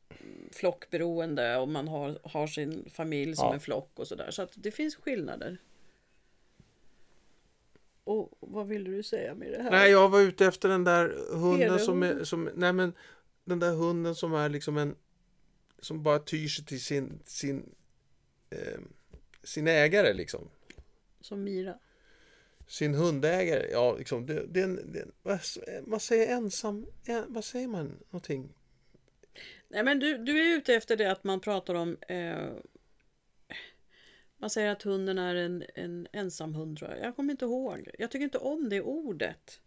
flockberoende 0.52 1.56
och 1.56 1.68
man 1.68 1.88
har, 1.88 2.18
har 2.22 2.46
sin 2.46 2.90
familj 2.90 3.37
som 3.37 3.46
Ja. 3.46 3.54
en 3.54 3.61
flock 3.61 3.90
och 3.94 4.08
sådär. 4.08 4.30
Så 4.30 4.42
att 4.42 4.52
det 4.54 4.70
finns 4.70 4.96
skillnader. 4.96 5.58
Och 8.04 8.30
vad 8.40 8.66
ville 8.66 8.90
du 8.90 9.02
säga 9.02 9.34
med 9.34 9.52
det 9.52 9.62
här? 9.62 9.70
Nej, 9.70 9.90
jag 9.90 10.08
var 10.08 10.20
ute 10.20 10.46
efter 10.46 10.68
den 10.68 10.84
där 10.84 11.34
hunden 11.37 11.78
som 11.78 12.02
är, 12.02 12.24
som, 12.24 12.50
nej 12.54 12.72
men 12.72 12.92
den 13.44 13.58
där 13.58 13.72
hunden 13.74 14.14
som 14.14 14.34
är 14.34 14.48
liksom 14.48 14.76
en, 14.76 14.94
som 15.78 16.02
bara 16.02 16.18
tyr 16.18 16.48
sig 16.48 16.64
till 16.64 16.80
sin, 16.84 17.18
sin, 17.24 17.74
eh, 18.50 18.78
sin 19.42 19.68
ägare 19.68 20.12
liksom. 20.12 20.48
Som 21.20 21.44
Mira. 21.44 21.78
Sin 22.68 22.94
hundägare, 22.94 23.66
ja 23.70 23.96
liksom, 23.96 24.26
det, 24.26 24.46
det, 24.46 24.66
det, 24.66 25.04
vad, 25.87 26.02
säger 26.02 26.37
ensam, 26.37 26.87
en, 27.04 27.24
vad 27.28 27.44
säger 27.44 27.68
man, 27.68 27.98
någonting? 28.11 28.54
Nej, 29.68 29.85
men 29.85 29.98
du, 29.98 30.18
du 30.18 30.52
är 30.52 30.57
ute 30.57 30.74
efter 30.74 30.96
det 30.96 31.12
att 31.12 31.24
man 31.24 31.40
pratar 31.40 31.74
om 31.74 31.96
eh, 32.09 32.48
man 34.38 34.50
säger 34.50 34.70
att 34.70 34.83
hunden 34.83 35.18
är 35.18 35.35
en, 35.35 35.64
en 35.74 36.07
ensam 36.12 36.54
hund. 36.54 36.78
Jag 37.02 37.16
kommer 37.16 37.31
inte 37.31 37.44
ihåg. 37.44 37.90
Jag 37.98 38.11
tycker 38.11 38.24
inte 38.24 38.38
om 38.38 38.68
det 38.68 38.81
ordet. 38.81 39.61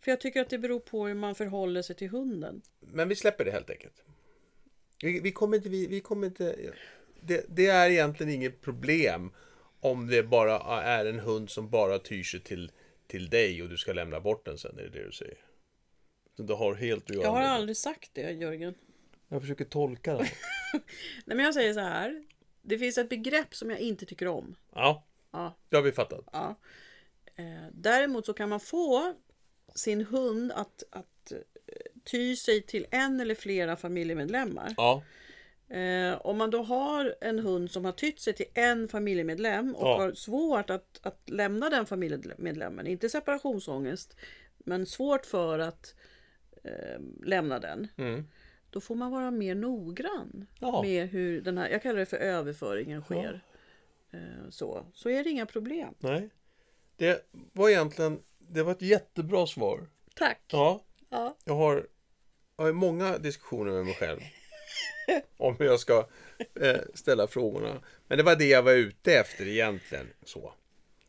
För 0.00 0.10
jag 0.10 0.20
tycker 0.20 0.40
att 0.40 0.50
det 0.50 0.58
beror 0.58 0.80
på 0.80 1.06
hur 1.06 1.14
man 1.14 1.34
förhåller 1.34 1.82
sig 1.82 1.96
till 1.96 2.08
hunden. 2.08 2.62
Men 2.80 3.08
vi 3.08 3.16
släpper 3.16 3.44
det 3.44 3.50
helt 3.50 3.70
enkelt. 3.70 4.04
Vi, 5.02 5.20
vi 5.20 5.32
kommer 5.32 5.56
inte, 5.56 5.68
vi, 5.68 5.86
vi 5.86 6.00
kommer 6.00 6.26
inte, 6.26 6.72
det, 7.20 7.44
det 7.48 7.66
är 7.66 7.90
egentligen 7.90 8.32
inget 8.32 8.60
problem 8.60 9.30
om 9.82 10.06
det 10.06 10.22
bara 10.22 10.82
är 10.82 11.06
en 11.06 11.18
hund 11.18 11.50
som 11.50 11.70
bara 11.70 11.98
tyr 11.98 12.22
sig 12.22 12.40
till, 12.40 12.70
till 13.06 13.30
dig 13.30 13.62
och 13.62 13.68
du 13.68 13.76
ska 13.76 13.92
lämna 13.92 14.20
bort 14.20 14.44
den 14.44 14.58
sen, 14.58 14.78
är 14.78 14.82
det 14.82 14.88
det 14.88 15.04
du 15.06 15.12
säger? 15.12 15.38
Så 16.36 16.42
det 16.42 16.54
har 16.54 16.74
helt 16.74 17.04
att 17.10 17.16
göra 17.16 17.24
Jag 17.24 17.30
har 17.30 17.38
med 17.40 17.48
det. 17.48 17.52
aldrig 17.52 17.76
sagt 17.76 18.10
det, 18.14 18.30
Jörgen. 18.30 18.74
Jag 19.28 19.40
försöker 19.40 19.64
tolka 19.64 20.14
det. 20.14 20.18
Nej, 21.24 21.36
men 21.36 21.38
jag 21.38 21.54
säger 21.54 21.74
så 21.74 21.80
här. 21.80 22.24
Det 22.62 22.78
finns 22.78 22.98
ett 22.98 23.08
begrepp 23.08 23.54
som 23.54 23.70
jag 23.70 23.78
inte 23.78 24.06
tycker 24.06 24.28
om. 24.28 24.54
Ja, 24.74 25.06
Ja, 25.30 25.56
det 25.68 25.76
har 25.76 25.82
vi 25.82 25.92
fattat. 25.92 26.24
ja. 26.32 26.56
Eh, 27.36 27.44
däremot 27.72 28.26
så 28.26 28.32
kan 28.32 28.48
man 28.48 28.60
få 28.60 29.14
sin 29.74 30.04
hund 30.06 30.52
att, 30.52 30.82
att 30.90 31.32
eh, 31.32 31.38
ty 32.04 32.36
sig 32.36 32.62
till 32.62 32.86
en 32.90 33.20
eller 33.20 33.34
flera 33.34 33.76
familjemedlemmar. 33.76 34.74
Ja, 34.76 35.02
Eh, 35.78 36.26
om 36.26 36.38
man 36.38 36.50
då 36.50 36.62
har 36.62 37.14
en 37.20 37.38
hund 37.38 37.70
som 37.70 37.84
har 37.84 37.92
tytt 37.92 38.20
sig 38.20 38.32
till 38.32 38.46
en 38.54 38.88
familjemedlem 38.88 39.74
och 39.74 39.88
Ja. 39.88 39.96
har 39.98 40.12
svårt 40.12 40.70
att, 40.70 41.00
att 41.02 41.30
lämna 41.30 41.70
den 41.70 41.86
familjemedlemmen, 41.86 42.86
inte 42.86 43.08
separationsångest, 43.08 44.16
men 44.58 44.86
svårt 44.86 45.26
för 45.26 45.58
att 45.58 45.94
eh, 46.64 47.00
lämna 47.24 47.58
den. 47.58 47.88
mm. 47.96 48.24
Då 48.70 48.80
får 48.80 48.94
man 48.94 49.10
vara 49.10 49.30
mer 49.30 49.54
noggrann 49.54 50.46
Ja. 50.60 50.82
med 50.82 51.08
hur 51.08 51.40
den 51.40 51.58
här, 51.58 51.68
jag 51.68 51.82
kallar 51.82 51.98
det 52.00 52.06
för 52.06 52.16
överföringen 52.16 53.02
sker. 53.02 53.40
Eh, 54.10 54.20
så, 54.50 54.86
så 54.94 55.08
är 55.08 55.24
det 55.24 55.30
inga 55.30 55.46
problem. 55.46 55.94
nej. 55.98 56.30
Det 56.96 57.26
var 57.52 57.68
egentligen, 57.70 58.18
det 58.38 58.62
var 58.62 58.72
ett 58.72 58.82
jättebra 58.82 59.46
svar. 59.46 59.86
Tack! 60.14 60.40
Ja, 60.52 60.80
Ja. 61.08 61.36
jag 61.44 61.54
har, 61.54 61.86
jag 62.56 62.64
har 62.64 62.72
många 62.72 63.18
diskussioner 63.18 63.72
med 63.72 63.84
mig 63.84 63.94
själv. 63.94 64.20
om 65.36 65.56
hur 65.58 65.66
jag 65.66 65.80
ska 65.80 66.06
eh, 66.60 66.76
ställa 66.94 67.26
frågorna. 67.26 67.80
Men 68.08 68.18
det 68.18 68.24
var 68.24 68.36
det 68.36 68.44
jag 68.48 68.62
var 68.62 68.72
ute 68.72 69.14
efter 69.14 69.48
egentligen. 69.48 70.06
Så. 70.24 70.52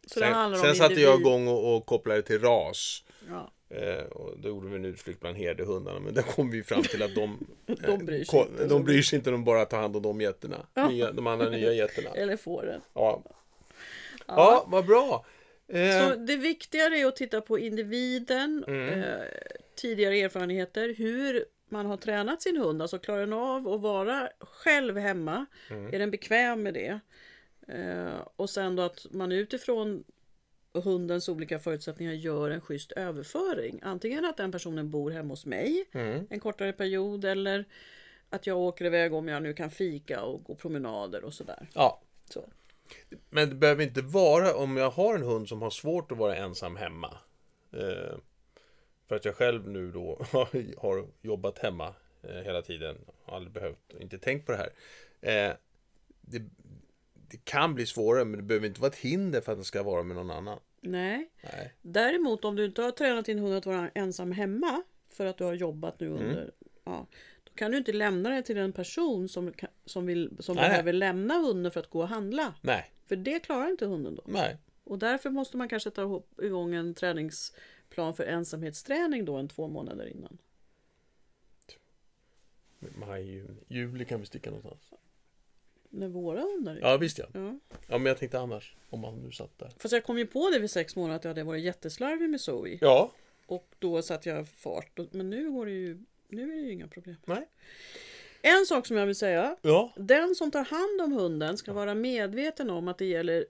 Så 0.07 0.19
Sen, 0.19 0.55
sen 0.57 0.75
satte 0.75 1.01
jag 1.01 1.19
igång 1.19 1.47
och, 1.47 1.75
och 1.75 1.85
kopplade 1.85 2.21
till 2.21 2.39
ras. 2.41 3.03
Ja. 3.29 3.51
Eh, 3.77 4.03
och 4.03 4.39
då 4.39 4.47
gjorde 4.49 4.67
vi 4.69 4.75
en 4.75 4.85
utflykt 4.85 5.19
bland 5.19 5.37
herdehundarna. 5.37 5.99
Men 5.99 6.13
där 6.13 6.21
kom 6.21 6.51
vi 6.51 6.63
fram 6.63 6.83
till 6.83 7.03
att 7.03 7.15
de, 7.15 7.47
eh, 7.67 7.75
De 7.87 8.05
bryr 8.05 8.17
sig 8.23 8.25
ko- 8.25 8.47
inte. 8.51 8.65
de 8.67 8.83
bryr 8.83 9.01
sig 9.01 9.17
inte, 9.17 9.31
de 9.31 9.43
bara 9.43 9.65
tar 9.65 9.77
hand 9.81 9.95
om 9.95 10.01
de 10.01 10.21
getterna. 10.21 10.67
Nya, 10.89 11.11
de 11.11 11.27
andra 11.27 11.49
nya 11.49 11.73
getterna. 11.73 12.09
Eller 12.09 12.37
fåren. 12.37 12.81
Ja, 12.93 13.23
ja 14.27 14.65
vad 14.67 14.85
bra. 14.85 15.25
Eh, 15.67 16.09
Så 16.09 16.15
det 16.15 16.35
viktigare 16.35 16.97
är 16.99 17.05
att 17.05 17.15
titta 17.15 17.41
på 17.41 17.59
individen, 17.59 18.63
Mm. 18.67 18.89
eh, 19.03 19.15
tidigare 19.75 20.15
erfarenheter, 20.19 20.93
hur 20.97 21.45
man 21.73 21.85
har 21.85 21.97
tränat 21.97 22.41
sin 22.41 22.57
hund. 22.57 22.81
Alltså 22.81 22.99
klarar 22.99 23.19
den 23.19 23.33
av 23.33 23.67
att 23.67 23.81
vara 23.81 24.29
själv 24.39 24.97
hemma? 24.97 25.45
Mm. 25.69 25.93
Är 25.93 25.99
den 25.99 26.11
bekväm 26.11 26.63
med 26.63 26.73
det? 26.73 26.99
Eh, 27.67 28.27
och 28.35 28.49
sen 28.49 28.75
då 28.75 28.83
att 28.83 29.05
man 29.11 29.31
utifrån 29.31 30.03
hundens 30.73 31.29
olika 31.29 31.59
förutsättningar 31.59 32.13
gör 32.13 32.49
en 32.51 32.61
schysst 32.61 32.91
överföring. 32.91 33.79
Antingen 33.83 34.25
att 34.25 34.37
den 34.37 34.51
personen 34.51 34.89
bor 34.89 35.11
hemma 35.11 35.29
hos 35.29 35.45
mig 35.45 35.85
Mm. 35.93 36.27
en 36.29 36.39
kortare 36.39 36.73
period 36.73 37.25
eller 37.25 37.65
att 38.29 38.47
jag 38.47 38.57
åker 38.57 38.85
iväg 38.85 39.13
om 39.13 39.27
jag 39.27 39.43
nu 39.43 39.53
kan 39.53 39.71
fika 39.71 40.21
och 40.23 40.43
gå 40.43 40.55
promenader 40.55 41.23
och 41.23 41.33
sådär. 41.33 41.67
ja. 41.73 42.01
Så. 42.29 42.45
Men 43.29 43.49
det 43.49 43.55
behöver 43.55 43.83
inte 43.83 44.01
vara 44.01 44.53
om 44.55 44.77
jag 44.77 44.89
har 44.89 45.15
en 45.15 45.23
hund 45.23 45.49
som 45.49 45.61
har 45.61 45.69
svårt 45.69 46.11
att 46.11 46.17
vara 46.17 46.35
ensam 46.35 46.75
hemma. 46.75 47.17
Eh, 47.73 48.17
för 49.07 49.15
att 49.15 49.25
jag 49.25 49.35
själv 49.35 49.69
nu 49.69 49.91
då 49.91 50.25
har 50.77 51.07
jobbat 51.21 51.59
hemma 51.59 51.93
eh, 52.23 52.35
hela 52.35 52.61
tiden. 52.61 52.97
Har 53.23 53.35
aldrig 53.35 53.53
behövt, 53.53 53.93
inte 53.99 54.17
tänkt 54.17 54.45
på 54.45 54.51
det 54.51 54.57
här. 54.57 54.69
Eh, 55.21 55.55
det, 56.21 56.41
det 57.13 57.45
kan 57.45 57.75
bli 57.75 57.85
svårare 57.85 58.25
men 58.25 58.37
det 58.39 58.43
behöver 58.43 58.67
inte 58.67 58.81
vara 58.81 58.91
ett 58.91 58.97
hinder 58.97 59.41
för 59.41 59.51
att 59.51 59.57
det 59.57 59.63
ska 59.63 59.83
vara 59.83 60.03
med 60.03 60.15
någon 60.15 60.31
annan. 60.31 60.59
Nej. 60.81 61.29
Nej. 61.43 61.73
Däremot 61.81 62.45
om 62.45 62.55
du 62.55 62.65
inte 62.65 62.81
har 62.81 62.91
tränat 62.91 63.25
din 63.25 63.39
hund 63.39 63.55
att 63.55 63.65
vara 63.65 63.89
ensam 63.95 64.31
hemma 64.31 64.83
för 65.09 65.25
att 65.25 65.37
du 65.37 65.43
har 65.43 65.53
jobbat 65.53 66.01
Mm. 66.01 66.13
nu 66.13 66.19
under 66.19 66.51
ja, 66.83 67.07
då 67.43 67.53
kan 67.55 67.71
du 67.71 67.77
inte 67.77 67.93
lämna 67.93 68.29
det 68.29 68.41
till 68.41 68.57
en 68.57 68.73
person 68.73 69.29
som, 69.29 69.53
som, 69.85 70.05
vill, 70.05 70.37
som 70.39 70.55
Nej. 70.55 70.69
behöver 70.69 70.93
lämna 70.93 71.33
hunden 71.33 71.71
för 71.71 71.79
att 71.79 71.89
gå 71.89 72.01
och 72.01 72.07
handla. 72.07 72.53
Nej. 72.61 72.91
För 73.05 73.15
det 73.15 73.39
klarar 73.39 73.69
inte 73.69 73.85
hunden 73.85 74.15
då. 74.15 74.23
Nej. 74.25 74.57
Och 74.83 74.99
därför 74.99 75.29
måste 75.29 75.57
man 75.57 75.69
kanske 75.69 75.89
ta 75.89 76.23
igång 76.41 76.75
en 76.75 76.93
träningsplan 77.93 78.13
för 78.13 78.23
ensamhetsträning 78.23 79.25
då 79.25 79.35
en 79.35 79.47
två 79.47 79.67
månader 79.67 80.05
innan. 80.07 80.37
Maj, 82.79 83.23
juni, 83.23 83.63
juli 83.67 84.05
kan 84.05 84.19
vi 84.19 84.25
sticka 84.25 84.49
någonstans. 84.49 84.99
när 85.89 86.07
våra 86.07 86.41
hundar. 86.41 86.79
Ja, 86.81 86.97
visst 86.97 87.17
ja. 87.17 87.25
Ja. 87.33 87.59
Ja, 87.87 87.97
men 87.97 88.05
jag 88.05 88.17
tänkte 88.17 88.39
annars. 88.39 88.75
Om 88.89 89.03
han 89.03 89.15
nu 89.15 89.31
satt 89.31 89.59
där. 89.59 89.71
Fast 89.77 89.91
jag 89.93 90.03
kom 90.03 90.17
ju 90.17 90.25
på 90.25 90.49
det 90.49 90.59
vid 90.59 90.71
sex 90.71 90.95
månader 90.95 91.15
att 91.15 91.23
jag 91.23 91.29
hade 91.29 91.43
varit 91.43 91.63
jätteslarvig 91.63 92.29
med 92.29 92.41
Zoe. 92.41 92.77
Ja. 92.81 93.11
Och 93.45 93.67
då 93.79 94.01
satte 94.01 94.29
jag 94.29 94.47
fart. 94.47 94.99
Men 95.11 95.29
nu 95.29 95.51
går 95.51 95.65
det 95.65 95.71
ju, 95.71 95.97
nu 96.27 96.51
är 96.51 96.55
det 96.55 96.61
ju 96.61 96.71
inga 96.71 96.87
problem. 96.87 97.15
Nej. 97.25 97.47
En 98.41 98.65
sak 98.65 98.87
som 98.87 98.97
jag 98.97 99.05
vill 99.05 99.15
säga. 99.15 99.57
Ja. 99.61 99.93
Den 99.97 100.35
som 100.35 100.51
tar 100.51 100.63
hand 100.65 101.01
om 101.01 101.11
hunden 101.11 101.57
ska 101.57 101.73
vara 101.73 101.95
medveten 101.95 102.69
om 102.69 102.87
att 102.87 102.97
det 102.97 103.05
gäller 103.05 103.45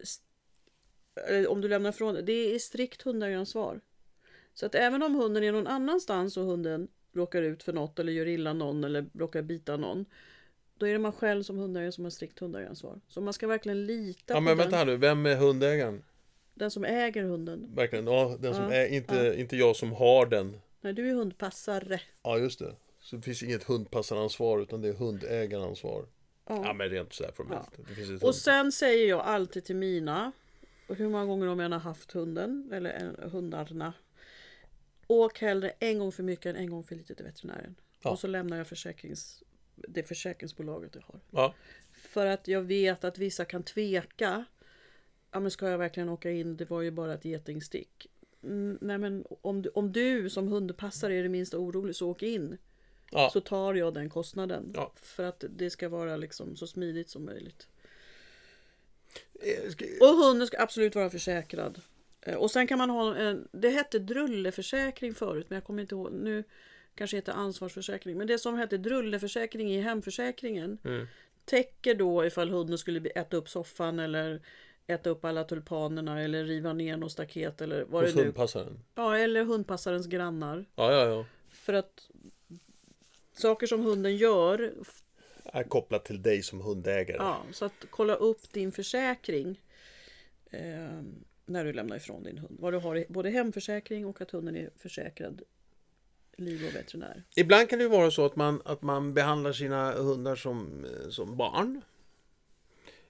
eller 1.15 1.47
om 1.47 1.61
du 1.61 1.67
lämnar 1.67 1.89
ifrån 1.89 2.25
det, 2.25 2.55
är 2.55 2.59
strikt 2.59 3.01
hundägaransvar. 3.01 3.81
Så 4.53 4.65
att 4.65 4.75
även 4.75 5.03
om 5.03 5.15
hunden 5.15 5.43
är 5.43 5.51
någon 5.51 5.67
annanstans 5.67 6.37
och 6.37 6.43
hunden 6.45 6.87
råkar 7.13 7.41
ut 7.41 7.63
för 7.63 7.73
något 7.73 7.99
eller 7.99 8.11
gör 8.13 8.27
illa 8.27 8.53
någon 8.53 8.83
eller 8.83 9.05
råkar 9.13 9.41
bita 9.41 9.77
någon. 9.77 10.05
Då 10.77 10.87
är 10.87 10.93
det 10.93 10.99
man 10.99 11.11
själv 11.11 11.43
som 11.43 11.57
hundägare 11.57 11.91
som 11.91 12.03
har 12.03 12.11
strikt 12.11 12.39
hundägaransvar. 12.39 12.99
Så 13.07 13.21
man 13.21 13.33
ska 13.33 13.47
verkligen 13.47 13.85
lita 13.85 14.33
Ja, 14.33 14.35
på 14.35 14.41
men 14.41 14.57
vänta 14.57 14.75
här 14.77 14.85
nu. 14.85 14.97
Vem 14.97 15.25
är 15.25 15.35
hundägaren? 15.35 16.03
den 16.55 16.71
som 16.71 16.85
äger 16.85 17.23
hunden. 17.23 17.69
Verkligen. 17.75 18.07
Ja, 18.07 18.37
den 18.39 18.53
som 18.55 18.63
Ja, 18.63 18.73
är, 18.73 18.87
inte, 18.87 19.35
inte 19.37 19.55
jag 19.57 19.75
som 19.75 19.91
har 19.91 20.25
den. 20.25 20.59
Nej, 20.81 20.93
du 20.93 21.09
är 21.09 21.13
hundpassare. 21.13 22.01
Ja, 22.23 22.37
just 22.37 22.59
det. 22.59 22.75
Så 23.01 23.15
det 23.15 23.21
finns 23.21 23.43
inget 23.43 23.63
hundpassaransvar 23.63 24.59
utan 24.59 24.81
det 24.81 24.87
är 24.89 24.93
hundägaransvar. 24.93 26.05
Ja. 26.47 26.61
Ja, 26.65 26.73
men 26.73 26.89
rent 26.89 27.13
sådär 27.13 27.31
formellt. 27.35 27.69
Ett 28.15 28.23
Och 28.23 28.35
sen 28.35 28.71
säger 28.71 29.09
jag 29.09 29.19
alltid 29.19 29.63
till 29.65 29.75
mina, 29.75 30.31
och 30.87 30.95
hur 30.95 31.09
många 31.09 31.25
gånger 31.25 31.45
de 31.47 31.59
än 31.59 31.71
har 31.71 31.79
haft 31.79 32.11
hunden, 32.11 32.69
eller 32.73 32.89
en- 32.89 33.29
hundarna. 33.31 33.93
Åk 35.07 35.39
hellre 35.39 35.69
en 35.79 35.99
gång 35.99 36.11
för 36.11 36.23
mycket 36.23 36.45
än 36.45 36.55
en 36.55 36.69
gång 36.69 36.83
för 36.83 36.95
lite 36.95 37.15
till 37.15 37.25
veterinären. 37.25 37.75
Ja. 38.03 38.09
Och 38.09 38.19
så 38.19 38.27
lämnar 38.27 38.57
jag 38.57 38.67
försäkrings, 38.67 39.43
det 39.75 40.03
försäkringsbolaget 40.03 40.95
jag 40.95 41.01
har. 41.01 41.19
Ja. 41.31 41.53
För 41.91 42.25
att 42.25 42.47
jag 42.47 42.61
vet 42.61 43.03
att 43.03 43.17
vissa 43.17 43.45
kan 43.45 43.63
tveka. 43.63 44.45
Ja 45.31 45.39
men 45.39 45.51
ska 45.51 45.69
jag 45.69 45.77
verkligen 45.77 46.09
åka 46.09 46.31
in? 46.31 46.57
Det 46.57 46.69
var 46.69 46.81
ju 46.81 46.91
bara 46.91 47.13
ett 47.13 47.25
getingstick. 47.25 48.07
Mm, 48.43 48.77
nej 48.81 48.97
men 48.97 49.25
om 49.41 49.61
du, 49.61 49.69
om 49.69 49.91
du 49.91 50.29
som 50.29 50.47
hundpassare 50.47 51.15
är 51.15 51.23
det 51.23 51.29
minsta 51.29 51.57
orolig 51.57 51.95
så 51.95 52.09
åk 52.09 52.23
in. 52.23 52.57
Ja. 53.11 53.29
Så 53.33 53.41
tar 53.41 53.73
jag 53.73 53.93
den 53.93 54.09
kostnaden. 54.09 54.71
Ja. 54.75 54.93
För 54.95 55.23
att 55.23 55.43
det 55.49 55.69
ska 55.69 55.89
vara 55.89 56.17
liksom 56.17 56.55
så 56.55 56.67
smidigt 56.67 57.09
som 57.09 57.25
möjligt. 57.25 57.67
Eh, 59.41 59.69
ska- 59.71 59.85
Och 60.01 60.15
hunden 60.17 60.47
ska 60.47 60.61
absolut 60.61 60.95
vara 60.95 61.09
försäkrad. 61.09 61.81
Eh, 62.25 62.35
Och 62.35 62.51
sen 62.51 62.67
kan 62.67 62.77
man 62.77 62.89
ha 62.89 63.15
en, 63.15 63.47
det 63.51 63.69
hette 63.69 63.99
drulleförsäkring 63.99 65.13
förut 65.13 65.45
men 65.49 65.55
jag 65.55 65.63
kommer 65.63 65.81
inte 65.81 65.95
ihåg, 65.95 66.11
nu 66.13 66.43
kanske 66.95 67.17
heter 67.17 67.31
ansvarsförsäkring. 67.33 68.17
Men 68.17 68.27
det 68.27 68.39
som 68.39 68.55
hette 68.57 68.77
drulleförsäkring 68.77 69.71
i 69.73 69.79
hemförsäkringen 69.81 70.77
Mm. 70.85 71.07
täcker 71.45 71.95
då 71.95 72.25
ifall 72.25 72.49
hunden 72.49 72.77
skulle 72.77 73.09
äta 73.09 73.37
upp 73.37 73.49
soffan 73.49 73.99
eller 73.99 74.41
äta 74.87 75.09
upp 75.09 75.25
alla 75.25 75.43
tulpanerna 75.43 76.21
eller 76.21 76.43
riva 76.45 76.73
ner 76.73 76.97
något 76.97 77.11
staket 77.11 77.61
eller 77.61 77.83
vad 77.83 78.03
Hos 78.03 78.11
det 78.13 78.17
nu 78.19 78.23
hundpassaren. 78.23 78.79
Ja, 78.95 79.17
eller 79.17 79.43
hundpassarens 79.43 80.07
grannar. 80.07 80.65
Ja, 80.75 80.91
ja, 80.91 81.05
ja. 81.07 81.25
För 81.49 81.73
att 81.73 82.09
saker 83.33 83.67
som 83.67 83.81
hunden 83.85 84.17
gör 84.17 84.73
Är 85.45 85.63
kopplat 85.63 86.05
till 86.05 86.21
dig 86.21 86.43
som 86.43 86.61
hundägare. 86.61 87.17
Ja, 87.19 87.43
så 87.51 87.65
att 87.65 87.85
kolla 87.89 88.15
upp 88.15 88.51
din 88.53 88.71
försäkring 88.71 89.61
eh, 90.51 91.01
när 91.45 91.65
du 91.65 91.73
lämnar 91.73 91.95
ifrån 91.95 92.23
din 92.23 92.37
hund. 92.37 92.57
Vad 92.59 92.73
du 92.73 92.77
har 92.77 92.97
i 92.97 93.05
både 93.09 93.29
hemförsäkring 93.29 94.05
och 94.05 94.21
att 94.21 94.31
hunden 94.31 94.55
är 94.55 94.69
försäkrad 94.75 95.41
liv 96.37 96.65
och 96.67 96.75
veterinär. 96.75 97.23
Ibland 97.35 97.69
kan 97.69 97.79
det 97.79 97.83
ju 97.83 97.89
vara 97.89 98.11
så 98.11 98.25
att 98.25 98.35
man, 98.35 98.61
att 98.65 98.81
man 98.81 99.13
behandlar 99.13 99.53
sina 99.53 99.91
hundar 99.91 100.35
som, 100.35 100.85
som 101.09 101.37
barn. 101.37 101.81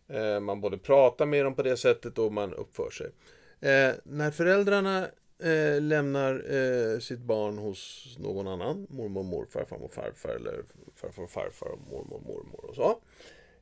Eh, 0.07 0.39
Man 0.39 0.61
både 0.61 0.77
pratar 0.77 1.25
med 1.25 1.45
dem 1.45 1.55
på 1.55 1.63
det 1.63 1.77
sättet 1.77 2.17
och 2.17 2.33
man 2.33 2.53
uppför 2.53 2.89
sig. 2.89 3.11
Eh, 3.59 3.93
när 4.03 4.31
föräldrarna 4.31 5.07
eh, 5.39 5.81
lämnar 5.81 6.33
eh, 6.55 6.99
sitt 6.99 7.19
barn 7.19 7.57
hos 7.57 8.15
någon 8.19 8.47
annan, 8.47 8.87
mormor, 8.89 9.23
morfar, 9.23 9.65
farmor, 9.65 9.87
farfar 9.87 10.29
eller 10.29 10.63
farfar, 10.95 11.27
farfar, 11.27 11.77
mormor, 11.91 12.21
mormor 12.27 12.65
och 12.65 12.75
så. 12.75 12.99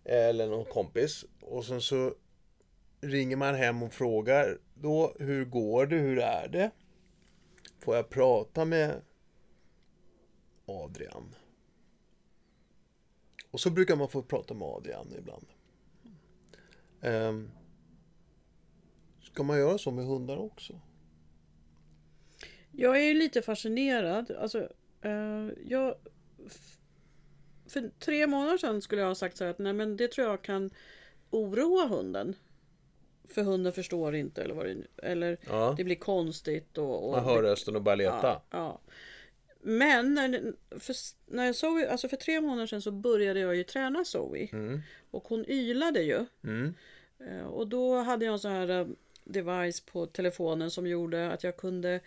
Eller 0.04 0.48
någon 0.48 0.66
kompis. 0.66 1.26
Och 1.42 1.66
sen 1.66 1.82
så 1.82 2.14
ringer 3.02 3.36
man 3.36 3.56
hem 3.56 3.84
och 3.84 3.94
frågar 3.94 4.58
då, 4.74 5.16
hur 5.20 5.46
går 5.46 5.86
det, 5.86 5.96
hur 5.96 6.20
är 6.20 6.48
det? 6.48 6.72
Får 7.80 7.96
jag 7.96 8.10
prata 8.10 8.66
med 8.66 9.02
Adrian. 10.66 11.36
Och 13.52 13.60
så 13.60 13.70
brukar 13.70 13.96
man 13.96 14.10
få 14.10 14.22
prata 14.22 14.54
med 14.54 14.68
Adrian 14.68 15.14
ibland. 15.18 15.46
Um, 17.02 17.52
ska 19.22 19.44
man 19.44 19.58
göra 19.58 19.78
så 19.78 19.92
med 19.92 20.06
hundar 20.06 20.38
också? 20.38 20.82
Jag 22.72 22.98
är 22.98 23.04
ju 23.04 23.14
lite 23.14 23.42
fascinerad. 23.42 24.32
Alltså, 24.32 24.70
uh, 25.06 25.50
jag, 25.66 25.96
för 27.68 27.92
tre 28.00 28.28
månader 28.28 28.58
sedan 28.58 28.82
skulle 28.82 29.02
jag 29.02 29.08
ha 29.08 29.16
sagt 29.16 29.38
så 29.38 29.44
här 29.44 29.52
att 29.52 29.60
nej, 29.60 29.74
men 29.74 29.98
det 29.98 30.08
tror 30.08 30.28
jag 30.28 30.42
kan 30.42 30.70
oroa 31.30 31.88
hunden. 31.88 32.36
För 33.34 33.44
hunden 33.44 33.74
förstår 33.74 34.16
inte 34.16 34.44
eller 34.44 34.54
vad 34.54 34.66
det 34.66 34.74
nu 34.76 34.88
Eller 34.98 35.38
Ja. 35.48 35.74
det 35.78 35.84
blir 35.84 35.96
konstigt. 35.96 36.78
Och, 36.78 37.06
och 37.06 37.12
Man 37.12 37.24
hör 37.26 37.44
rösten 37.44 37.76
och 37.76 37.82
börjar 37.82 37.98
leta. 37.98 38.22
Ja, 38.24 38.44
ja. 38.50 38.80
Men 39.64 40.14
när, 40.14 40.54
för, 40.80 40.96
när 41.26 41.46
jag 41.46 41.56
såg, 41.56 41.84
alltså 41.84 42.08
för 42.10 42.18
tre 42.18 42.42
månader 42.42 42.68
sedan 42.68 42.82
så 42.82 42.92
började 42.92 43.40
jag 43.40 43.56
ju 43.56 43.64
träna 43.64 44.06
Zoe. 44.06 44.50
Mm. 44.52 44.82
Och 45.12 45.24
hon 45.28 45.46
ylade 45.50 46.02
ju. 46.02 46.26
Mm. 46.44 46.74
Eh, 47.20 47.46
Och 47.46 47.68
då 47.68 47.96
hade 47.96 48.26
jag 48.26 48.34
en 48.34 48.40
sån 48.40 48.52
här 48.52 48.70
eh, 48.70 48.88
device 49.24 49.80
på 49.82 50.06
telefonen 50.06 50.72
som 50.72 50.88
gjorde 50.88 51.32
att 51.32 51.44
jag 51.44 51.58
kunde 51.58 52.00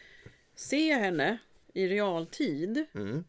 se 0.55 0.95
henne 0.95 1.39
i 1.75 1.89
realtid. 1.89 2.85
Mm. 2.95 3.25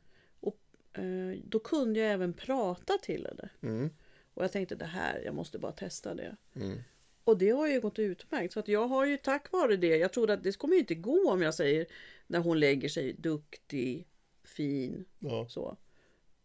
Eh, 0.93 1.39
Då 1.43 1.59
kunde 1.59 1.99
jag 1.99 2.11
även 2.11 2.33
prata 2.33 2.93
till 3.01 3.27
henne. 3.27 3.49
Mm. 3.61 3.89
Och 4.33 4.43
jag 4.43 4.51
tänkte 4.51 4.75
det 4.75 4.85
här, 4.85 5.21
jag 5.25 5.35
måste 5.35 5.59
bara 5.59 5.71
testa 5.71 6.13
det. 6.13 6.35
Mm. 6.55 6.77
Och 7.25 7.37
det 7.37 7.49
har 7.49 7.67
ju 7.67 7.81
gått 7.81 7.99
utmärkt. 7.99 8.53
Så 8.53 8.59
att 8.59 8.67
jag 8.67 8.87
har 8.87 9.05
ju 9.05 9.17
tack 9.17 9.51
vare 9.51 9.75
det, 9.75 9.97
jag 9.97 10.13
trodde 10.13 10.33
att 10.33 10.43
det 10.43 10.57
kommer 10.57 10.73
ju 10.73 10.79
inte 10.79 10.95
gå 10.95 11.31
om 11.31 11.41
jag 11.41 11.53
säger 11.53 11.85
när 12.27 12.39
hon 12.39 12.59
lägger 12.59 12.89
sig 12.89 13.13
duktig, 13.13 14.07
fin, 14.43 15.05
Ja. 15.19 15.45
så. 15.49 15.77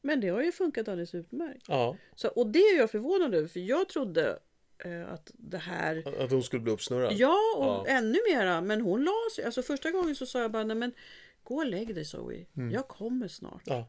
Men 0.02 0.20
det 0.20 0.28
har 0.28 0.42
ju 0.42 0.52
funkat 0.52 0.88
alldeles 0.88 1.14
utmärkt. 1.14 1.64
ja. 1.68 1.96
Så, 2.14 2.28
och 2.28 2.46
det 2.46 2.58
är 2.58 2.78
jag 2.78 2.90
förvånad 2.90 3.34
över, 3.34 3.48
för 3.48 3.60
jag 3.60 3.88
trodde 3.88 4.38
eh, 4.84 5.12
att 5.12 5.30
det 5.34 5.58
här... 5.58 6.22
Att 6.24 6.30
hon 6.30 6.42
skulle 6.42 6.62
bli 6.62 6.72
uppsnurrad? 6.72 7.12
Ja, 7.12 7.38
och 7.56 7.64
Ja. 7.64 7.84
ännu 7.88 8.18
mera. 8.32 8.60
Men 8.60 8.80
hon 8.80 9.04
la 9.04 9.12
sig. 9.36 9.44
Alltså 9.44 9.62
första 9.62 9.90
gången 9.90 10.14
så 10.16 10.26
sa 10.26 10.40
jag 10.42 10.50
bara, 10.50 10.64
nej 10.64 10.76
men 10.76 10.92
gå 11.42 11.54
och 11.56 11.66
lägg 11.66 11.94
dig 11.94 12.04
Zoe. 12.04 12.46
Mm. 12.56 12.70
Jag 12.70 12.88
kommer 12.88 13.28
snart. 13.28 13.62
Ja. 13.66 13.88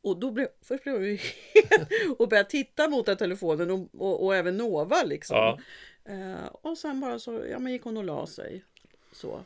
Och 0.00 0.20
då 0.20 0.30
blev, 0.30 0.48
först 0.62 0.84
blev 0.84 1.04
jag 1.04 1.20
och 2.18 2.28
började 2.28 2.48
titta 2.50 2.88
mot 2.88 3.06
den 3.06 3.16
telefonen 3.16 3.70
och, 3.70 3.88
och, 3.98 4.24
och 4.24 4.36
även 4.36 4.56
Nova 4.56 5.02
liksom. 5.02 5.36
Ja. 5.36 5.58
Eh, 6.04 6.46
och 6.46 6.78
sen 6.78 7.00
bara 7.00 7.18
så, 7.18 7.44
ja 7.50 7.58
men 7.58 7.72
gick 7.72 7.82
hon 7.82 7.96
och 7.96 8.04
la 8.04 8.26
sig. 8.26 8.64
Så. 9.12 9.40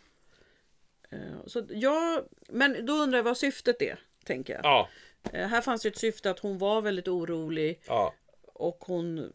Eh, 1.11 1.46
så 1.46 1.66
jag, 1.68 2.24
men 2.48 2.86
då 2.86 2.92
undrar 2.92 3.18
jag 3.18 3.24
vad 3.24 3.38
syftet 3.38 3.82
är, 3.82 3.98
tänker 4.24 4.53
jag. 4.55 4.64
Ja. 4.64 4.88
Eh, 5.32 5.48
här 5.48 5.61
fanns 5.61 5.86
ju 5.86 5.88
ett 5.88 5.98
syfte 5.98 6.30
att 6.30 6.38
hon 6.38 6.59
var 6.59 6.82
väldigt 6.82 7.09
orolig 7.09 7.80
Ja. 7.86 8.14
och 8.42 8.84
hon 8.86 9.32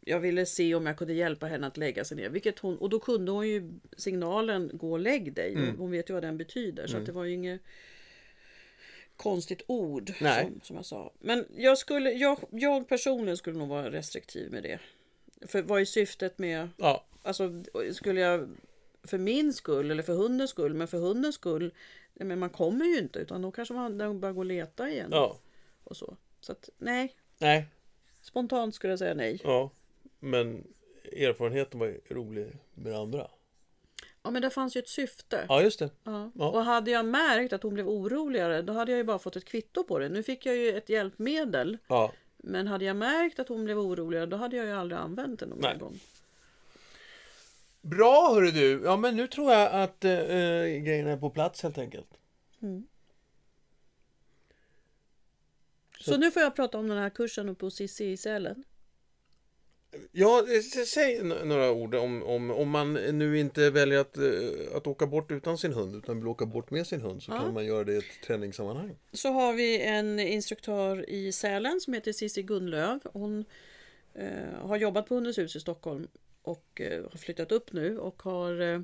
jag 0.00 0.20
ville 0.20 0.46
se 0.46 0.74
om 0.74 0.86
jag 0.86 0.96
kunde 0.96 1.14
hjälpa 1.14 1.46
henne 1.46 1.66
att 1.66 1.76
lägga 1.76 2.04
sig 2.04 2.16
ner. 2.16 2.28
Vilket 2.28 2.58
hon, 2.58 2.78
och 2.78 2.90
då 2.90 3.00
kunde 3.00 3.32
hon 3.32 3.48
ju 3.48 3.70
signalen 3.96 4.70
gå 4.74 4.92
och 4.92 4.98
lägg 4.98 5.32
dig. 5.32 5.52
Mm. 5.54 5.78
Hon 5.78 5.90
vet 5.90 6.10
ju 6.10 6.14
vad 6.14 6.22
den 6.22 6.38
betyder. 6.38 6.86
Så 6.86 6.96
att 6.96 7.06
det 7.06 7.12
var 7.12 7.24
ju 7.24 7.34
inget 7.34 7.60
konstigt 9.18 9.62
ord 9.66 10.12
Nej. 10.20 10.44
som, 10.44 10.60
som 10.62 10.76
jag 10.76 10.84
sa. 10.84 11.12
Men 11.18 11.46
jag, 11.56 11.78
skulle, 11.78 12.10
jag, 12.10 12.38
jag 12.50 12.88
personligen 12.88 13.36
skulle 13.36 13.58
nog 13.58 13.68
vara 13.68 13.90
restriktiv 13.90 14.52
med 14.52 14.62
det. 14.62 14.78
För 15.46 15.62
vad 15.62 15.80
är 15.80 15.84
syftet 15.84 16.38
med... 16.38 16.68
Ja. 16.76 17.04
Alltså 17.22 17.62
skulle 17.92 18.20
jag... 18.20 18.48
För 19.02 19.18
min 19.18 19.52
skull 19.52 19.90
eller 19.90 20.02
för 20.02 20.12
hundens 20.12 20.50
skull. 20.50 20.74
Men 20.74 20.88
för 20.88 20.98
hundens 20.98 21.34
skull. 21.34 21.74
Men 22.14 22.38
man 22.38 22.50
kommer 22.50 22.84
ju 22.84 22.98
inte. 22.98 23.18
Utan 23.18 23.42
då 23.42 23.50
kanske 23.50 23.74
man 23.74 23.98
de 23.98 24.20
börjar 24.20 24.32
gå 24.32 24.40
och 24.40 24.44
leta 24.44 24.90
igen. 24.90 25.08
Ja. 25.12 25.36
Och 25.84 25.96
så. 25.96 26.16
Så 26.40 26.52
att 26.52 26.68
nej. 26.78 27.14
Nej. 27.38 27.66
Spontant 28.22 28.74
skulle 28.74 28.92
jag 28.92 28.98
säga 28.98 29.14
nej. 29.14 29.40
Ja. 29.44 29.70
Men 30.20 30.66
erfarenheten 31.12 31.80
var 31.80 31.86
ju 31.86 32.00
rolig 32.08 32.46
med 32.74 32.94
andra. 32.94 33.30
Ja 34.28 34.32
men 34.32 34.42
det 34.42 34.50
fanns 34.50 34.76
ju 34.76 34.78
ett 34.78 34.88
syfte. 34.88 35.44
Ja, 35.48 35.62
just 35.62 35.78
det. 35.78 35.90
Ja. 36.04 36.30
Ja. 36.34 36.48
Och 36.48 36.64
hade 36.64 36.90
jag 36.90 37.06
märkt 37.06 37.52
att 37.52 37.62
hon 37.62 37.74
blev 37.74 37.88
oroligare 37.88 38.62
då 38.62 38.72
hade 38.72 38.92
jag 38.92 38.96
ju 38.96 39.04
bara 39.04 39.18
fått 39.18 39.36
ett 39.36 39.44
kvitto 39.44 39.84
på 39.84 39.98
det. 39.98 40.08
Nu 40.08 40.22
fick 40.22 40.46
jag 40.46 40.56
ju 40.56 40.76
ett 40.76 40.88
hjälpmedel. 40.88 41.78
Ja. 41.86 42.12
Men 42.36 42.66
hade 42.66 42.84
jag 42.84 42.96
märkt 42.96 43.38
att 43.38 43.48
hon 43.48 43.64
blev 43.64 43.78
oroligare 43.78 44.26
då 44.26 44.36
hade 44.36 44.56
jag 44.56 44.66
ju 44.66 44.72
aldrig 44.72 45.00
använt 45.00 45.40
det 45.40 45.46
någon 45.46 45.58
Nej. 45.58 45.78
gång. 45.78 46.00
Bra 47.80 48.34
hörru 48.34 48.50
du. 48.50 48.82
Ja, 48.84 48.96
men 48.96 49.16
nu 49.16 49.26
tror 49.26 49.52
jag 49.52 49.82
att 49.82 50.04
eh, 50.04 50.12
eh, 50.12 50.82
grejerna 50.82 51.10
är 51.10 51.16
på 51.16 51.30
plats 51.30 51.62
helt 51.62 51.78
enkelt. 51.78 52.18
Så 56.00 56.16
nu 56.16 56.30
får 56.30 56.42
jag 56.42 56.56
prata 56.56 56.78
om 56.78 56.88
den 56.88 56.98
här 56.98 57.10
kursen 57.10 57.48
uppe 57.48 57.66
hos 57.66 57.74
Cissi 57.74 58.04
i 58.04 58.16
Sälen. 58.16 58.64
Ja, 60.12 60.44
eh, 60.54 60.84
säg 60.86 61.22
några 61.22 61.70
ord 61.72 61.94
om, 61.94 62.22
om, 62.22 62.50
om 62.50 62.68
man 62.70 62.92
nu 62.94 63.38
inte 63.38 63.70
väljer 63.70 63.98
att, 63.98 64.16
eh, 64.16 64.76
att 64.76 64.86
åka 64.86 65.06
bort 65.06 65.30
utan 65.30 65.58
sin 65.58 65.72
hund 65.72 65.96
utan 65.96 66.18
vill 66.18 66.28
åka 66.28 66.46
bort 66.46 66.70
med 66.70 66.86
sin 66.86 67.00
hund 67.00 67.22
så 67.22 67.32
Ja. 67.32 67.38
kan 67.38 67.54
man 67.54 67.66
göra 67.66 67.84
det 67.84 67.92
i 67.92 67.96
ett 67.98 68.04
träningssammanhang. 68.26 68.96
Så 69.12 69.28
har 69.28 69.52
vi 69.52 69.80
en 69.82 70.18
instruktör 70.18 71.10
i 71.10 71.32
Sälen 71.32 71.80
som 71.80 71.92
heter 71.94 72.12
Cissi 72.12 72.42
Gunnlöv. 72.42 73.00
Hon 73.12 73.44
eh, 74.14 74.28
har 74.60 74.76
jobbat 74.76 75.06
på 75.08 75.14
Hundens 75.14 75.38
hus 75.38 75.56
i 75.56 75.60
Stockholm 75.60 76.08
och 76.42 76.80
eh, 76.80 77.02
har 77.02 77.18
flyttat 77.18 77.52
upp 77.52 77.72
nu 77.72 77.98
och 77.98 78.22
har 78.22 78.60
eh, 78.60 78.80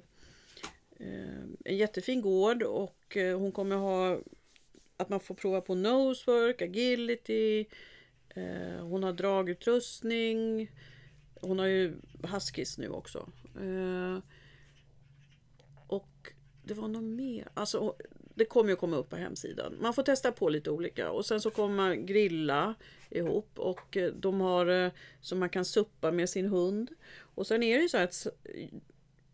eh, 1.00 1.42
en 1.64 1.76
jättefin 1.76 2.20
gård 2.22 2.62
och 2.62 3.16
hon 3.16 3.52
kommer 3.52 3.76
ha 3.76 4.18
att 4.96 5.08
man 5.08 5.20
får 5.20 5.34
prova 5.34 5.60
på 5.60 5.74
nosework, 5.74 6.62
agility, 6.62 7.64
hon 8.80 9.02
har 9.02 9.12
dragutrustning, 9.12 10.70
hon 11.46 11.58
har 11.58 11.66
ju 11.66 11.94
huskies 12.22 12.78
nu 12.78 12.88
också. 12.88 13.28
Eh, 13.60 14.18
och 15.86 16.32
det 16.64 16.74
var 16.74 16.88
något 16.88 17.04
mer. 17.04 17.48
Alltså, 17.54 17.94
det 18.34 18.44
kommer 18.44 18.70
ju 18.70 18.76
komma 18.76 18.96
upp 18.96 19.10
på 19.10 19.16
hemsidan. 19.16 19.76
Man 19.80 19.94
får 19.94 20.02
testa 20.02 20.32
på 20.32 20.48
lite 20.48 20.70
olika 20.70 21.10
och 21.10 21.26
sen 21.26 21.40
så 21.40 21.50
kommer 21.50 21.76
man 21.76 22.06
grilla 22.06 22.74
ihop 23.10 23.58
och 23.58 23.96
eh, 23.96 24.12
de 24.12 24.40
har 24.40 24.66
eh, 24.66 24.92
så 25.20 25.36
man 25.36 25.48
kan 25.48 25.64
suppa 25.64 26.10
med 26.10 26.30
sin 26.30 26.46
hund. 26.46 26.90
Och 27.18 27.46
sen 27.46 27.62
är 27.62 27.76
det 27.76 27.82
ju 27.82 27.88
så 27.88 27.98
att 27.98 28.26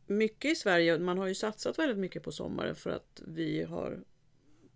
mycket 0.07 0.53
i 0.53 0.55
Sverige, 0.55 0.99
man 0.99 1.19
har 1.19 1.27
ju 1.27 1.35
satsat 1.35 1.79
väldigt 1.79 1.99
mycket 1.99 2.23
på 2.23 2.33
sommaren 2.33 2.75
för 2.75 2.91
att 2.91 3.23
vi 3.27 3.63
har 3.63 4.01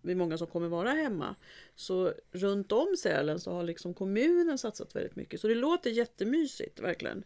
vi 0.05 0.11
är 0.11 0.15
många 0.15 0.37
som 0.37 0.47
kommer 0.47 0.67
vara 0.67 0.89
hemma. 0.89 1.35
Så 1.75 2.13
runt 2.31 2.71
om 2.71 2.95
Sälen 2.99 3.39
så 3.39 3.51
har 3.51 3.63
liksom 3.63 3.93
kommunen 3.93 4.57
satsat 4.57 4.95
väldigt 4.95 5.15
mycket. 5.15 5.41
Så 5.41 5.47
det 5.47 5.55
låter 5.55 5.89
jättemysigt 5.89 6.79
verkligen. 6.79 7.23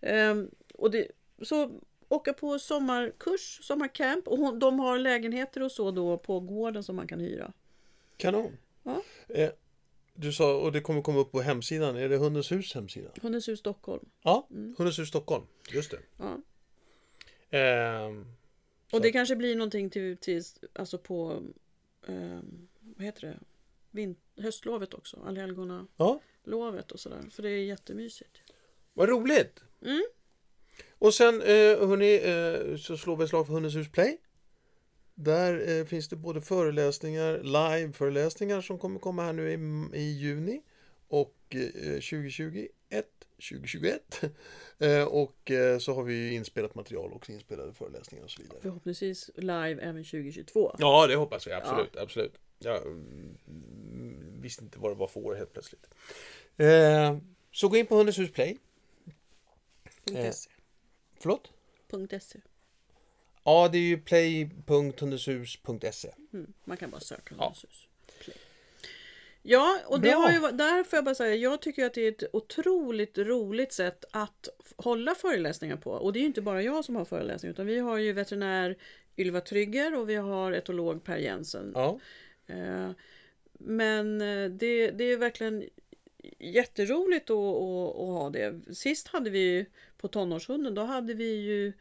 Ehm, 0.00 0.50
och 0.74 0.90
det, 0.90 1.08
så 1.42 1.80
åka 2.08 2.32
på 2.32 2.58
sommarkurs, 2.58 3.58
sommarcamp 3.62 4.28
och 4.28 4.38
hon, 4.38 4.58
de 4.58 4.78
har 4.78 4.98
lägenheter 4.98 5.62
och 5.62 5.72
så 5.72 5.90
då 5.90 6.18
på 6.18 6.40
gården 6.40 6.82
som 6.82 6.96
man 6.96 7.08
kan 7.08 7.20
hyra. 7.20 7.52
Kanon! 8.16 8.56
Ja. 8.82 9.02
Eh, 9.28 9.50
du 10.14 10.32
sa, 10.32 10.56
och 10.56 10.72
det 10.72 10.80
kommer 10.80 11.02
komma 11.02 11.20
upp 11.20 11.32
på 11.32 11.40
hemsidan, 11.40 11.96
är 11.96 12.08
det 12.08 12.16
Hundens 12.16 12.52
hus 12.52 12.74
hemsida? 12.74 13.10
Hundens 13.22 13.48
hus 13.48 13.58
Stockholm. 13.58 14.08
Ja, 14.22 14.46
Hundens 14.50 14.98
hus 14.98 15.08
Stockholm, 15.08 15.44
just 15.72 15.90
det. 15.90 15.98
Ja. 16.18 16.38
Ehm, 17.58 18.26
Och 18.92 19.00
det 19.00 19.12
kanske 19.12 19.36
blir 19.36 19.56
någonting 19.56 19.90
till, 19.90 20.16
till 20.16 20.42
alltså 20.72 20.98
på 20.98 21.42
ehm, 22.08 22.68
vad 22.80 23.04
heter 23.04 23.20
det? 23.20 23.38
Vin, 23.90 24.16
höstlovet 24.36 24.94
också, 24.94 25.22
allhelgona 25.26 25.86
ja, 25.96 26.20
lovet 26.44 26.92
och 26.92 27.00
sådär. 27.00 27.24
För 27.30 27.42
det 27.42 27.50
är 27.50 27.64
jättemysigt. 27.64 28.38
vad 28.92 29.08
roligt! 29.08 29.60
Mm. 29.82 30.02
Och 30.98 31.14
sen 31.14 31.42
eh, 31.42 31.88
hörni, 31.88 32.14
eh, 32.14 32.76
så 32.76 32.96
slår 32.96 33.16
vi 33.16 33.24
ett 33.24 33.30
slag 33.30 33.46
för 33.46 33.54
Hundens 33.54 33.76
hus 33.76 33.92
Play. 33.92 34.18
Där 35.14 35.78
eh, 35.78 35.84
finns 35.84 36.08
det 36.08 36.16
både 36.16 36.40
föreläsningar, 36.40 37.42
live-föreläsningar 37.42 38.60
som 38.60 38.78
kommer 38.78 39.00
komma 39.00 39.22
här 39.22 39.32
nu 39.32 39.50
i, 39.50 39.98
i 39.98 40.12
juni 40.12 40.62
och 41.08 41.36
eh, 41.50 41.92
2021, 41.92 42.70
2021. 43.36 44.20
Eh, 44.78 45.04
och 45.04 45.50
eh, 45.50 45.78
så 45.78 45.94
har 45.94 46.02
vi 46.02 46.14
ju 46.14 46.32
inspelat 46.32 46.74
material 46.74 47.12
också, 47.12 47.32
inspelade 47.32 47.72
föreläsningar 47.72 48.24
och 48.24 48.30
så 48.30 48.42
vidare. 48.42 48.58
Förhoppningsvis 48.62 49.30
live 49.34 49.82
även 49.82 50.04
2022. 50.04 50.76
Ja, 50.78 51.06
det 51.06 51.16
hoppas 51.16 51.46
vi 51.46 51.52
absolut. 51.52 51.96
absolut. 51.96 52.34
Jag 52.58 52.86
mm, 52.86 53.36
visste 54.40 54.64
inte 54.64 54.78
vad 54.78 54.90
det 54.90 54.94
var 54.94 55.08
för 55.08 55.20
år 55.20 55.34
helt 55.34 55.52
plötsligt. 55.52 55.88
Eh, 56.56 57.18
så 57.52 57.68
gå 57.68 57.76
in 57.76 57.86
på 57.86 57.94
Hundens 57.94 58.18
hus 58.18 58.32
Play. 58.32 58.58
Eh. 60.14 60.30
.se. 60.30 60.50
Förlåt? 61.20 61.50
.se. 62.20 62.40
Ja, 63.44 63.68
det 63.68 63.78
är 63.78 63.82
ju 63.82 63.98
play.hundeshus.se. 63.98 66.14
Mm, 66.32 66.52
man 66.64 66.76
kan 66.76 66.90
bara 66.90 67.00
söka 67.00 67.34
Ja. 67.38 67.54
Ja, 69.48 69.78
och 69.86 70.00
det 70.00 70.08
Bra. 70.08 70.18
har 70.18 70.32
ju, 70.32 70.38
varit- 70.38 70.58
där 70.58 70.84
får 70.84 70.96
jag 70.96 71.04
bara 71.04 71.14
säga, 71.14 71.34
jag 71.34 71.62
tycker 71.62 71.86
att 71.86 71.94
det 71.94 72.00
är 72.02 72.08
ett 72.08 72.22
otroligt 72.34 73.18
roligt 73.18 73.72
sätt 73.72 74.04
att 74.10 74.48
hålla 74.76 75.14
föreläsningar 75.14 75.76
på. 75.76 75.90
Och 75.90 76.12
det 76.12 76.18
är 76.18 76.20
ju 76.20 76.26
inte 76.26 76.42
bara 76.42 76.62
jag 76.62 76.84
som 76.84 76.96
har 76.96 77.04
föreläsningar, 77.04 77.52
utan 77.52 77.66
vi 77.66 77.78
har 77.78 77.98
ju 77.98 78.12
veterinär 78.12 78.76
Ylva 79.18 79.40
Trygger 79.40 79.98
och 79.98 80.08
vi 80.08 80.14
har 80.14 80.52
etolog 80.52 81.04
Per 81.04 81.16
Jensen. 81.16 81.72
Ja. 81.74 82.00
Eh, 82.46 82.90
Men 83.52 84.20
eh, 84.20 84.50
det, 84.50 84.90
det 84.90 85.04
är 85.04 85.16
verkligen 85.16 85.64
jätteroligt 86.38 87.30
att, 87.30 87.36
att, 87.36 87.96
att 87.96 88.08
ha 88.08 88.30
det. 88.30 88.74
Sist 88.74 89.08
hade 89.08 89.30
vi 89.30 89.38
ju 89.38 89.64
på 89.98 90.08
tonårshunden, 90.08 90.74
då 90.74 90.82
hade 90.82 91.14
vi 91.14 91.34
ju 91.34 91.72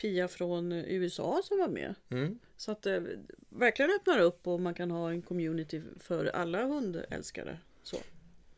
Pia 0.00 0.28
från 0.28 0.72
USA 0.72 1.40
som 1.44 1.58
var 1.58 1.68
med. 1.68 1.94
Mm. 2.10 2.38
Så 2.56 2.72
att 2.72 2.82
det 2.82 3.18
verkligen 3.48 3.90
öppnar 3.90 4.18
upp 4.18 4.46
och 4.46 4.60
man 4.60 4.74
kan 4.74 4.90
ha 4.90 5.10
en 5.10 5.22
community 5.22 5.82
för 6.00 6.26
alla 6.26 6.64
hundälskare. 6.64 7.58
Så. 7.82 7.96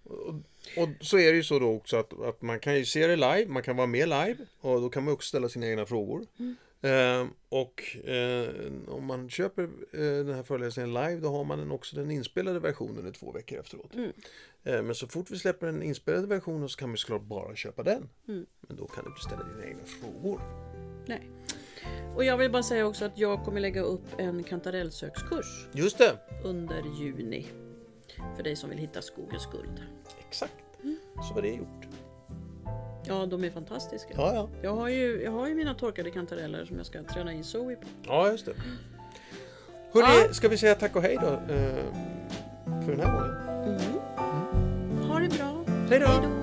Och, 0.04 0.34
och 0.76 0.88
så 1.00 1.18
är 1.18 1.30
det 1.30 1.36
ju 1.36 1.42
så 1.42 1.58
då 1.58 1.70
också 1.70 1.96
att, 1.96 2.20
att 2.20 2.42
man 2.42 2.60
kan 2.60 2.76
ju 2.76 2.84
se 2.84 3.06
det 3.06 3.16
live, 3.16 3.46
man 3.46 3.62
kan 3.62 3.76
vara 3.76 3.86
med 3.86 4.08
live 4.08 4.36
och 4.60 4.80
då 4.80 4.88
kan 4.88 5.04
man 5.04 5.14
också 5.14 5.28
ställa 5.28 5.48
sina 5.48 5.66
egna 5.66 5.86
frågor. 5.86 6.26
Eh, 6.82 7.26
och 7.48 7.96
eh, 8.06 8.48
om 8.88 9.04
man 9.04 9.30
köper 9.30 9.62
eh, 9.92 10.24
den 10.24 10.34
här 10.34 10.42
föreläsningen 10.42 10.94
live 10.94 11.16
då 11.16 11.28
har 11.28 11.44
man 11.44 11.58
den 11.58 11.70
också 11.70 11.96
den 11.96 12.10
inspelade 12.10 12.60
versionen 12.60 13.06
i 13.06 13.12
två 13.12 13.32
veckor 13.32 13.58
efteråt. 13.58 13.94
Mm. 13.94 14.12
Eh, 14.62 14.82
men 14.82 14.94
så 14.94 15.08
fort 15.08 15.30
vi 15.30 15.38
släpper 15.38 15.66
den 15.66 15.82
inspelade 15.82 16.26
versionen 16.26 16.68
så 16.68 16.78
kan 16.78 16.88
man 16.88 16.96
såklart 16.96 17.22
bara 17.22 17.56
köpa 17.56 17.82
den. 17.82 18.08
Mm. 18.28 18.46
Men 18.60 18.76
då 18.76 18.86
kan 18.86 19.04
du 19.04 19.22
ställa 19.22 19.44
dina 19.44 19.66
egna 19.66 19.84
frågor. 19.84 20.40
Nej. 21.06 21.30
Och 22.16 22.24
jag 22.24 22.36
vill 22.36 22.50
bara 22.50 22.62
säga 22.62 22.86
också 22.86 23.04
att 23.04 23.18
jag 23.18 23.44
kommer 23.44 23.60
lägga 23.60 23.80
upp 23.82 24.04
en 24.18 24.42
kantarellsökskurs 24.42 25.68
Just 25.72 25.98
det! 25.98 26.12
under 26.44 26.82
juni. 27.00 27.46
För 28.36 28.42
dig 28.42 28.56
som 28.56 28.70
vill 28.70 28.78
hitta 28.78 29.02
skogens 29.02 29.46
guld. 29.52 29.82
Exakt. 30.28 30.54
Så 31.28 31.34
var 31.34 31.42
det 31.42 31.48
gjort. 31.48 31.86
Ja, 33.06 33.26
de 33.26 33.44
är 33.44 33.50
fantastiska. 33.50 34.14
Ja, 34.16 34.34
ja. 34.34 34.48
Jag 34.62 34.74
har 34.76 34.88
ju, 34.88 35.22
jag 35.22 35.32
har 35.32 35.48
ju 35.48 35.54
mina 35.54 35.74
torkade 35.74 36.10
kantareller 36.10 36.64
som 36.64 36.76
jag 36.76 36.86
ska 36.86 37.02
träna 37.02 37.32
in 37.32 37.44
Zoe 37.44 37.76
på. 37.76 37.86
Ja, 38.06 38.30
just 38.30 38.46
det. 38.46 38.52
Hörrni, 39.92 40.24
Ja. 40.28 40.32
ska 40.34 40.48
vi 40.48 40.58
säga 40.58 40.74
tack 40.74 40.96
och 40.96 41.02
hej 41.02 41.18
då 41.20 41.26
eh, 41.54 41.84
för 42.84 42.90
den 42.96 43.00
här 43.00 43.12
gången? 43.18 43.68
Mm. 43.80 45.08
Ha 45.10 45.18
det 45.18 45.28
bra. 45.38 45.64
Hej 45.90 45.98
då. 46.00 46.41